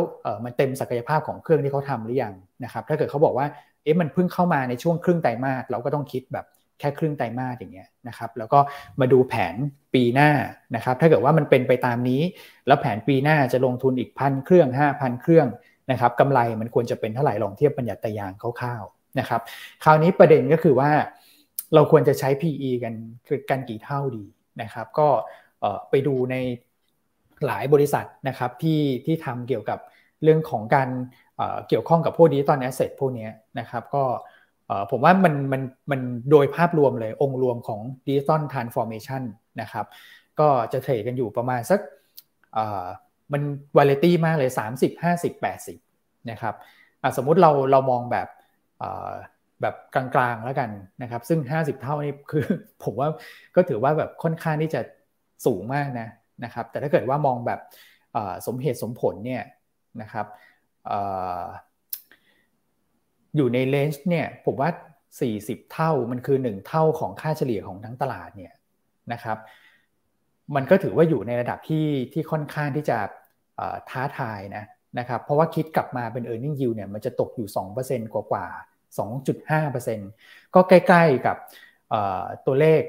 [0.44, 3.46] มันเต็มศักยภาพของเครื่องที่เขาทำหรือยังนะครับถ้าเกิดเขาบอกว่า
[3.82, 6.46] เอ๊ะมันเพิ่งเข้ามาในช่วงครึ่งไตรมาสเราก็ต้องคิดแบบ
[6.78, 8.58] แค่ครึ่งไตรมาสอย่างเงี้ยนะครับแล้วก็
[9.00, 9.54] มาดูแผน
[9.94, 10.30] ปีหน้า
[10.74, 12.22] นะครับถ้าเกิดว่ามันเป็นไปตามนี้
[12.66, 15.48] แล้วแผนปีหน้าจะลงทุนอีกพันเครื่อง 5,000 เครื่อง
[15.90, 19.40] นะครับกำไรมันควรจะเป็นเท่าไหร่ลองเทียบปัญญาตยางคร่าวๆนะครับ
[19.84, 20.90] คราวนี้ประเด็นก็คือว่า
[21.74, 22.94] เราควรจะใช้ PE กัน
[23.50, 24.24] กันกี่เท่าดี
[24.62, 25.08] นะครับก็
[25.90, 26.36] ไปดูใน
[27.46, 29.78] หลายบริษัทนะครับที่ที่ทำเกี่ยวกับ
[30.22, 30.88] เรื่องของการ
[31.68, 34.04] เกี่ยวข้องกับพวก digital asset พวกนี้นะครับก็
[34.90, 36.00] ผมว่ามันมันมัน
[36.30, 39.22] โดยภาพรวมเลยองค์รวมของ digital transformation
[39.60, 39.86] นะครับ
[40.40, 41.80] ก็จะเทรดกันอยู่ประมาณสัก
[43.32, 43.42] มัน
[43.76, 46.54] วาเลตี้มากเลย 30 50 80นะครับ
[47.16, 48.28] สมมุติเราเรามองแบบ
[49.60, 50.70] แบบกลางๆแล้วกัน
[51.02, 52.44] นะครับ ซึ่ง 50 เท่านี่คือ
[52.84, 53.08] ผมว่า
[53.56, 54.80] ก็ถือว่าแบบค่อนข้างที่จะ
[55.46, 56.08] สูงมากนะ
[56.44, 57.60] นะครับ แต่ถ้าเกิดว่ามองแบบ
[58.46, 59.42] สมเหตุสมผลเนี่ย
[60.00, 60.26] นะครับ
[63.36, 64.70] อยู่ใน range เนี่ยผมว่า
[65.20, 68.52] 40 เท่ามันคือ 1 เท่าของค่าเฉลี่ยของทั้งตลาดเนี่ย
[69.12, 69.38] นะครับ
[70.54, 72.98] มันก็ถือว่าอยู่ในระดับที่ที่ค่อนข้างที่จะ
[73.90, 74.64] ท้าทายนะ
[74.98, 77.48] นะครับ เพราะว่าคิดกลับมาเป็น e a r n i n g yield เนี่ยมันจะตกอยู่
[77.80, 78.46] 2%กว่ากว่า
[78.98, 81.36] 2.5%ก็ใกล้ๆกับ
[82.46, 82.82] ตัวเลข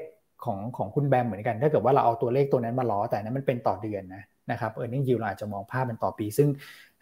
[0.44, 6.48] ของของคุณแบมเหมือนกัน ถ้าเกิดว่าเราเอาตัวเลขตัวนั้นมาล้อแต่นั้นมันเป็นต่อเดือนนะนะครับเออร์เน็งยิวเราอาจจะมองภาพเป็นต่อปี ซึ่ง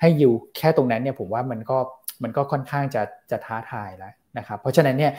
[0.01, 1.79] ให้ยิวแค่ตรงนั้นเนี่ยผมว่ามันก็
[2.23, 5.13] มันก็ค่อนข้างจะจะท้าทายแล้วนะครับ เพราะฉะนั้นเนี่ย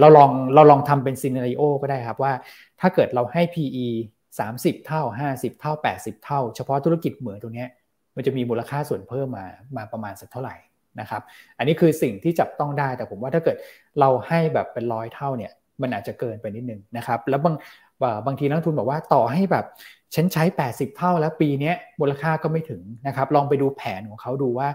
[0.00, 2.32] เราลองเราลองทำเป็นซีนารีโอก็ได้ครับว่า
[2.80, 3.86] ถ้าเกิดเราให้ PE
[4.36, 5.02] 30 เท่า
[5.32, 7.66] 50 เท่า 80 เท่า เฉพาะธุรกิจเหมือนตรงนี้
[8.16, 10.56] มันจะมีมูลค่าส่วนเพิ่มมามาประมาณสักเท่าไหร่
[11.00, 11.22] นะครับ
[11.58, 13.56] อันนี้คือสิ่งที่จับต้องได้แต่ผมว่าถ้าเกิด
[14.00, 15.52] เราให้แบบเป็นร้อยเท่าเนี่ย
[15.82, 17.54] มันอาจจะเกินไปนิดนึงนะครับ แล้วบาง
[18.02, 19.64] ว่าบางทีนักทุนบอกว่าต่อให้แบบ
[20.14, 24.68] ฉันใช้ 80 เท่าแล้วปีนี้มูลค่าก็ไม่ถึงนะครับ ลองไปดูแผนของเขาดูว่า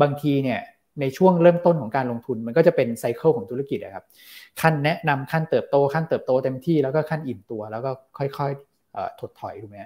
[0.00, 0.60] บางทีเนี่ย
[1.00, 4.04] ในช่วงเริ่มต้นของการลงทุน มันก็จะเป็น cycle ของธุรกิจนะครับ
[4.60, 9.76] ขั้นแนะนำขั้นเติบโตขั้นเติบโตเต็มที่แล้วก็ขั้นอิ่มตัว แล้วก็ค่อยๆถดถอยถูกไหม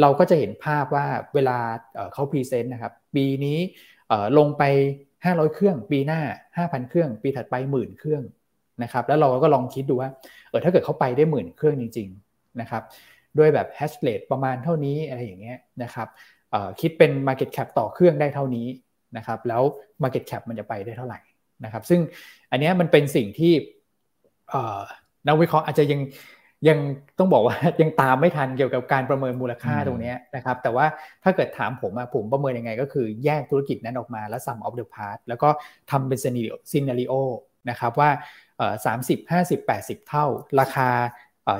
[0.00, 1.58] เราก็จะเห็นภาพว่าเวลา
[2.12, 3.58] เขา present นะครับปีนี้
[4.38, 4.62] ลงไป
[5.14, 6.20] 500 เครื่อง ปีหน้า
[6.56, 8.22] 5,000 เครื่อง ปีถัดไปหมื่นเครื่อง
[8.82, 10.10] นะครับแล้วเราก็ลองคิดดูว่า
[10.48, 12.82] เออถ้าเกิดเขาไปได้หมื่นเครื่องจริงๆนะครับ
[13.38, 16.08] ด้วยแบบ hashrate ประมาณเท่านี้อะไรอย่างเงี้ยนะครับ
[16.80, 18.66] คิดเป็น Market Cap ต่อเครื่องได้เท่านี้
[19.16, 19.62] นะครับแล้ว
[20.02, 21.20] Market Cap มันจะไปได้เท่าไหร่
[21.64, 22.00] นะครับซึ่ง
[22.50, 23.52] อันนี้มันเป็นสิ่งที่
[25.26, 26.00] นักวิเคราะห์อาจจะยัง
[26.68, 26.78] ยัง
[27.18, 30.86] ต้องบอกว่ายังตามไม่ทันเกี่ยวกับการประเมินมูลค่าตรงนี้นะครับ แต่ว่า
[31.24, 35.48] ถ้าเกิดถามผมอะผมประเมินยังไง ก็คือแยกธุรกิจนั้นออกมาแล้ว sum of the part แล้วก็
[35.90, 36.18] ทำเป็น
[36.70, 37.14] ซีนารีโอ
[37.70, 38.10] นะครับว่า
[38.86, 40.26] สามสิบห้าสิบแปดสิบเท่า
[40.60, 40.88] ราคา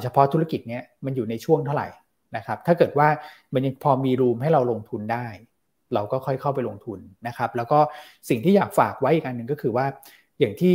[0.03, 1.89] เฉพาะธุรกิจเนี้ยมันอยู่ในช่วงเท่าไหร่
[2.37, 3.09] นะครับถ้าเกิดว่า
[3.55, 5.27] มันยังพอมีรูมให้เราลงทุนได้
[5.95, 7.79] เราก็ค่อยเข้าไปลงทุนนะครับ แล้วก็
[8.29, 9.87] สิ่งที่อยากฝากไว้อีกอันหนึ่งก็คือว่า
[10.41, 10.75] อย่างที่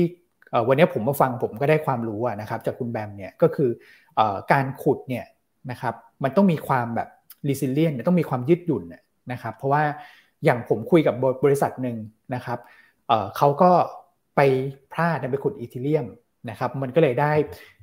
[0.68, 3.70] วันนี้ผมมาฟังผมก็ได้ความรู้นะครับ จากคุณแบมเนี่ยก็คือ
[4.52, 5.26] การขุดเนี่ย
[5.72, 5.94] นะครับ
[6.24, 7.10] มันต้องมีความแบบ
[7.50, 8.84] รีซิเลียนต้องมีความยืดหยุ่น
[9.32, 9.84] นะครับเพราะว่า
[10.44, 11.98] อย่างผมคุยกับบริษัทหนึ่ง
[12.36, 12.60] นะครับ
[13.38, 13.72] เขาก็
[14.36, 14.42] ไป
[14.94, 16.08] พลาดไปขุดอีเทเรียม
[16.50, 17.32] นะครับมันก็เลยได้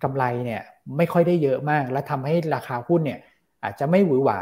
[0.02, 0.62] กำไรเนี่ย
[0.96, 3.18] ไม่ค่อยได้เยอะมาก และทำให้ราคาหุ้นเนี่ย
[3.64, 4.40] อาจจะไม่หวือหวา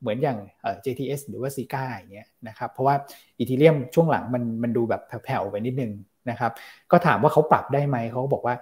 [0.00, 0.38] เหมือนอย่าง
[0.84, 2.94] JTS หรือว่าซีก้าอย่างเงี้ยนะครับเพราะว่า
[3.38, 5.92] อีเทเรียมช่วงหลังมันมันดูแบบแผ่วๆไปนิดนึง
[6.30, 6.52] นะครับ
[6.90, 8.54] ก็ถามว่าเขาปรับได้ไหมเขาบอกว่า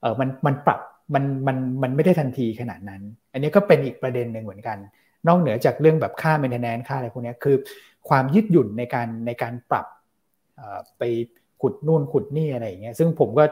[0.00, 0.80] เออมันมันปรับ
[1.14, 4.78] มันมันมันไม่ได้ทันทีขนาดนั้น อันนี้ก็เป็นอีกประเด็นหนึ่งเหมือนกัน
[5.26, 7.56] นอกเหนือจากเรื่องแบบค่า maintenance ค่าอะไรพวกนี้คือ
[8.08, 9.86] ความยืดหยุ่นในการในการปรับ
[10.98, 11.02] ไป
[11.62, 13.44] ขุดนู่นขุดนี่อะไรอย่างเงี้ยซึ่งผมก็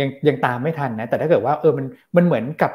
[0.00, 1.86] ยังยังตามไม่ทันนะแต่ถ้าเกิดว่าเออมัน
[2.16, 2.72] มันเหมือนกับ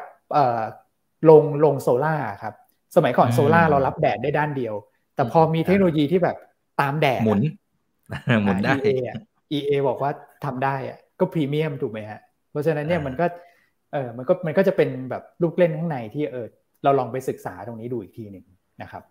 [1.28, 2.54] ลงลงโซล่าครับ
[2.96, 4.74] สมัยก่อนโซล่าเรารับแดดได้ด้านเดียว
[5.14, 6.36] แต่พอมีเทคโนโลยีที่แบบ
[6.80, 7.40] ตามแดดหมุน
[8.44, 9.16] หมุนได้ EA อะ
[9.52, 10.10] EA บอกว่า
[10.44, 12.20] ทำได้อะก็พรีเมียมถูกไหมฮะ
[12.50, 13.26] เพราะฉะนั้นเนี่ยมันก็
[13.92, 16.46] เออมันก็มันก็จะเป็นแบบลูกเล่นข้างในที่เออ
[16.84, 18.44] เราลองไปศึกษาตรงนี้ดูอีกทีหนึ่ง
[18.82, 19.02] นะครับ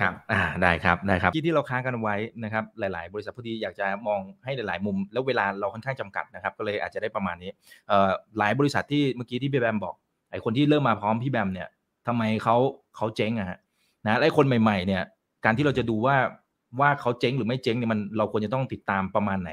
[0.00, 7.50] ครับอ่าได้ครับได้ครับที่ที่เราค้างกันไว้นะครับ หลาย ๆ บริษัทพอดีอยากจะมองให้หลาย ๆ มุม แล้วเวลาเราค่อนข้างจำกัดนะครับ ก็เลยอาจจะได้ประมาณนี้
[7.88, 9.94] เอ่อหลายบริษัทที่เมื่อกี้ที่พี่แบมบอก
[10.30, 11.68] ไอ้คนที่เริ่มมาพร้อมพี่แบมเนี่ย
[12.08, 12.56] ทำไมเขา
[12.96, 13.58] เขาเจ๊งอะฮะ
[14.06, 15.02] นะไอ้คนใหม่ ๆ เนี่ย
[15.44, 16.16] การที่เราจะดูว่า
[16.80, 19.50] ว่าเขาเจ๊งหรือไม่เจ๊งเนี่ยมันเราควรจะต้องติดตามประมาณไหน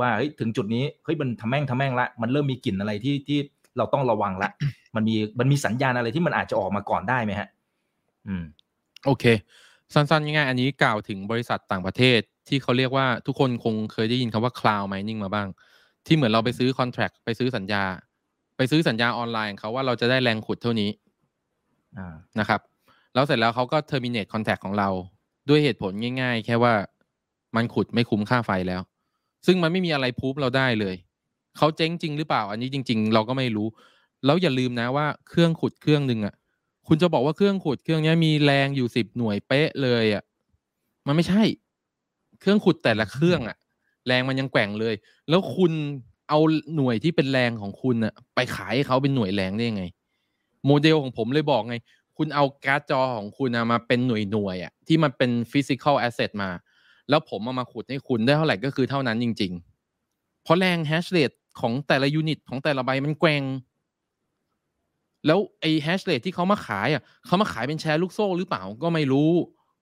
[0.00, 3.38] ว่าเฮ้ยถึงจุดนี้เฮ้ยมันทำแม่งทำแม่งละมันเริ่มมีกลิ่นอะไรที่ที่
[3.78, 4.50] เราต้องระวังละ
[4.96, 7.48] มันมีมันมีสัญญาณอะไรที่มันอาจจะออกมาก่อนได้ไหมฮะ
[8.26, 8.44] อืม
[9.06, 9.24] โอเค
[9.94, 15.48] สั้นๆง่ายๆอันนี้กล่าวถึงบริษัทต่างประเทศที่เขาเรียกว่าทุกคนคงเคยได้ยินคำว่า cloud mining มาบ้าง
[16.06, 17.84] ที่เหมือนเราไปซื้อ contract ไปซื้อสัญญา
[18.56, 20.90] ไปซื้อสัญญาออนไลน์เขาว่าเราจะได้แรงขุดเท่านี้
[22.40, 22.60] นะครับ
[23.14, 24.88] แล้วเสร็จแล้วเขาก็ terminate contact ของเรา
[25.48, 26.74] ด้วยเหตุผลง่าย ๆ แค่ว่า
[27.56, 28.82] มันขุดไม่คุ้มค่าไฟแล้ว
[29.46, 30.96] ซึ่งมันไม่มีอะไรพูฟเราได้เลย
[31.56, 33.68] เขาเจ๊งจริงหรือเปล่า อันนี้จริง ๆ เราก็ไม่รู้
[34.24, 36.34] แล้วอย่าลืมนะว่าเครื่องขุดเครื่องหนึ่งอะ
[36.88, 40.22] คุณจะบอกว่าเครื่องขุดเครื่องนี้มีแรงอยู่สิบหน่วยเป๊ะเลยอะ
[41.06, 41.42] มันไม่ใช่
[42.40, 43.56] เครื่องขุดแต่ละเครื่องอะ
[44.06, 44.94] แรงมันยังแกว่งเลย
[45.28, 45.72] แล้วคุณ
[46.28, 46.38] เอา
[46.76, 49.84] หน่วยที่เป็นแรงของคุณอะ ไปขายให้เขาเป็นหน่วยแรงได้ยังไง
[50.66, 51.76] โมเดลของผมเลยบอกไง
[52.16, 56.50] คุณเอาการ์ดจอของคุณมาเป็นหน่วยหน่วยอะที่มันเป็น physical asset มา
[57.08, 59.52] แล้วผมเอามาขุดให้คุณได้เท่าไหร่ก็คือเท่านั้นจริง
[59.98, 63.42] ๆ เพราะแรง hashrate ของแต่ละ unit ของแต่ละใบมันแกว่ง
[65.26, 69.30] แล้วไอ้ hashrate ที่เขามาขายอะเขามาขายเป็นแชร์ลูกโซ่หรือเปล่าก็ไม่รู้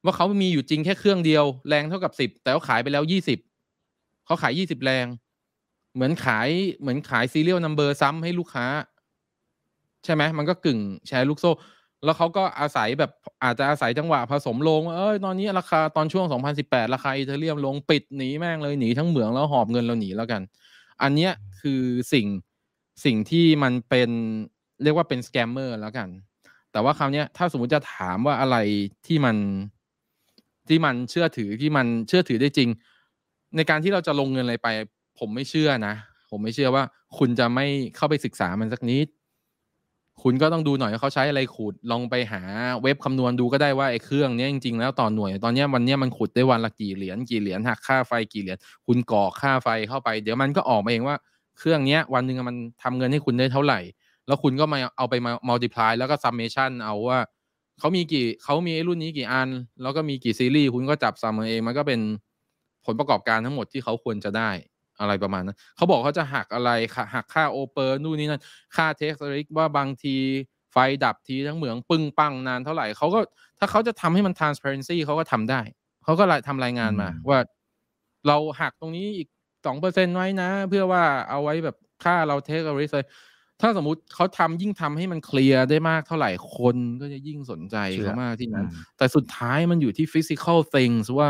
[0.04, 3.38] ว่าเขามีอยู่จริงแค่เครื่องเดียว แรงเท่ากับสิบแต่เขาขายไปแล้วยี่สิบ
[4.26, 5.06] เขาขายยี่สิบแรง
[5.94, 6.48] เหมือนขาย
[6.80, 8.66] เหมือนขาย serial number ซ้ำให้ลูกค้า
[10.04, 11.50] ใช่ไหมมันก็กึ่งแชร์ลูกโซ่
[12.04, 13.10] แล้วเขาก็อาศัยแบบ
[13.42, 16.26] อาจจะอาศัยจังหวะผสมโรง เอ้ยตอนนี้ราคาตอนช่วง
[16.60, 20.42] 2018 ราคา Ethereum ลงปิดหนีแม่งเลยหนีทั้งเหมืองแล้วหอบเงินเราหนีแล้วกัน
[21.02, 21.82] อันเนี้ยคือ
[22.12, 22.26] สิ่ง
[23.04, 24.10] สิ่งที่มันเป็น
[24.82, 26.08] เรียกว่าเป็น scammer แล้วกัน
[26.72, 28.56] แต่ว่าคราวนี้ถ้าสมมติจะถามว่าอะไร
[29.06, 29.36] ที่มัน
[30.68, 32.68] ที่มันเชื่อถือที่มันเชื่อถือได้จริง
[33.56, 34.68] ในการที่เราจะลงเงินอะไรไป
[35.18, 35.94] ผมไม่เชื่อนะ
[36.30, 36.82] ผมไม่เชื่อว่า
[37.18, 39.06] คุณจะไม่เข้าไปศึกษามันสักนิด
[40.26, 42.42] คุณก็ต้องดูหน่อยว่าเขาใช้อะไรขุดลองไปหา
[42.82, 51.16] เว็บคำนวณดูก็ได้ว่าไอ้เครื่องนี้จริงๆแล้วต่อหน่วย ตอนนี้วันนี้มันขุดได้วันละกี่เหรียญกี่เหรียญหักค่าไฟกี่เหรียญคุณก่อค่าไฟเข้าไป เดี๋ยวมันก็ออกมาเองว่า
[51.58, 53.80] เครื่องนี้วันหนึ่งมันทำเงินให้คุณได้เท่าไหร่
[54.26, 57.20] แล้วคุณก็มาเอาไปมา multiply แล้วก็ summation เอาว่า
[57.78, 59.48] เขามีกี่เขามีรุ่นนี้กี่อัน
[59.82, 62.00] แล้วก็มีกี่ซีรีส์คุณก็จับซัมเองมันก็เป็น
[62.84, 64.50] ผลประกอบการทั้งหมดที่เขาควรจะได้
[65.00, 66.70] อะไรประมาณนั้นเขาบอกเขาจะหักอะไร
[67.14, 68.42] หักค่าโอเปอร์นู่นนี่นั่น
[68.76, 70.16] ค่าเทคสริกว่าบางที
[70.72, 73.20] ไฟดับทีทั้งเหมืองปึ้งปังนานเท่าไหร่เขาก็
[73.58, 75.60] ถ้าเขาจะทำให้มัน transparency เขาก็ทำได้
[76.04, 77.38] เขาก็ทำรายงานมา ว่า
[78.26, 79.28] เราหักตรงนี้อีก
[79.66, 83.04] สองเปอร์เซ็นไว้นะ เพื่อว่าเอาไว้แบบค่าเราเทคเอาไว้เลย
[83.60, 88.66] ถ้าสมมุติเขาทำยิ่งทำให้มันเคลียร์ได้มากเท่าไหร่คนก็จะยิ่งสนใจเขามากที่นั้น
[88.98, 91.28] แต่สุดท้ายมันอยู่ที่ physical things ว่า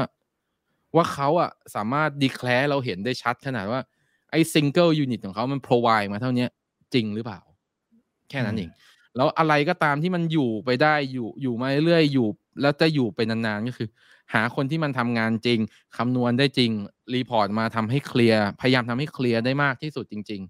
[0.97, 3.81] ว่าเขาอะสามารถ declare เราเห็นได้ชัดขนาดว่า
[4.31, 6.47] ไอ้ single unit ของเขามัน provide มาเท่านี้
[6.95, 7.41] จริงหรือเปล่า
[8.31, 8.71] แค่นั้นเอง
[9.17, 12.29] แล้วอะไรก็ตามที่มันอยู่ไปได้อยู่อยู่มาเรื่อยอยู่
[12.61, 13.89] แล้วจะอยู่ไปนานๆก็คือ
[14.35, 15.59] หาคนที่มันทำงานจริง
[15.97, 16.71] คำนวณได้จริง
[17.15, 20.41] report มาทำให้เคลียร์พยายามทำให้เคลียร์ได้มากที่สุดจริง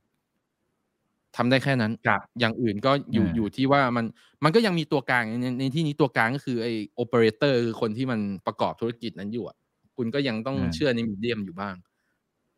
[0.64, 1.92] ๆทำได้แค่นั้น
[2.40, 4.05] อย่างอื่นก็อยู่อยู่ที่ว่ามัน
[4.45, 9.57] มันก็ยังมีตัวกลางในในที่นี้ตัวกลางก็คือไอโอเปอเรเตอร์คือคนที่มันประกอบธุรกิจนั้นอยู่อะ
[9.97, 11.74] คุณก็ยังต้องเชื่อใน medium อยู่บ้าง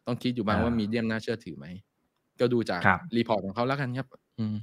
[0.07, 1.67] ต้องคิดอยู่บ้างว่า medium น่าเชื่อถือไหม
[2.41, 2.81] ก็ดูจาก
[3.17, 4.07] report ของเขาแล้วกันครับ
[4.39, 4.57] อืม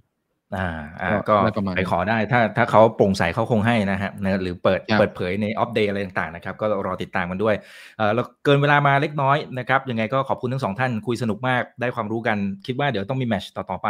[0.55, 0.69] อ่า
[1.01, 1.36] อ่าก็
[1.76, 4.11] ไปขอได้ถ้าถ้าเขาโปร่งใสเขาคงให้นะฮะ
[4.43, 7.55] หรือเปิดเปิดเผยใน Opp Day อะไรต่างๆนะครับ ก็รอติดตามกันด้วย
[7.97, 13.89] เออเราเกินเวลามาเล็กน้อยนะครับยังไงก็ขอบคุณทั้งสองท่านคุยสนุกมากได้ความรู้กัน คิดว่าเดี๋ยวต้องมี match ต่อๆไป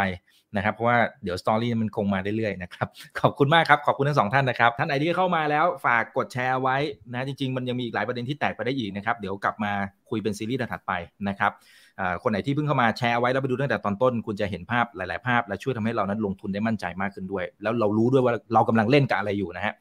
[0.56, 2.88] นะครับเพราะว่าเดี๋ยว story มันคงมาเรื่อยๆนะครับ
[3.20, 6.76] ขอบคุณมากครับขอบคุณทั้งสองท่านนะครับท่านไหนที่เข้ามาแล้วฝากกดแชร์ไว้
[7.12, 9.72] นะจริงๆ มันยังมีอีกหลายประเด็นที่แตกไปได้อีกนะครับเดี๋ยวกลับมา
[10.10, 10.92] คุยเป็นซีรีส์ถัดไป
[11.28, 11.52] นะครับ
[12.22, 19.74] คนไหนที่เพิ่งเข้ามาแชร์ไว้แล้วไปดูตั้งแต่ตอนต้น คุณจะเห็นภาพหลาย ๆ ภาพ และช่วยทำให้เรานั้นลงทุนได้มั่นใจมากขึ้นด้วย แล้วเรารู้ด้วยว่าเรากำลังเล่นกับอะไรอยู่นะฮะ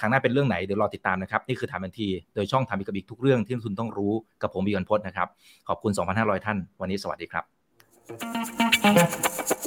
[0.00, 4.12] ครั้งหน้าเป็นเรื่องไหนเดี๋ยวรอติดตามนะครับ นี่คือถามทันที โดยช่องทำอีกกับอีกทุกเรื่องที่คุณต้องรู้
[4.42, 5.28] กับผมบีกันพจน์นะครับ
[5.68, 7.44] ขอบคุณ 2,500 ท่าน วันนี้สวัสดีครับ